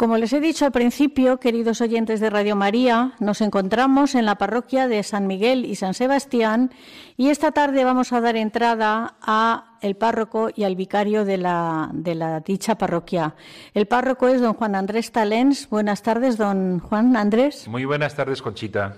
Como 0.00 0.16
les 0.16 0.32
he 0.32 0.40
dicho 0.40 0.64
al 0.64 0.72
principio, 0.72 1.38
queridos 1.38 1.82
oyentes 1.82 2.20
de 2.20 2.30
Radio 2.30 2.56
María, 2.56 3.12
nos 3.20 3.42
encontramos 3.42 4.14
en 4.14 4.24
la 4.24 4.36
parroquia 4.36 4.88
de 4.88 5.02
San 5.02 5.26
Miguel 5.26 5.66
y 5.66 5.74
San 5.74 5.92
Sebastián 5.92 6.70
y 7.18 7.28
esta 7.28 7.52
tarde 7.52 7.84
vamos 7.84 8.12
a 8.14 8.22
dar 8.22 8.34
entrada 8.36 9.16
a 9.20 9.76
el 9.82 9.96
párroco 9.96 10.48
y 10.54 10.64
al 10.64 10.74
vicario 10.74 11.26
de 11.26 11.36
la, 11.36 11.90
de 11.92 12.14
la 12.14 12.40
dicha 12.40 12.76
parroquia. 12.76 13.34
El 13.74 13.86
párroco 13.86 14.28
es 14.28 14.40
don 14.40 14.54
Juan 14.54 14.74
Andrés 14.74 15.12
Talens. 15.12 15.68
Buenas 15.68 16.02
tardes, 16.02 16.38
don 16.38 16.80
Juan 16.80 17.16
Andrés. 17.16 17.68
Muy 17.68 17.84
buenas 17.84 18.16
tardes, 18.16 18.40
Conchita. 18.42 18.96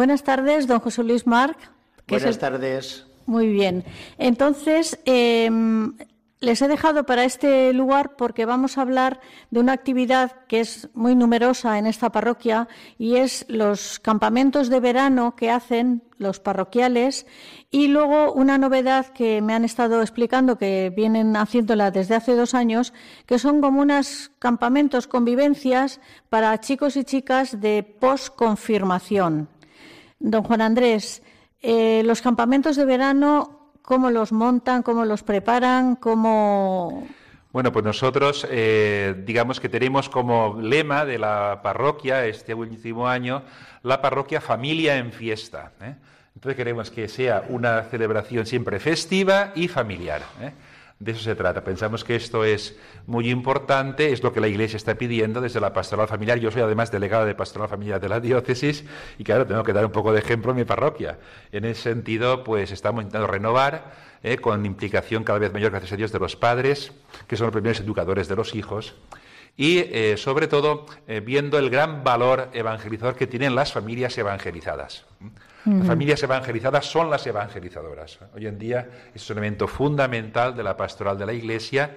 Buenas 0.00 0.22
tardes, 0.22 0.66
don 0.66 0.80
José 0.80 1.04
Luis 1.04 1.26
Marc. 1.26 1.58
Buenas 2.08 2.38
tardes. 2.38 3.04
Muy 3.26 3.48
bien. 3.48 3.84
Entonces, 4.16 4.98
em, 5.04 5.92
les 6.40 6.62
he 6.62 6.68
dejado 6.68 7.04
para 7.04 7.24
este 7.24 7.74
lugar 7.74 8.16
porque 8.16 8.46
vamos 8.46 8.78
a 8.78 8.80
hablar 8.80 9.20
de 9.50 9.60
una 9.60 9.74
actividad 9.74 10.46
que 10.48 10.60
es 10.60 10.88
muy 10.94 11.14
numerosa 11.14 11.78
en 11.78 11.86
esta 11.86 12.08
parroquia 12.08 12.66
y 12.96 13.16
es 13.16 13.44
los 13.50 13.98
campamentos 14.00 14.70
de 14.70 14.80
verano 14.80 15.36
que 15.36 15.50
hacen 15.50 16.02
los 16.16 16.40
parroquiales 16.40 17.26
y 17.70 17.88
luego 17.88 18.32
una 18.32 18.56
novedad 18.56 19.08
que 19.08 19.42
me 19.42 19.52
han 19.52 19.66
estado 19.66 20.00
explicando 20.00 20.56
que 20.56 20.90
vienen 20.96 21.36
haciéndola 21.36 21.90
desde 21.90 22.14
hace 22.14 22.34
dos 22.34 22.54
años, 22.54 22.94
que 23.26 23.38
son 23.38 23.60
como 23.60 23.82
unos 23.82 24.30
campamentos, 24.38 25.06
convivencias 25.06 26.00
para 26.30 26.58
chicos 26.58 26.96
y 26.96 27.04
chicas 27.04 27.60
de 27.60 27.82
posconfirmación. 27.82 29.59
Don 30.20 30.44
Juan 30.44 30.60
Andrés, 30.60 31.22
eh, 31.60 32.02
los 32.04 32.22
campamentos 32.22 32.76
de 32.76 32.84
verano 32.84 33.60
¿Cómo 33.90 34.08
los 34.10 34.30
montan? 34.30 34.84
¿Cómo 34.84 35.04
los 35.04 35.24
preparan? 35.24 35.96
¿Cómo...? 35.96 37.08
Bueno, 37.52 37.72
pues 37.72 37.84
nosotros, 37.84 38.46
eh, 38.48 39.20
digamos 39.26 39.58
que 39.58 39.68
tenemos 39.68 40.08
como 40.08 40.60
lema 40.60 41.04
de 41.04 41.18
la 41.18 41.58
parroquia 41.60 42.24
este 42.24 42.54
último 42.54 43.08
año, 43.08 43.42
la 43.82 44.00
parroquia 44.00 44.40
familia 44.40 44.96
en 44.98 45.10
fiesta. 45.10 45.72
¿eh? 45.80 45.96
Entonces 46.36 46.56
queremos 46.56 46.92
que 46.92 47.08
sea 47.08 47.42
una 47.48 47.82
celebración 47.82 48.46
siempre 48.46 48.78
festiva 48.78 49.50
y 49.56 49.66
familiar. 49.66 50.22
De 51.00 51.12
eso 51.12 51.22
se 51.22 51.34
trata. 51.34 51.64
Pensamos 51.64 52.04
que 52.04 52.14
esto 52.14 52.44
es 52.44 52.76
muy 53.06 53.30
importante, 53.30 54.12
es 54.12 54.22
lo 54.22 54.34
que 54.34 54.40
la 54.40 54.48
Iglesia 54.48 54.76
está 54.76 54.96
pidiendo 54.96 55.40
desde 55.40 55.58
la 55.58 55.72
pastoral 55.72 56.06
familiar. 56.06 56.38
Yo 56.38 56.50
soy 56.50 56.60
además 56.60 56.92
delegado 56.92 57.24
de 57.24 57.34
pastoral 57.34 57.70
familiar 57.70 57.98
de 57.98 58.10
la 58.10 58.20
diócesis 58.20 58.84
y 59.16 59.24
claro, 59.24 59.46
tengo 59.46 59.62
que 59.62 59.72
dar 59.72 59.86
un 59.86 59.92
poco 59.92 60.12
de 60.12 60.18
ejemplo 60.18 60.50
en 60.50 60.58
mi 60.58 60.64
parroquia. 60.64 61.18
En 61.52 61.64
ese 61.64 61.80
sentido, 61.80 62.44
pues 62.44 62.70
estamos 62.70 63.02
intentando 63.02 63.28
renovar 63.28 63.94
eh, 64.22 64.36
con 64.36 64.66
implicación 64.66 65.24
cada 65.24 65.38
vez 65.38 65.54
mayor, 65.54 65.70
gracias 65.70 65.92
a 65.92 65.96
Dios, 65.96 66.12
de 66.12 66.18
los 66.18 66.36
padres, 66.36 66.92
que 67.26 67.38
son 67.38 67.46
los 67.46 67.54
primeros 67.54 67.80
educadores 67.80 68.28
de 68.28 68.36
los 68.36 68.54
hijos 68.54 68.94
y 69.56 69.78
eh, 69.78 70.16
sobre 70.18 70.48
todo 70.48 70.84
eh, 71.08 71.20
viendo 71.20 71.58
el 71.58 71.70
gran 71.70 72.04
valor 72.04 72.50
evangelizador 72.52 73.16
que 73.16 73.26
tienen 73.26 73.54
las 73.54 73.72
familias 73.72 74.18
evangelizadas. 74.18 75.06
Las 75.64 75.86
familias 75.86 76.22
evangelizadas 76.22 76.86
son 76.86 77.10
las 77.10 77.26
evangelizadoras. 77.26 78.18
Hoy 78.34 78.46
en 78.46 78.58
día 78.58 78.88
es 79.14 79.28
un 79.28 79.38
elemento 79.38 79.66
fundamental 79.66 80.56
de 80.56 80.62
la 80.62 80.76
pastoral 80.76 81.18
de 81.18 81.26
la 81.26 81.32
Iglesia 81.32 81.90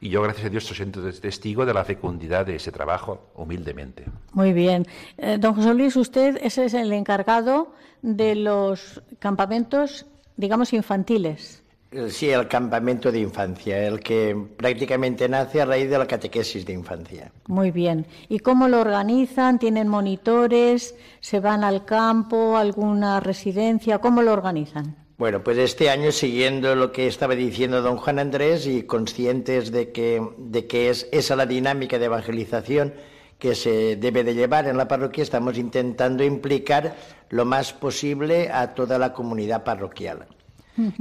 y 0.00 0.08
yo, 0.08 0.22
gracias 0.22 0.46
a 0.46 0.48
Dios, 0.48 0.62
estoy 0.64 0.76
siendo 0.78 1.12
testigo 1.12 1.66
de 1.66 1.74
la 1.74 1.84
fecundidad 1.84 2.46
de 2.46 2.56
ese 2.56 2.72
trabajo, 2.72 3.30
humildemente. 3.34 4.06
Muy 4.32 4.54
bien. 4.54 4.86
Eh, 5.18 5.36
don 5.38 5.54
José 5.54 5.74
Luis, 5.74 5.94
usted 5.96 6.38
ese 6.42 6.64
es 6.64 6.74
el 6.74 6.90
encargado 6.92 7.74
de 8.00 8.34
los 8.34 9.02
campamentos, 9.18 10.06
digamos, 10.36 10.72
infantiles. 10.72 11.62
Sí, 12.08 12.30
el 12.30 12.46
campamento 12.46 13.10
de 13.10 13.18
infancia, 13.18 13.84
el 13.84 13.98
que 13.98 14.36
prácticamente 14.56 15.28
nace 15.28 15.60
a 15.60 15.64
raíz 15.64 15.90
de 15.90 15.98
la 15.98 16.06
catequesis 16.06 16.64
de 16.64 16.72
infancia. 16.72 17.32
Muy 17.48 17.72
bien. 17.72 18.06
¿Y 18.28 18.38
cómo 18.38 18.68
lo 18.68 18.80
organizan? 18.80 19.58
¿Tienen 19.58 19.88
monitores? 19.88 20.94
¿Se 21.18 21.40
van 21.40 21.64
al 21.64 21.84
campo? 21.84 22.56
¿Alguna 22.56 23.18
residencia? 23.18 23.98
¿Cómo 23.98 24.22
lo 24.22 24.32
organizan? 24.32 24.94
Bueno, 25.18 25.42
pues 25.42 25.58
este 25.58 25.90
año, 25.90 26.12
siguiendo 26.12 26.76
lo 26.76 26.92
que 26.92 27.08
estaba 27.08 27.34
diciendo 27.34 27.82
don 27.82 27.96
Juan 27.96 28.20
Andrés 28.20 28.68
y 28.68 28.84
conscientes 28.84 29.72
de 29.72 29.90
que, 29.90 30.22
de 30.38 30.68
que 30.68 30.90
es 30.90 31.08
esa 31.10 31.34
la 31.34 31.44
dinámica 31.44 31.98
de 31.98 32.04
evangelización 32.04 32.94
que 33.40 33.56
se 33.56 33.96
debe 33.96 34.22
de 34.22 34.34
llevar 34.34 34.68
en 34.68 34.76
la 34.76 34.86
parroquia, 34.86 35.24
estamos 35.24 35.58
intentando 35.58 36.22
implicar 36.22 36.94
lo 37.30 37.44
más 37.44 37.72
posible 37.72 38.48
a 38.52 38.74
toda 38.74 38.96
la 38.96 39.12
comunidad 39.12 39.64
parroquial 39.64 40.28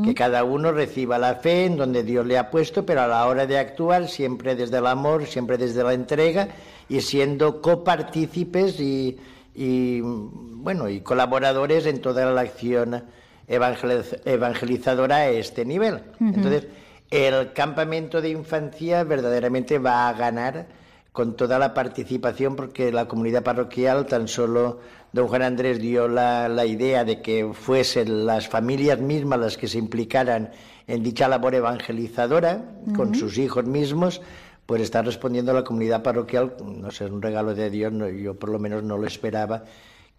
que 0.03 0.13
cada 0.13 0.43
uno 0.43 0.71
reciba 0.71 1.17
la 1.17 1.35
fe 1.35 1.65
en 1.65 1.77
donde 1.77 2.03
Dios 2.03 2.25
le 2.25 2.37
ha 2.37 2.49
puesto, 2.49 2.85
pero 2.85 3.01
a 3.01 3.07
la 3.07 3.25
hora 3.27 3.45
de 3.45 3.57
actuar 3.57 4.07
siempre 4.07 4.55
desde 4.55 4.77
el 4.77 4.87
amor, 4.87 5.25
siempre 5.25 5.57
desde 5.57 5.83
la 5.83 5.93
entrega 5.93 6.49
y 6.87 7.01
siendo 7.01 7.61
copartícipes 7.61 8.79
y, 8.79 9.17
y 9.55 10.01
bueno 10.01 10.89
y 10.89 11.01
colaboradores 11.01 11.85
en 11.85 12.01
toda 12.01 12.25
la 12.31 12.41
acción 12.41 13.03
evangelizadora 13.47 15.15
a 15.17 15.29
este 15.29 15.65
nivel. 15.65 16.01
Entonces, 16.19 16.67
el 17.09 17.53
campamento 17.53 18.21
de 18.21 18.29
infancia 18.29 19.03
verdaderamente 19.03 19.79
va 19.79 20.07
a 20.07 20.13
ganar 20.13 20.67
con 21.11 21.35
toda 21.35 21.57
la 21.57 21.73
participación 21.73 22.55
porque 22.55 22.91
la 22.91 23.07
comunidad 23.07 23.43
parroquial 23.43 24.05
tan 24.05 24.27
solo 24.27 24.79
don 25.11 25.27
Juan 25.27 25.41
Andrés 25.41 25.79
dio 25.79 26.07
la, 26.07 26.65
idea 26.65 27.03
de 27.03 27.21
que 27.21 27.51
fuesen 27.53 28.25
las 28.25 28.47
familias 28.47 28.99
mismas 28.99 29.39
las 29.39 29.57
que 29.57 29.67
se 29.67 29.77
implicaran 29.77 30.51
en 30.87 31.03
dicha 31.03 31.27
labor 31.27 31.55
evangelizadora 31.55 32.63
con 32.95 33.15
sus 33.15 33.37
hijos 33.37 33.65
mismos, 33.65 34.21
pues 34.65 34.81
está 34.81 35.01
respondiendo 35.01 35.51
a 35.51 35.55
la 35.55 35.63
comunidad 35.63 36.03
parroquial, 36.03 36.55
no 36.63 36.91
sé, 36.91 37.05
es 37.05 37.11
un 37.11 37.21
regalo 37.21 37.55
de 37.55 37.69
Dios, 37.69 37.93
yo 38.21 38.35
por 38.35 38.49
lo 38.49 38.59
menos 38.59 38.83
no 38.83 38.97
lo 38.97 39.07
esperaba, 39.07 39.63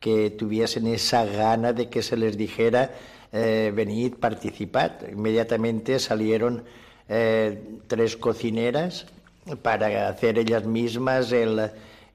que 0.00 0.30
tuviesen 0.30 0.86
esa 0.86 1.24
gana 1.24 1.72
de 1.72 1.88
que 1.88 2.02
se 2.02 2.16
les 2.16 2.36
dijera, 2.36 2.90
eh, 3.32 3.72
venid, 3.74 4.14
participad. 4.14 4.92
Inmediatamente 5.12 5.98
salieron 5.98 6.64
eh, 7.08 7.78
tres 7.86 8.16
cocineras 8.16 9.06
para 9.62 10.08
hacer 10.08 10.38
ellas 10.38 10.64
mismas 10.64 11.32
el 11.32 11.70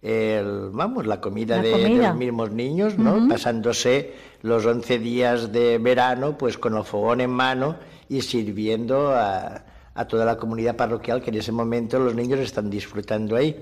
el, 0.06 0.70
vamos, 0.72 1.08
la 1.08 1.20
comida, 1.20 1.60
de, 1.62 1.90
los 1.90 2.16
mismos 2.16 2.52
niños, 2.52 2.98
¿no? 2.98 3.28
Pasándose 3.28 4.14
los 4.44 4.66
11 4.66 5.00
días 5.00 5.52
de 5.52 5.80
verano, 5.80 6.38
pues 6.38 6.58
con 6.60 6.78
el 6.78 6.84
fogón 6.84 7.22
en 7.22 7.32
mano 7.32 7.76
y 8.08 8.22
sirviendo 8.22 9.10
a, 9.10 9.64
a 9.96 10.06
toda 10.06 10.26
la 10.26 10.38
comunidad 10.38 10.76
parroquial 10.76 11.24
que 11.24 11.32
en 11.32 11.38
ese 11.38 11.52
momento 11.52 11.98
los 11.98 12.14
niños 12.14 12.40
están 12.40 12.70
disfrutando 12.70 13.36
ahí. 13.36 13.56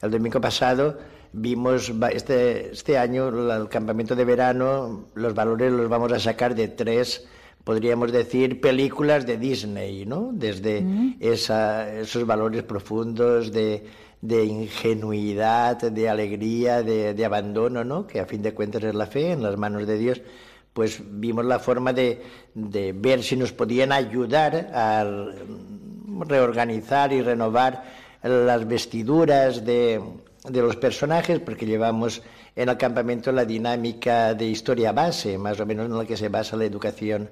El 0.00 0.10
domingo 0.10 0.40
pasado 0.40 0.98
vimos 1.32 1.90
este, 2.12 2.70
este 2.72 2.98
año 2.98 3.28
el 3.28 3.68
campamento 3.68 4.14
de 4.14 4.24
verano, 4.24 5.06
los 5.14 5.34
valores 5.34 5.72
los 5.72 5.88
vamos 5.88 6.12
a 6.12 6.20
sacar 6.20 6.54
de 6.54 6.68
tres, 6.68 7.26
podríamos 7.64 8.12
decir, 8.12 8.60
películas 8.60 9.26
de 9.26 9.38
Disney, 9.38 10.04
¿no? 10.04 10.30
Desde 10.32 10.84
esa, 11.20 11.92
esos 11.92 12.26
valores 12.26 12.62
profundos 12.62 13.52
de 13.52 13.84
de 14.22 14.44
ingenuidad, 14.44 15.78
de 15.78 16.08
alegría, 16.08 16.82
de, 16.82 17.24
abandono, 17.24 17.84
¿no? 17.84 18.06
que 18.06 18.20
a 18.20 18.26
fin 18.26 18.40
de 18.40 18.54
cuentas 18.54 18.84
es 18.84 18.94
la 18.94 19.06
fe 19.06 19.32
en 19.32 19.42
las 19.42 19.56
manos 19.58 19.86
de 19.86 19.98
Dios, 19.98 20.22
pues 20.72 21.02
vimos 21.04 21.44
la 21.44 21.58
forma 21.58 21.92
de, 21.92 22.22
de 22.54 22.92
ver 22.92 23.22
si 23.22 23.36
nos 23.36 23.52
podían 23.52 23.92
ayudar 23.92 24.70
a 24.72 25.04
reorganizar 26.20 27.12
y 27.12 27.20
renovar 27.20 27.82
las 28.22 28.66
vestiduras 28.66 29.64
de, 29.64 30.00
de 30.48 30.62
los 30.62 30.76
personajes, 30.76 31.40
porque 31.40 31.66
llevamos 31.66 32.22
en 32.54 32.68
el 32.68 32.76
campamento 32.76 33.32
la 33.32 33.44
dinámica 33.44 34.34
de 34.34 34.46
historia 34.46 34.92
base, 34.92 35.36
más 35.36 35.58
o 35.58 35.66
menos 35.66 35.86
en 35.86 35.98
la 35.98 36.06
que 36.06 36.16
se 36.16 36.28
basa 36.28 36.56
la 36.56 36.64
educación 36.64 37.28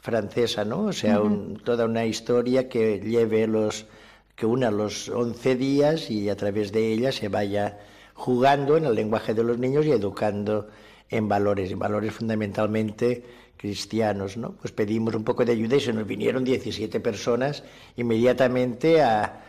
francesa, 0.00 0.64
¿no? 0.66 0.82
O 0.82 0.92
sea, 0.92 1.18
toda 1.64 1.86
una 1.86 2.04
historia 2.04 2.68
que 2.68 3.00
lleve 3.00 3.46
los 3.46 3.86
que 4.36 4.46
una 4.46 4.70
los 4.70 5.08
11 5.08 5.56
días 5.56 6.10
y 6.10 6.28
a 6.28 6.36
través 6.36 6.72
de 6.72 6.92
ella 6.92 7.12
se 7.12 7.28
vaya 7.28 7.78
jugando 8.14 8.76
en 8.76 8.84
el 8.84 8.94
lenguaje 8.94 9.34
de 9.34 9.44
los 9.44 9.58
niños 9.58 9.86
y 9.86 9.92
educando 9.92 10.68
en 11.08 11.28
valores, 11.28 11.70
en 11.70 11.78
valores 11.78 12.12
fundamentalmente 12.12 13.24
cristianos, 13.56 14.36
¿no? 14.36 14.52
Pues 14.52 14.72
pedimos 14.72 15.14
un 15.14 15.24
poco 15.24 15.44
de 15.44 15.52
ayuda 15.52 15.76
y 15.76 15.80
se 15.80 15.92
nos 15.92 16.06
vinieron 16.06 16.44
17 16.44 17.00
personas 17.00 17.62
inmediatamente 17.96 19.02
a, 19.02 19.40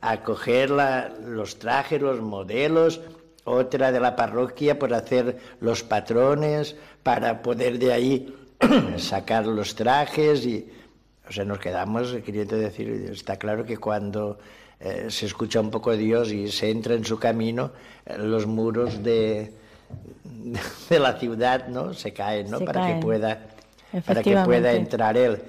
a, 0.00 0.22
coger 0.22 0.70
los 0.70 1.58
trajes, 1.58 2.00
los 2.00 2.20
modelos, 2.20 3.00
otra 3.44 3.92
de 3.92 4.00
la 4.00 4.16
parroquia 4.16 4.78
por 4.78 4.94
hacer 4.94 5.38
los 5.60 5.82
patrones, 5.82 6.76
para 7.02 7.42
poder 7.42 7.78
de 7.78 7.92
ahí 7.92 8.34
sacar 8.96 9.46
los 9.46 9.74
trajes 9.74 10.44
y 10.46 10.68
o 11.28 11.32
sea, 11.32 11.44
nos 11.44 11.58
quedamos, 11.58 12.16
queriendo 12.24 12.56
decir, 12.56 13.10
está 13.12 13.36
claro 13.36 13.64
que 13.64 13.76
cuando 13.76 14.38
eh, 14.80 15.06
se 15.08 15.26
escucha 15.26 15.60
un 15.60 15.70
poco 15.70 15.90
de 15.90 15.98
Dios 15.98 16.32
y 16.32 16.50
se 16.50 16.70
entra 16.70 16.94
en 16.94 17.04
su 17.04 17.18
camino, 17.18 17.72
eh, 18.06 18.16
los 18.18 18.46
muros 18.46 19.02
de, 19.02 19.52
de 20.88 20.98
la 20.98 21.18
ciudad 21.18 21.68
¿no? 21.68 21.92
se 21.94 22.12
caen, 22.12 22.50
¿no? 22.50 22.60
para 22.60 22.86
que 22.86 23.00
pueda 23.00 23.48
para 24.04 24.22
que 24.22 24.36
pueda 24.44 24.72
entrar 24.72 25.16
él. 25.16 25.42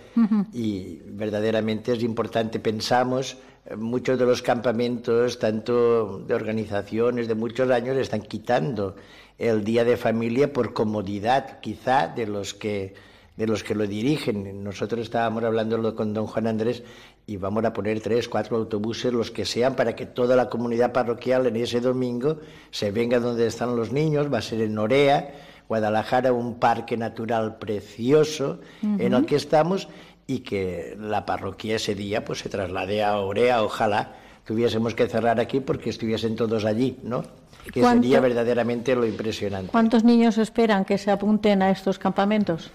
Y 0.54 1.00
verdaderamente 1.06 1.92
es 1.94 2.04
importante, 2.04 2.60
pensamos, 2.60 3.38
eh, 3.66 3.76
muchos 3.76 4.18
de 4.18 4.26
los 4.26 4.42
campamentos, 4.42 5.40
tanto 5.40 6.20
de 6.20 6.34
organizaciones 6.34 7.28
de 7.28 7.36
muchos 7.36 7.70
años, 7.70 7.98
están 7.98 8.22
quitando 8.22 8.96
el 9.38 9.64
día 9.64 9.84
de 9.84 9.98
familia 9.98 10.52
por 10.52 10.74
comodidad, 10.74 11.60
quizá, 11.60 12.08
de 12.08 12.28
los 12.28 12.54
que 12.54 12.94
de 13.40 13.48
los 13.48 13.64
que 13.64 13.74
lo 13.74 13.88
dirigen. 13.88 14.62
Nosotros 14.66 15.00
estábamos 15.00 15.46
hablando 15.46 15.96
con 15.96 16.14
don 16.14 16.28
Juan 16.28 16.46
Andrés 16.48 16.84
y 17.26 17.38
vamos 17.38 17.64
a 17.64 17.72
poner 17.72 18.02
tres, 18.02 18.28
cuatro 18.28 18.58
autobuses, 18.58 19.14
los 19.14 19.32
que 19.32 19.46
sean, 19.46 19.78
para 19.78 19.96
que 19.96 20.06
toda 20.06 20.36
la 20.36 20.50
comunidad 20.50 20.92
parroquial 20.92 21.48
en 21.48 21.56
ese 21.56 21.80
domingo 21.80 22.40
se 22.70 22.92
venga 22.92 23.18
donde 23.22 23.48
están 23.48 23.78
los 23.78 23.94
niños, 23.94 24.28
va 24.32 24.40
a 24.40 24.42
ser 24.42 24.60
en 24.60 24.74
Norea, 24.74 25.34
Guadalajara, 25.70 26.34
un 26.34 26.60
parque 26.60 26.98
natural 26.98 27.58
precioso 27.60 28.60
en 28.82 29.14
el 29.14 29.26
que 29.26 29.38
estamos 29.38 29.88
y 30.28 30.40
que 30.40 30.98
la 31.00 31.26
parroquia 31.26 31.78
ese 31.78 31.96
día 31.96 32.26
pues 32.26 32.40
se 32.40 32.50
traslade 32.50 33.02
a 33.06 33.20
Orea, 33.20 33.64
ojalá 33.64 34.16
tuviésemos 34.44 34.94
que 34.96 35.08
cerrar 35.08 35.40
aquí 35.40 35.62
porque 35.62 35.92
estuviesen 35.92 36.36
todos 36.36 36.66
allí, 36.66 36.98
¿no? 37.04 37.24
Que 37.72 37.80
¿Cuánto- 37.80 38.04
sería 38.04 38.20
verdaderamente 38.20 38.96
lo 38.96 39.06
impresionante. 39.06 39.72
¿Cuántos 39.72 40.04
niños 40.04 40.38
esperan 40.38 40.84
que 40.84 40.98
se 40.98 41.10
apunten 41.10 41.62
a 41.62 41.70
estos 41.72 41.98
campamentos? 42.00 42.70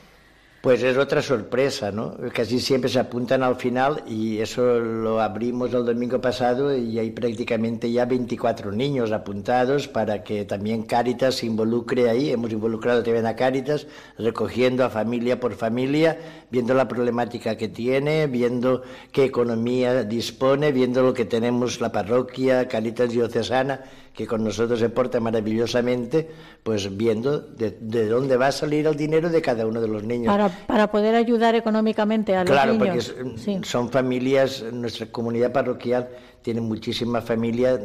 Pues 0.65 0.83
es 0.83 0.97
otra 0.97 1.21
sorpresa, 1.21 1.93
¿no? 1.93 2.17
Casi 2.33 2.59
siempre 2.59 2.89
se 2.89 2.99
apuntan 2.99 3.43
al 3.43 3.57
final 3.57 4.03
y 4.07 4.39
eso 4.39 4.81
lo 4.81 5.21
abrimos 5.21 5.75
el 5.75 5.85
domingo 5.85 6.23
pasado 6.23 6.75
y 6.75 6.99
hay 6.99 7.11
prácticamente 7.11 7.93
ya 7.93 8.07
24 8.07 8.73
niños 8.73 9.13
apuntados 9.13 9.89
para 9.89 10.25
que 10.25 10.47
también 10.47 10.85
Cáritas 10.85 11.35
se 11.35 11.45
involucre 11.45 12.09
ahí. 12.09 12.31
Hemos 12.31 12.51
involucrado 12.51 13.03
también 13.03 13.27
a 13.27 13.37
Cáritas, 13.37 13.87
recogiendo 14.17 14.87
a 14.87 14.89
familia 14.89 15.39
por 15.39 15.53
familia, 15.53 16.19
viendo 16.51 16.73
la 16.73 16.89
problemática 16.89 17.59
que 17.59 17.69
tiene, 17.69 18.27
viendo 18.27 18.85
qué 19.13 19.25
economía 19.25 20.03
dispone, 20.05 20.73
viendo 20.73 21.03
lo 21.03 21.13
que 21.13 21.27
tenemos 21.27 21.83
la 21.83 21.93
parroquia, 21.93 22.69
Cáritas 22.69 23.11
diocesana, 23.11 23.83
que 24.15 24.27
con 24.29 24.45
nosotros 24.45 24.79
se 24.79 24.89
porta 24.91 25.19
maravillosamente, 25.21 26.31
pues 26.63 26.97
viendo 26.97 27.41
de, 27.41 27.77
de 27.81 28.07
dónde 28.09 28.37
va 28.37 28.47
a 28.47 28.53
salir 28.53 28.87
el 28.87 28.97
dinero 28.97 29.29
de 29.29 29.43
cada 29.43 29.67
uno 29.67 29.81
de 29.81 29.89
los 29.89 30.05
niños. 30.05 30.29
Para, 30.33 30.49
para 30.49 30.91
poder 30.91 31.17
ayudar 31.17 31.55
económicamente 31.57 32.35
a 32.37 32.45
los 32.45 32.51
Claro, 32.53 32.75
porque 32.79 32.91
niños. 32.91 33.15
es- 33.35 33.41
Sí. 33.43 33.61
son 33.65 33.91
familias, 33.91 34.65
nuestra 34.73 35.07
comunidad 35.07 35.53
parroquial 35.53 36.09
tiene 36.43 36.61
muchísima 36.61 37.21
familia 37.23 37.77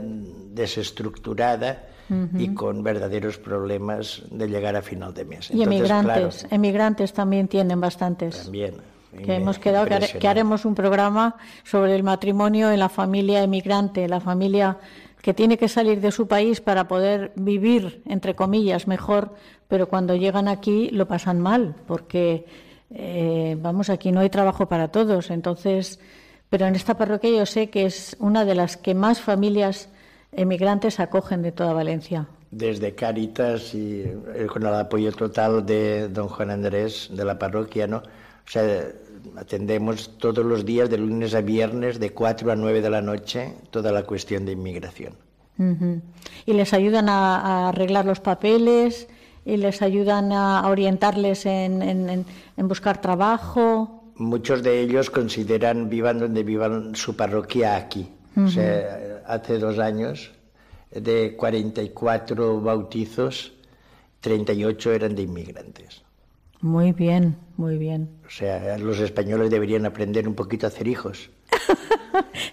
desestructurada 0.69 1.83
y 2.37 2.53
con 2.55 2.81
verdaderos 2.83 3.37
problemas 3.37 4.23
de 4.31 4.47
llegar 4.47 4.75
a 4.75 4.81
final 4.81 5.13
de 5.13 5.25
mes. 5.25 5.49
Y 5.51 5.61
Entonces, 5.61 5.67
emigrantes, 5.79 6.37
claro, 6.39 6.55
emigrantes 6.55 7.13
también 7.13 7.47
tienen 7.47 7.79
bastantes. 7.79 8.43
también. 8.43 8.75
que 9.25 9.35
hemos 9.35 9.57
quedado 9.57 9.87
que, 10.19 10.27
haremos 10.27 10.65
un 10.65 10.75
programa 10.75 11.35
sobre 11.63 11.95
el 11.95 12.03
matrimonio 12.03 12.71
en 12.71 12.77
la 12.79 12.89
familia 12.89 13.41
emigrante, 13.43 14.07
la 14.07 14.19
familia 14.21 14.77
que 15.21 15.33
tiene 15.33 15.57
que 15.57 15.67
salir 15.67 15.99
de 16.01 16.11
su 16.11 16.27
país 16.27 16.61
para 16.61 16.87
poder 16.87 17.31
vivir, 17.35 18.01
entre 18.05 18.35
comillas, 18.35 18.87
mejor, 18.87 19.33
pero 19.67 19.87
cuando 19.87 20.15
llegan 20.15 20.47
aquí 20.47 20.89
lo 20.89 21.07
pasan 21.07 21.39
mal, 21.39 21.75
porque, 21.87 22.45
eh, 22.91 23.57
vamos, 23.59 23.89
aquí 23.89 24.11
no 24.11 24.21
hay 24.21 24.29
trabajo 24.29 24.67
para 24.67 24.89
todos. 24.89 25.29
Entonces, 25.29 25.99
pero 26.49 26.65
en 26.65 26.75
esta 26.75 26.97
parroquia 26.97 27.29
yo 27.31 27.45
sé 27.45 27.69
que 27.69 27.85
es 27.85 28.15
una 28.19 28.45
de 28.45 28.55
las 28.55 28.77
que 28.77 28.95
más 28.95 29.21
familias 29.21 29.89
emigrantes 30.31 30.99
acogen 30.99 31.41
de 31.41 31.51
toda 31.51 31.73
Valencia. 31.73 32.27
Desde 32.51 32.95
Cáritas 32.95 33.75
y 33.75 34.01
eh, 34.01 34.47
con 34.51 34.63
el 34.63 34.73
apoyo 34.73 35.11
total 35.11 35.65
de 35.65 36.07
don 36.09 36.27
Juan 36.29 36.49
Andrés 36.49 37.09
de 37.11 37.25
la 37.25 37.37
parroquia, 37.37 37.85
¿no? 37.85 38.01
Atendemos 39.37 40.17
todos 40.17 40.45
los 40.45 40.65
días, 40.65 40.89
de 40.89 40.97
lunes 40.97 41.33
a 41.35 41.41
viernes, 41.41 41.99
de 41.99 42.11
4 42.11 42.51
a 42.51 42.55
9 42.55 42.81
de 42.81 42.89
la 42.89 43.01
noche, 43.01 43.53
toda 43.71 43.91
la 43.91 44.03
cuestión 44.03 44.45
de 44.45 44.53
inmigración. 44.53 45.13
Ujú. 45.57 46.01
Y 46.45 46.53
les 46.53 46.73
ayudan 46.73 47.09
a, 47.09 47.37
a 47.39 47.69
arreglar 47.69 48.05
los 48.05 48.19
papeles 48.19 49.07
y 49.45 49.57
les 49.57 49.81
ayudan 49.81 50.31
a, 50.31 50.67
orientarles 50.69 51.45
en, 51.45 51.81
en- 51.81 52.25
en- 52.57 52.67
buscar 52.67 53.01
trabajo. 53.01 54.03
Muchos 54.15 54.63
de 54.63 54.81
ellos 54.81 55.09
consideran, 55.09 55.89
vivan 55.89 56.19
donde 56.19 56.43
vivan, 56.43 56.95
su 56.95 57.15
parroquia 57.15 57.75
aquí. 57.77 58.09
O 58.37 58.47
sea, 58.47 59.21
hace 59.27 59.59
dos 59.59 59.79
años, 59.79 60.31
de 60.91 61.35
44 61.35 62.61
bautizos, 62.61 63.53
38 64.21 64.91
eran 64.93 65.15
de 65.15 65.23
inmigrantes. 65.23 66.03
Muy 66.61 66.91
bien, 66.91 67.37
muy 67.57 67.77
bien. 67.77 68.09
O 68.25 68.29
sea, 68.29 68.77
los 68.77 68.99
españoles 68.99 69.49
deberían 69.49 69.85
aprender 69.85 70.27
un 70.27 70.35
poquito 70.35 70.65
a 70.65 70.69
hacer 70.69 70.87
hijos. 70.87 71.29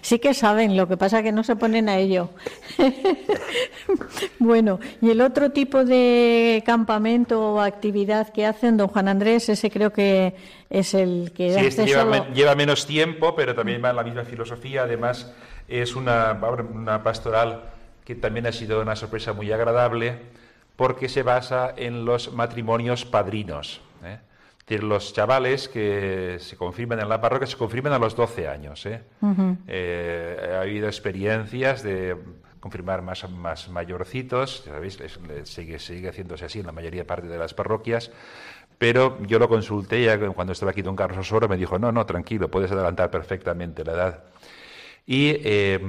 Sí 0.01 0.19
que 0.19 0.33
saben, 0.33 0.77
lo 0.77 0.87
que 0.87 0.95
pasa 0.95 1.21
que 1.23 1.31
no 1.33 1.43
se 1.43 1.55
ponen 1.55 1.89
a 1.89 1.97
ello. 1.97 2.29
bueno, 4.39 4.79
y 5.01 5.09
el 5.09 5.21
otro 5.21 5.51
tipo 5.51 5.83
de 5.83 6.63
campamento 6.65 7.53
o 7.53 7.59
actividad 7.61 8.29
que 8.31 8.45
hacen, 8.45 8.77
don 8.77 8.87
Juan 8.87 9.07
Andrés, 9.07 9.49
ese 9.49 9.69
creo 9.69 9.91
que 9.91 10.35
es 10.69 10.93
el 10.93 11.31
que 11.35 11.51
Sí, 11.51 11.57
hace 11.57 11.67
este 11.67 11.85
lleva, 11.85 12.01
solo- 12.03 12.33
lleva 12.33 12.55
menos 12.55 12.85
tiempo, 12.85 13.35
pero 13.35 13.55
también 13.55 13.83
va 13.83 13.89
en 13.89 13.95
la 13.97 14.03
misma 14.03 14.23
filosofía. 14.23 14.83
Además, 14.83 15.33
es 15.67 15.95
una, 15.95 16.37
una 16.73 17.03
pastoral 17.03 17.63
que 18.05 18.15
también 18.15 18.47
ha 18.47 18.51
sido 18.51 18.81
una 18.81 18.95
sorpresa 18.95 19.33
muy 19.33 19.51
agradable 19.51 20.19
porque 20.75 21.09
se 21.09 21.23
basa 21.23 21.73
en 21.75 22.05
los 22.05 22.33
matrimonios 22.33 23.03
padrinos. 23.05 23.81
Decir, 24.67 24.83
los 24.83 25.13
chavales 25.13 25.69
que 25.69 26.37
se 26.39 26.57
confirman 26.57 26.99
en 26.99 27.07
la 27.09 27.21
parroquia 27.21 27.47
se 27.47 27.55
confirman 27.57 27.93
a 27.93 27.99
los 27.99 28.15
12 28.15 28.47
años. 28.47 28.85
¿eh? 28.85 29.01
Eh, 29.67 30.51
ha 30.57 30.61
habido 30.61 30.87
experiencias 30.87 31.83
de 31.83 32.17
confirmar 32.59 33.01
más, 33.01 33.29
más 33.29 33.69
mayorcitos, 33.69 34.65
ya 34.65 34.73
sabéis, 34.73 34.99
es- 34.99 35.19
sigue, 35.49 35.79
sigue 35.79 36.09
haciéndose 36.09 36.45
así 36.45 36.59
en 36.59 36.65
la 36.65 36.71
mayoría 36.73 37.07
parte 37.07 37.27
de 37.27 37.37
las 37.37 37.53
parroquias, 37.53 38.11
pero 38.77 39.17
yo 39.25 39.39
lo 39.39 39.47
consulté 39.47 40.03
ya 40.03 40.19
cuando 40.33 40.53
estaba 40.53 40.71
aquí 40.71 40.81
don 40.81 40.95
Carlos 40.95 41.19
Osoro, 41.19 41.47
me 41.47 41.55
dijo, 41.57 41.79
no, 41.79 41.91
no, 41.91 42.05
tranquilo, 42.05 42.51
puedes 42.51 42.71
adelantar 42.71 43.09
perfectamente 43.09 43.85
la 43.85 43.93
edad. 43.93 44.23
Y 45.05 45.37
eh, 45.45 45.79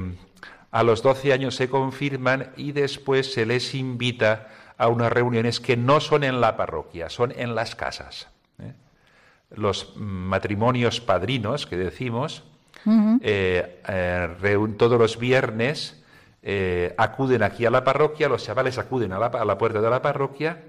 a 0.70 0.82
los 0.84 1.02
12 1.02 1.32
años 1.32 1.56
se 1.56 1.68
confirman 1.68 2.52
y 2.56 2.72
después 2.72 3.32
se 3.32 3.44
les 3.44 3.74
invita 3.74 4.48
a 4.76 4.86
unas 4.88 5.10
reuniones 5.12 5.58
que 5.58 5.76
no 5.76 5.98
son 6.00 6.22
en 6.22 6.40
la 6.40 6.56
parroquia, 6.56 7.10
son 7.10 7.32
en 7.36 7.54
las 7.56 7.74
casas. 7.74 8.28
Los 9.50 9.96
matrimonios 9.96 11.00
padrinos 11.00 11.66
que 11.66 11.76
decimos, 11.76 12.44
eh, 13.22 13.82
eh, 13.88 14.68
todos 14.76 14.98
los 14.98 15.18
viernes 15.18 16.02
eh, 16.42 16.94
acuden 16.96 17.42
aquí 17.42 17.66
a 17.66 17.70
la 17.70 17.84
parroquia, 17.84 18.28
los 18.28 18.44
chavales 18.44 18.78
acuden 18.78 19.12
a 19.12 19.18
la, 19.18 19.26
a 19.26 19.44
la 19.44 19.58
puerta 19.58 19.80
de 19.80 19.90
la 19.90 20.00
parroquia 20.00 20.62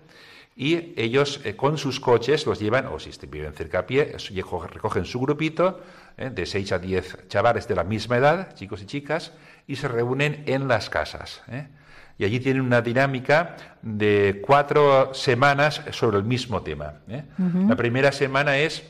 y 0.55 0.93
ellos 0.99 1.41
con 1.55 1.77
sus 1.77 1.99
coches 1.99 2.45
los 2.45 2.59
llevan, 2.59 2.88
o 2.88 2.99
si 2.99 3.11
viven 3.27 3.53
cerca 3.53 3.80
a 3.80 3.86
pie, 3.86 4.15
recogen 4.69 5.05
su 5.05 5.21
grupito 5.21 5.80
de 6.17 6.45
6 6.45 6.71
a 6.73 6.80
10 6.80 7.27
chavales 7.30 7.67
de 7.67 7.75
la 7.75 7.86
misma 7.86 8.17
edad, 8.17 8.53
chicos 8.55 8.82
y 8.82 8.86
chicas, 8.86 9.32
y 9.67 9.77
se 9.77 9.88
reúnen 9.88 10.43
en 10.47 10.67
las 10.67 10.89
casas. 10.89 11.41
Y 12.20 12.26
allí 12.26 12.39
tienen 12.39 12.61
una 12.61 12.82
dinámica 12.82 13.55
de 13.82 14.43
cuatro 14.45 15.13
semanas 15.15 15.82
sobre 15.91 16.17
el 16.17 16.26
mismo 16.26 16.61
tema. 16.61 16.95
¿eh? 17.07 17.24
La 17.67 17.76
primera 17.76 18.11
semana 18.11 18.57
es 18.57 18.84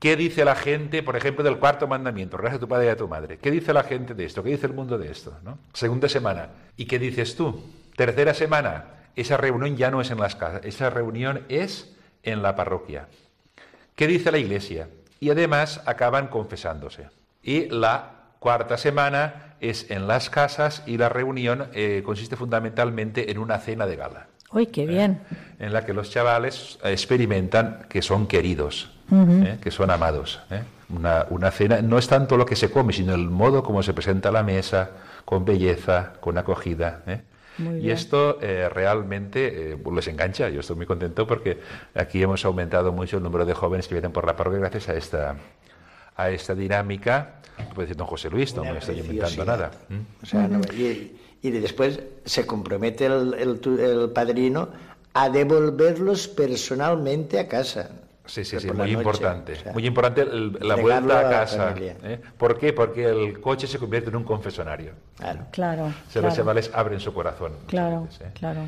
¿Qué 0.00 0.16
dice 0.16 0.46
la 0.46 0.56
gente, 0.56 1.02
por 1.02 1.14
ejemplo, 1.14 1.44
del 1.44 1.58
cuarto 1.58 1.86
mandamiento? 1.86 2.38
Regresa 2.38 2.56
a 2.56 2.60
tu 2.60 2.66
padre 2.66 2.86
y 2.86 2.88
a 2.88 2.96
tu 2.96 3.06
madre. 3.06 3.36
¿Qué 3.36 3.50
dice 3.50 3.74
la 3.74 3.82
gente 3.82 4.14
de 4.14 4.24
esto? 4.24 4.42
¿Qué 4.42 4.48
dice 4.48 4.64
el 4.64 4.72
mundo 4.72 4.96
de 4.96 5.10
esto? 5.10 5.36
¿no? 5.42 5.58
Segunda 5.74 6.08
semana. 6.08 6.48
¿Y 6.78 6.86
qué 6.86 6.98
dices 6.98 7.36
tú? 7.36 7.62
Tercera 7.96 8.32
semana. 8.32 8.86
Esa 9.14 9.36
reunión 9.36 9.76
ya 9.76 9.90
no 9.90 10.00
es 10.00 10.10
en 10.10 10.18
las 10.18 10.36
casas. 10.36 10.62
Esa 10.64 10.88
reunión 10.88 11.42
es 11.50 11.94
en 12.22 12.40
la 12.40 12.56
parroquia. 12.56 13.08
¿Qué 13.94 14.06
dice 14.06 14.32
la 14.32 14.38
iglesia? 14.38 14.88
Y 15.20 15.28
además 15.28 15.82
acaban 15.84 16.28
confesándose. 16.28 17.08
Y 17.42 17.68
la 17.68 18.19
cuarta 18.40 18.76
semana 18.76 19.54
es 19.60 19.88
en 19.90 20.08
las 20.08 20.30
casas 20.30 20.82
y 20.86 20.98
la 20.98 21.08
reunión 21.08 21.68
eh, 21.72 22.02
consiste 22.04 22.34
fundamentalmente 22.34 23.30
en 23.30 23.38
una 23.38 23.58
cena 23.58 23.86
de 23.86 23.94
gala 23.94 24.26
Uy, 24.50 24.66
qué 24.66 24.84
bien. 24.86 25.20
en 25.60 25.72
la 25.72 25.84
que 25.84 25.94
los 25.94 26.10
chavales 26.10 26.80
experimentan 26.82 27.86
que 27.88 28.02
son 28.02 28.26
queridos, 28.26 28.90
¿eh? 29.12 29.58
que 29.62 29.70
son 29.70 29.92
amados. 29.92 30.40
¿eh? 30.50 30.62
Una, 30.88 31.26
una 31.30 31.52
cena 31.52 31.80
no 31.82 31.98
es 31.98 32.08
tanto 32.08 32.36
lo 32.36 32.44
que 32.44 32.56
se 32.56 32.68
come, 32.68 32.92
sino 32.92 33.14
el 33.14 33.30
modo 33.30 33.62
como 33.62 33.80
se 33.84 33.94
presenta 33.94 34.32
la 34.32 34.42
mesa, 34.42 34.90
con 35.24 35.44
belleza, 35.44 36.14
con 36.18 36.36
acogida. 36.36 37.02
¿eh? 37.06 37.20
Y 37.80 37.90
esto 37.90 38.38
eh, 38.40 38.68
realmente 38.68 39.72
eh, 39.72 39.78
les 39.94 40.08
engancha. 40.08 40.48
Yo 40.48 40.60
estoy 40.60 40.76
muy 40.76 40.86
contento 40.86 41.26
porque 41.26 41.60
aquí 41.94 42.22
hemos 42.22 42.44
aumentado 42.44 42.92
mucho 42.92 43.18
el 43.18 43.22
número 43.22 43.44
de 43.44 43.54
jóvenes 43.54 43.86
que 43.86 43.94
vienen 43.94 44.12
por 44.12 44.26
la 44.26 44.34
parroquia 44.34 44.60
gracias 44.60 44.88
a 44.88 44.94
esta 44.94 45.36
a 46.16 46.30
esta 46.30 46.54
dinámica. 46.54 47.39
Puede 47.74 47.86
decir 47.86 47.96
don 47.96 48.06
José 48.06 48.30
Luis, 48.30 48.54
no 48.54 48.64
me 48.64 48.78
estoy 48.78 48.98
inventando 49.00 49.44
nada. 49.44 49.70
O 50.22 50.26
sea, 50.26 50.48
no- 50.48 50.60
y, 50.74 51.16
y 51.42 51.50
después 51.50 52.00
se 52.24 52.46
compromete 52.46 53.06
el, 53.06 53.34
el 53.34 53.60
tu- 53.60 53.78
el 53.78 54.10
padrino 54.10 54.68
a 55.14 55.28
devolverlos 55.28 56.28
personalmente 56.28 57.38
a 57.38 57.48
casa. 57.48 57.90
Sí, 58.26 58.44
sí, 58.44 58.60
sí, 58.60 58.68
muy 58.68 58.76
noche, 58.76 58.92
importante. 58.92 59.52
o 59.54 59.56
sea, 59.56 59.72
muy 59.72 59.84
importante 59.86 60.20
el- 60.20 60.56
la 60.60 60.76
vuelta 60.76 61.18
a 61.18 61.26
a 61.26 61.30
casa. 61.30 61.66
familia. 61.68 61.96
¿eh? 62.04 62.20
¿Por 62.38 62.56
qué? 62.58 62.72
Porque 62.72 63.04
el 63.06 63.40
coche 63.40 63.66
se 63.66 63.78
convierte 63.78 64.10
en 64.10 64.16
un 64.16 64.22
confesonario. 64.24 64.92
Claro. 65.16 65.46
Claro, 65.50 65.82
O 65.86 65.88
sea, 65.88 65.94
los 65.94 66.12
claro, 66.12 66.36
chavales 66.36 66.70
abren 66.72 67.00
su 67.00 67.12
corazón. 67.12 67.52
claro, 67.66 68.02
veces, 68.04 68.20
¿eh? 68.20 68.30
claro. 68.34 68.60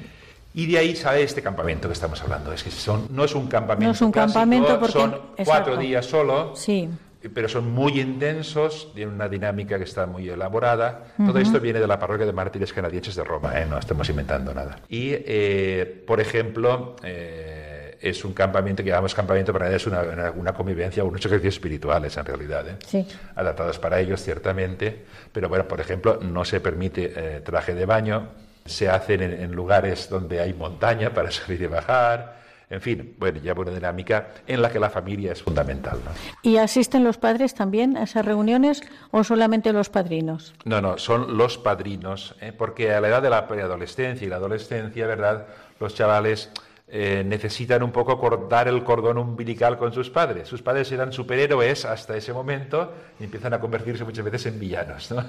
Y 0.55 0.67
de 0.67 0.79
ahí 0.79 0.97
sale 0.97 1.23
este 1.23 1.43
campamento 1.43 1.87
que 1.89 1.95
estamos 1.95 2.21
hablando. 2.23 2.53
Es 2.53 2.63
que 2.65 2.71
son, 2.73 3.07
no 3.11 3.25
es 3.25 3.35
un 3.37 3.47
campamento. 3.47 3.87
No 3.87 3.93
es 3.93 4.03
un 4.03 4.11
clásico, 4.11 4.41
campamento 4.41 4.79
porque- 4.81 4.93
Son 4.93 5.11
exacto. 5.15 5.45
cuatro 5.45 5.77
días 5.77 6.07
solo. 6.07 6.57
Sí. 6.57 6.89
Pero 7.35 7.49
son 7.49 7.71
muy 7.71 8.01
intensos, 8.01 8.93
tienen 8.95 9.15
una 9.15 9.29
dinámica 9.29 9.79
que 9.79 9.85
está 9.85 10.07
muy 10.07 10.29
elaborada. 10.29 11.05
Todo 11.25 11.39
esto 11.39 11.61
viene 11.61 11.81
de 11.81 11.87
la 11.87 11.99
parroquia 11.99 12.27
de 12.27 12.33
mártires 12.33 12.73
canadienses 12.73 13.15
de 13.15 13.25
Roma, 13.25 13.61
¿eh? 13.61 13.67
no 13.69 13.79
estamos 13.79 14.09
inventando 14.09 14.53
nada. 14.53 14.81
Y, 14.89 15.11
eh, 15.13 16.03
por 16.07 16.21
ejemplo, 16.21 16.97
eh, 17.03 17.73
es 18.03 18.25
un 18.25 18.35
campamento 18.35 18.83
que 18.83 18.91
llamamos 18.91 19.15
campamento, 19.15 19.53
para 19.53 19.75
es 19.75 19.87
una, 19.87 20.33
una, 20.35 20.53
convivencia, 20.53 21.05
unos 21.05 21.25
ejercicios 21.25 21.55
espirituales 21.55 22.17
en 22.17 22.25
realidad, 22.27 22.67
¿eh? 22.69 23.07
adaptados 23.37 23.79
para 23.79 24.01
ellos 24.01 24.21
ciertamente, 24.21 25.05
pero 25.33 25.49
bueno, 25.49 25.69
por 25.69 25.81
ejemplo, 25.81 26.19
no 26.21 26.45
se 26.45 26.61
permite 26.61 27.13
eh, 27.15 27.41
traje 27.41 27.75
de 27.75 27.87
baño, 27.87 28.31
se 28.67 28.89
hacen 28.89 29.23
en, 29.23 29.53
lugares 29.53 30.09
donde 30.09 30.41
hay 30.41 30.53
montaña 30.53 31.15
para 31.15 31.31
subir 31.31 31.63
y 31.63 31.67
bajar, 31.67 32.42
en 32.73 32.81
fin, 32.81 33.15
bueno, 33.19 33.39
ya 33.39 33.53
una 33.53 33.71
dinámica 33.71 34.29
en 34.47 34.63
la 34.63 34.71
que 34.71 34.81
la 34.81 34.89
familia 34.89 35.33
es 35.33 35.43
fundamental. 35.43 35.99
¿Y 36.41 36.57
asisten 36.57 37.05
los 37.05 37.19
padres 37.19 37.55
también 37.55 37.99
a 37.99 38.05
esas 38.05 38.25
reuniones 38.25 38.83
o 39.11 39.25
solamente 39.25 39.75
los 39.75 39.91
padrinos? 39.91 40.55
No, 40.65 40.81
no, 40.81 40.97
son 40.97 41.37
los 41.37 41.59
padrinos, 41.59 42.35
¿eh? 42.41 42.51
porque 42.57 42.95
a 42.95 43.03
la 43.03 43.09
edad 43.09 43.21
de 43.21 43.29
la 43.29 43.47
preadolescencia 43.47 44.27
y 44.27 44.31
la 44.31 44.37
adolescencia, 44.37 45.07
¿verdad? 45.07 45.49
Los 45.81 45.95
chavales 45.95 46.51
eh, 46.89 47.23
necesitan 47.27 47.83
un 47.83 47.93
poco 47.93 48.19
cortar 48.19 48.69
el 48.69 48.83
cordón 48.85 49.19
umbilical 49.19 49.77
con 49.77 49.93
sus 49.93 50.09
padres. 50.09 50.49
Sus 50.49 50.63
padres 50.63 50.91
eran 50.93 51.13
superhéroes 51.13 51.85
hasta 51.85 52.17
ese 52.17 52.33
momento 52.33 52.91
y 53.21 53.25
empiezan 53.25 53.53
a 53.53 53.61
convertirse 53.61 54.03
muchas 54.03 54.25
veces 54.25 54.47
en 54.47 54.59
villanos. 54.59 55.11
¿no? 55.11 55.23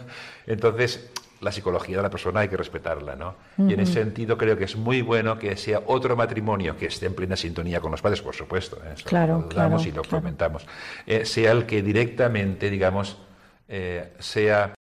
Entonces, 0.47 1.11
la 1.43 1.51
psicología 1.51 1.97
de 1.97 2.03
la 2.03 2.09
persona 2.09 2.39
hay 2.39 2.47
que 2.47 2.57
respetarla, 2.57 3.15
¿no? 3.15 3.35
Y 3.57 3.73
en 3.73 3.79
ese 3.79 3.93
sentido 3.93 4.37
creo 4.37 4.57
que 4.57 4.63
es 4.63 4.75
muy 4.75 5.01
bueno 5.01 5.37
que 5.37 5.55
sea 5.57 5.81
otro 5.85 6.15
matrimonio 6.15 6.77
que 6.77 6.87
esté 6.87 7.05
en 7.05 7.13
plena 7.13 7.35
sintonía 7.35 7.79
con 7.79 7.91
los 7.91 8.01
padres, 8.01 8.21
por 8.21 8.35
supuesto, 8.35 8.77
¿eh? 8.77 8.95
claro, 9.03 9.47
claro, 9.49 9.77
y 9.81 9.91
lo 9.91 10.03
comentamos, 10.03 10.65
eh, 11.05 11.25
sea 11.25 11.51
el 11.51 11.65
que 11.65 11.81
directamente, 11.81 12.69
digamos, 12.69 13.17
sea 14.19 14.75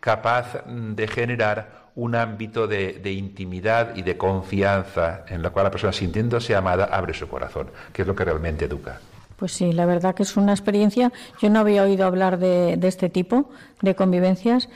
capaz 0.00 0.64
de 0.66 1.06
generar 1.06 1.78
un 1.98 2.14
ámbito 2.14 2.68
de, 2.68 3.12
intimidad 3.12 3.96
y 3.96 4.02
de 4.02 4.16
confianza 4.16 5.24
en 5.26 5.42
la 5.42 5.50
cual 5.50 5.64
la 5.64 5.70
persona 5.72 5.92
sintiéndose 5.92 6.54
amada 6.54 6.84
abre 6.84 7.12
su 7.12 7.26
corazón, 7.28 7.70
que 7.92 8.02
es 8.02 8.08
lo 8.08 8.14
que 8.14 8.24
realmente 8.24 8.66
educa. 8.66 9.00
Pues 9.36 9.50
sí, 9.50 9.72
la 9.72 9.84
verdad 9.84 10.14
que 10.14 10.22
es 10.22 10.36
una 10.36 10.52
experiencia. 10.52 11.12
Yo 11.40 11.50
no 11.50 11.58
había 11.58 11.82
oído 11.82 12.06
hablar 12.06 12.38
de, 12.38 12.78
este 12.82 13.08
tipo 13.08 13.50
de 13.82 13.96
convivencias, 13.96 14.68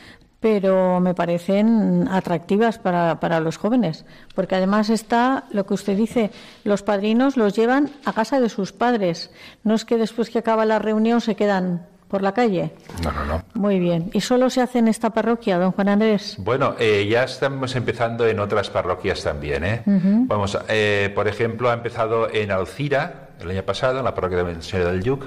pero 0.43 1.01
me 1.01 1.15
parecen 1.15 2.09
atractivas 2.11 2.79
para, 2.79 3.21
para, 3.21 3.41
los 3.41 3.57
jóvenes, 3.57 4.05
porque 4.35 4.57
además 4.57 4.91
está 4.91 5.45
lo 5.53 5.65
que 5.65 5.75
usted 5.75 5.97
dice, 5.97 6.31
los 6.65 6.83
padrinos 6.83 7.37
los 7.37 7.55
llevan 7.55 7.91
a 8.05 8.13
casa 8.13 8.41
de 8.41 8.51
sus 8.51 8.73
padres, 8.73 9.31
no 9.63 9.75
es 9.75 9.85
que 9.85 9.97
después 9.97 10.29
que 10.29 10.41
acaba 10.41 10.67
la 10.67 10.81
reunión 10.81 11.21
se 11.21 11.37
quedan 11.37 11.87
por 12.13 12.21
la 12.21 12.33
calle? 12.33 12.73
No, 13.03 13.11
no, 13.11 13.25
no. 13.25 13.43
Muy 13.55 13.79
bien. 13.79 14.11
¿Y 14.13 14.21
solo 14.21 14.51
se 14.51 14.61
hace 14.61 14.81
en 14.81 14.89
esta 14.89 15.11
parroquia, 15.11 15.59
don 15.59 15.73
Juan 15.73 15.89
Andrés? 15.89 16.37
Bueno, 16.39 16.75
eh, 16.79 17.07
ya 17.09 17.25
estamos 17.25 17.75
empezando 17.75 18.27
en 18.27 18.39
otras 18.39 18.69
parroquias 18.69 19.23
también. 19.23 19.65
¿eh? 19.65 19.83
Vamos, 19.87 20.59
eh, 20.69 21.11
por 21.15 21.27
ejemplo, 21.27 21.71
ha 21.71 21.73
empezado 21.73 22.29
en 22.31 22.51
Alcira 22.51 23.31
el 23.41 23.51
año 23.51 23.63
pasado, 23.63 24.01
en 24.01 24.05
la 24.05 24.15
parroquia 24.15 24.45
de 24.45 24.61
Señor 24.61 24.91
del 24.91 25.03
Yuc. 25.03 25.25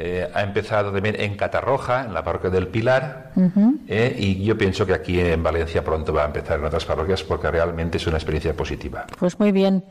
Eh, 0.00 0.30
ha 0.32 0.42
empezado 0.44 0.92
también 0.92 1.16
en 1.18 1.36
Catarroja, 1.36 2.04
en 2.04 2.14
la 2.14 2.22
parroquia 2.22 2.50
del 2.50 2.68
Pilar, 2.68 3.32
y 3.36 4.44
yo 4.44 4.56
pienso 4.56 4.86
que 4.86 4.94
aquí 4.94 5.18
en 5.18 5.42
Valencia 5.42 5.82
pronto 5.82 6.12
va 6.12 6.22
a 6.22 6.26
empezar 6.26 6.60
en 6.60 6.66
otras 6.66 6.84
parroquias 6.84 7.24
porque 7.24 7.50
realmente 7.50 7.96
es 7.96 8.06
una 8.06 8.16
experiencia 8.16 8.54
positiva. 8.54 9.06
Pues 9.18 9.40
muy 9.40 9.50
bien. 9.50 9.82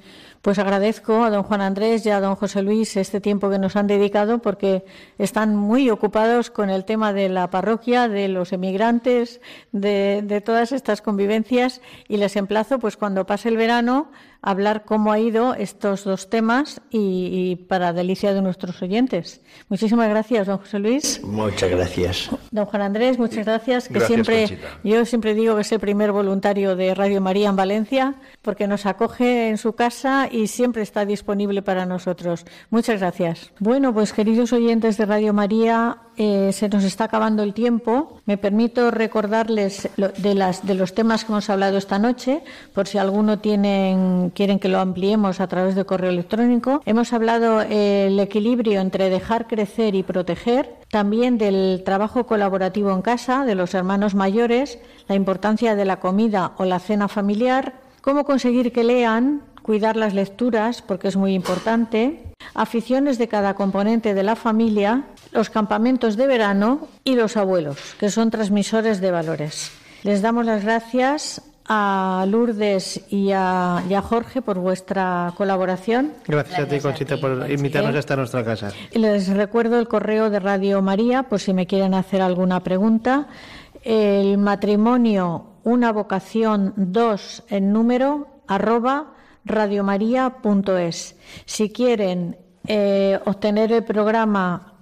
Pues 0.42 0.60
agradezco 0.60 1.26
a 1.26 1.30
don 1.30 1.44
Juan 1.44 1.60
Andrés 1.60 2.06
y 2.06 2.10
a 2.10 2.22
don 2.22 2.36
José 2.36 2.62
Luis 2.62 2.96
este 2.96 3.20
tiempo 3.20 3.50
que 3.50 3.60
nos 3.60 3.76
han 3.76 3.88
dedicado 3.88 4.40
porque 4.40 4.86
están 5.18 5.58
muy 5.58 5.90
ocupados 5.90 6.52
con 6.52 6.70
el 6.70 6.86
tema 6.86 7.12
de 7.12 7.28
la 7.28 7.50
parroquia, 7.50 8.08
de 8.08 8.30
los 8.30 8.54
emigrantes, 8.54 9.42
de, 9.74 10.22
de 10.24 10.40
todas 10.40 10.72
estas 10.72 11.02
convivencias 11.02 11.82
y 12.08 12.16
les 12.16 12.38
emplazo 12.38 12.80
pues 12.80 12.96
cuando 12.96 13.26
pase 13.26 13.50
el 13.50 13.58
verano 13.58 14.10
hablar 14.48 14.86
cómo 14.86 15.12
ha 15.12 15.20
ido 15.20 15.56
estos 15.56 16.06
dos 16.06 16.30
temas 16.30 16.80
y, 16.90 17.58
para 17.68 17.92
delicia 17.92 18.34
de 18.34 18.42
nuestros 18.42 18.82
oyentes. 18.82 19.42
Muchísimas 19.68 20.08
gracias, 20.08 20.48
don 20.48 20.58
José 20.60 20.80
Luis. 20.80 21.22
Muchas 21.22 21.70
gracias. 21.70 22.30
Don 22.52 22.66
Juan 22.66 22.82
Andrés, 22.82 23.20
muchas 23.20 23.46
gracias. 23.46 23.90
Que 23.90 24.00
siempre, 24.00 24.58
yo 24.86 25.04
siempre 25.04 25.34
digo 25.34 25.56
que 25.56 25.62
es 25.62 25.72
el 25.74 25.82
primer 25.82 26.14
voluntario 26.14 26.78
de 26.78 26.96
Radio 26.96 27.20
María 27.20 27.50
en 27.50 27.58
Valencia, 27.58 28.16
porque 28.42 28.68
nos 28.68 28.86
acoge 28.86 29.50
en 29.50 29.58
su 29.58 29.74
casa 29.74 30.30
y 30.32 30.48
siempre 30.48 30.82
está 30.82 31.06
disponible 31.06 31.62
para 31.62 31.86
nosotros. 31.86 32.46
Muchas 32.70 33.02
gracias. 33.02 33.52
Bueno, 33.60 33.94
pues 33.94 34.14
queridos 34.14 34.54
oyentes 34.54 34.96
de 34.96 35.06
Radio 35.06 35.34
María, 35.34 35.98
eh, 36.18 36.52
se 36.52 36.68
nos 36.68 36.84
está 36.84 37.06
acabando 37.06 37.44
el 37.44 37.54
tiempo. 37.54 38.20
Me 38.26 38.38
permito 38.38 38.90
recordarles 38.90 39.90
de, 39.96 40.76
los 40.76 40.94
temas 40.96 41.24
que 41.24 41.32
hemos 41.32 41.50
hablado 41.50 41.78
esta 41.78 42.00
noche, 42.00 42.44
por 42.74 42.88
si 42.88 42.98
alguno 42.98 43.40
tienen, 43.40 44.32
quieren 44.32 44.60
que 44.60 44.68
lo 44.68 44.80
ampliemos 44.80 45.40
a 45.40 45.48
través 45.48 45.76
de 45.76 45.86
correo 45.86 46.10
electrónico. 46.10 46.82
Hemos 46.86 47.14
hablado 47.14 47.60
del 47.60 48.20
equilibrio 48.20 48.82
entre 48.82 49.10
dejar 49.10 49.48
crecer 49.48 49.94
y 49.94 50.04
proteger, 50.04 50.76
también 50.90 51.38
del 51.38 51.84
trabajo 51.86 52.26
colaborativo 52.26 52.92
en 52.92 53.02
casa, 53.02 53.46
de 53.46 53.56
los 53.56 53.74
hermanos 53.76 54.16
mayores, 54.16 54.80
la 55.08 55.16
importancia 55.16 55.76
de 55.76 55.86
la 55.86 56.00
comida 56.00 56.54
o 56.58 56.66
la 56.66 56.80
cena 56.80 57.08
familiar, 57.08 57.76
cómo 58.02 58.24
conseguir 58.24 58.72
que 58.72 58.84
lean, 58.84 59.42
cuidar 59.68 59.98
las 59.98 60.14
lecturas, 60.14 60.82
porque 60.82 61.10
es 61.10 61.18
muy 61.18 61.34
importante, 61.34 62.24
aficiones 62.56 63.18
de 63.18 63.28
cada 63.28 63.54
componente 63.54 64.14
de 64.14 64.24
la 64.24 64.38
familia, 64.38 65.04
los 65.34 65.50
campamentos 65.50 66.16
de 66.16 66.26
verano 66.26 66.88
y 67.04 67.16
los 67.16 67.36
abuelos, 67.36 67.78
que 68.00 68.10
son 68.10 68.32
transmisores 68.32 69.02
de 69.02 69.12
valores. 69.12 69.74
Les 70.04 70.22
damos 70.22 70.46
las 70.46 70.64
gracias 70.64 71.42
a 71.68 72.26
Lourdes 72.30 73.02
y 73.10 73.32
a, 73.34 73.84
Jorge 74.04 74.42
por 74.42 74.58
vuestra 74.58 75.34
colaboración. 75.36 76.14
Gracias, 76.26 76.60
a 76.60 76.66
ti, 76.66 76.80
Conchita, 76.80 77.18
por 77.18 77.52
invitarnos 77.52 77.94
hasta 77.94 78.16
nuestra 78.16 78.46
casa. 78.46 78.72
Les 78.94 79.28
recuerdo 79.28 79.80
el 79.80 79.90
correo 79.90 80.30
de 80.30 80.40
Radio 80.40 80.82
María, 80.82 81.24
por 81.24 81.42
si 81.42 81.54
me 81.54 81.68
quieren 81.68 81.94
hacer 81.94 82.22
alguna 82.22 82.62
pregunta. 82.62 83.28
El 83.84 84.38
matrimonio, 84.38 85.48
una 85.66 85.92
vocación, 85.92 86.72
dos 86.78 87.44
en 87.50 87.74
número, 87.74 88.28
arroba 88.48 89.17
radiomaria.es. 89.48 91.16
Si 91.46 91.70
quieren 91.70 92.38
eh, 92.68 93.20
obtener 93.26 93.72
el 93.72 93.84
programa, 93.84 94.74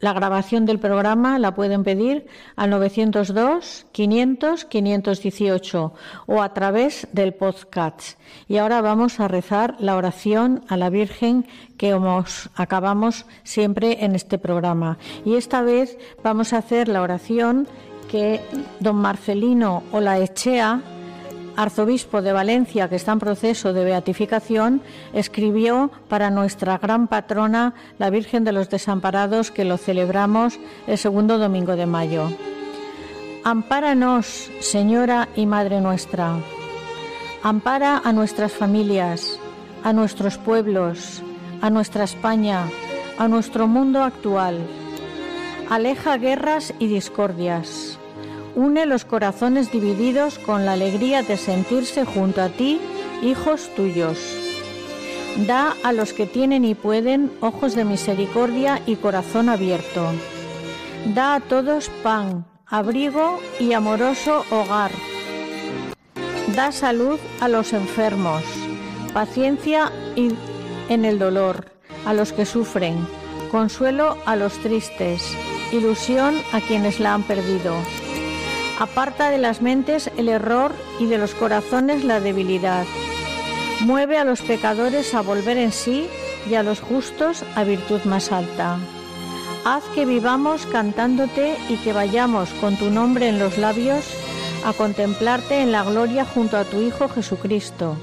la 0.00 0.12
grabación 0.12 0.66
del 0.66 0.78
programa, 0.78 1.38
la 1.38 1.54
pueden 1.54 1.82
pedir 1.82 2.26
al 2.56 2.70
902 2.70 3.86
500 3.90 4.64
518 4.66 5.94
o 6.26 6.42
a 6.42 6.52
través 6.52 7.08
del 7.12 7.34
podcast. 7.34 8.18
Y 8.46 8.58
ahora 8.58 8.82
vamos 8.82 9.18
a 9.18 9.28
rezar 9.28 9.76
la 9.78 9.96
oración 9.96 10.64
a 10.68 10.76
la 10.76 10.90
Virgen 10.90 11.46
que 11.78 11.98
acabamos 12.54 13.26
siempre 13.44 14.04
en 14.04 14.14
este 14.14 14.38
programa. 14.38 14.98
Y 15.24 15.36
esta 15.36 15.62
vez 15.62 15.98
vamos 16.22 16.52
a 16.52 16.58
hacer 16.58 16.88
la 16.88 17.02
oración 17.02 17.66
que 18.10 18.40
don 18.80 18.96
Marcelino 18.96 19.82
Olaechea 19.90 20.82
arzobispo 21.56 22.22
de 22.22 22.32
Valencia, 22.32 22.88
que 22.88 22.96
está 22.96 23.12
en 23.12 23.18
proceso 23.18 23.72
de 23.72 23.84
beatificación, 23.84 24.82
escribió 25.12 25.90
para 26.08 26.30
nuestra 26.30 26.78
gran 26.78 27.08
patrona, 27.08 27.74
la 27.98 28.10
Virgen 28.10 28.44
de 28.44 28.52
los 28.52 28.70
Desamparados, 28.70 29.50
que 29.50 29.64
lo 29.64 29.76
celebramos 29.76 30.58
el 30.86 30.98
segundo 30.98 31.38
domingo 31.38 31.76
de 31.76 31.86
mayo. 31.86 32.30
Ampáranos, 33.44 34.50
Señora 34.60 35.28
y 35.36 35.46
Madre 35.46 35.80
nuestra. 35.80 36.36
Ampara 37.42 38.00
a 38.04 38.12
nuestras 38.12 38.52
familias, 38.52 39.38
a 39.82 39.92
nuestros 39.92 40.38
pueblos, 40.38 41.22
a 41.60 41.68
nuestra 41.70 42.04
España, 42.04 42.68
a 43.18 43.28
nuestro 43.28 43.66
mundo 43.66 44.02
actual. 44.02 44.58
Aleja 45.68 46.16
guerras 46.16 46.72
y 46.78 46.86
discordias 46.86 47.98
une 48.54 48.86
los 48.86 49.04
corazones 49.04 49.70
divididos 49.72 50.38
con 50.38 50.64
la 50.64 50.72
alegría 50.72 51.22
de 51.22 51.36
sentirse 51.36 52.04
junto 52.04 52.42
a 52.42 52.48
ti, 52.48 52.80
hijos 53.22 53.70
tuyos. 53.74 54.18
Da 55.46 55.74
a 55.82 55.92
los 55.92 56.12
que 56.12 56.26
tienen 56.26 56.64
y 56.64 56.74
pueden 56.74 57.32
ojos 57.40 57.74
de 57.74 57.84
misericordia 57.84 58.80
y 58.86 58.96
corazón 58.96 59.48
abierto. 59.48 60.06
Da 61.14 61.34
a 61.34 61.40
todos 61.40 61.88
pan, 62.02 62.46
abrigo 62.66 63.40
y 63.58 63.72
amoroso 63.72 64.44
hogar. 64.50 64.92
Da 66.54 66.70
salud 66.70 67.18
a 67.40 67.48
los 67.48 67.72
enfermos, 67.72 68.42
paciencia 69.12 69.90
en 70.14 71.04
el 71.04 71.18
dolor, 71.18 71.72
a 72.06 72.14
los 72.14 72.32
que 72.32 72.46
sufren, 72.46 72.96
consuelo 73.50 74.16
a 74.26 74.36
los 74.36 74.52
tristes, 74.58 75.36
ilusión 75.72 76.36
a 76.52 76.60
quienes 76.60 77.00
la 77.00 77.14
han 77.14 77.24
perdido 77.24 77.74
Aparta 78.78 79.30
de 79.30 79.38
las 79.38 79.62
mentes 79.62 80.10
el 80.16 80.28
error 80.28 80.72
y 80.98 81.06
de 81.06 81.18
los 81.18 81.34
corazones 81.34 82.04
la 82.04 82.20
debilidad. 82.20 82.84
Mueve 83.80 84.18
a 84.18 84.24
los 84.24 84.42
pecadores 84.42 85.14
a 85.14 85.20
volver 85.20 85.56
en 85.58 85.72
sí 85.72 86.08
y 86.50 86.54
a 86.54 86.62
los 86.62 86.80
justos 86.80 87.44
a 87.54 87.64
virtud 87.64 88.00
más 88.04 88.32
alta. 88.32 88.78
Haz 89.64 89.84
que 89.94 90.04
vivamos 90.04 90.66
cantándote 90.66 91.56
y 91.68 91.76
que 91.76 91.92
vayamos 91.92 92.50
con 92.60 92.76
tu 92.76 92.90
nombre 92.90 93.28
en 93.28 93.38
los 93.38 93.58
labios 93.58 94.04
a 94.64 94.72
contemplarte 94.72 95.60
en 95.60 95.72
la 95.72 95.84
gloria 95.84 96.24
junto 96.24 96.56
a 96.56 96.64
tu 96.64 96.80
Hijo 96.80 97.08
Jesucristo, 97.08 97.96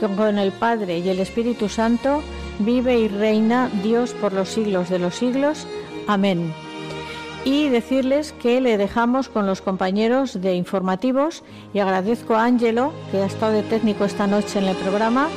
que 0.00 0.08
con 0.08 0.38
el 0.38 0.52
Padre 0.52 0.98
y 0.98 1.08
el 1.08 1.20
Espíritu 1.20 1.68
Santo 1.68 2.22
vive 2.58 2.98
y 2.98 3.08
reina 3.08 3.70
Dios 3.82 4.12
por 4.12 4.32
los 4.32 4.48
siglos 4.48 4.90
de 4.90 4.98
los 4.98 5.14
siglos. 5.14 5.66
Amén. 6.06 6.65
Y 7.46 7.68
decirles 7.68 8.32
que 8.42 8.60
le 8.60 8.76
dejamos 8.76 9.28
con 9.28 9.46
los 9.46 9.62
compañeros 9.62 10.40
de 10.40 10.56
informativos 10.56 11.44
y 11.72 11.78
agradezco 11.78 12.34
a 12.34 12.42
Ángelo, 12.42 12.92
que 13.12 13.18
ha 13.18 13.26
estado 13.26 13.52
de 13.52 13.62
técnico 13.62 14.04
esta 14.04 14.26
noche 14.26 14.58
en 14.58 14.64
el 14.64 14.74
programa, 14.74 15.28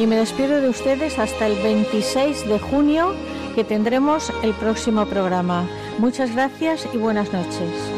y 0.00 0.06
me 0.06 0.16
despido 0.16 0.62
de 0.62 0.70
ustedes 0.70 1.18
hasta 1.18 1.46
el 1.46 1.62
26 1.62 2.48
de 2.48 2.58
junio, 2.58 3.12
que 3.54 3.64
tendremos 3.64 4.32
el 4.42 4.54
próximo 4.54 5.04
programa. 5.04 5.68
Muchas 5.98 6.34
gracias 6.34 6.88
y 6.94 6.96
buenas 6.96 7.30
noches. 7.34 7.97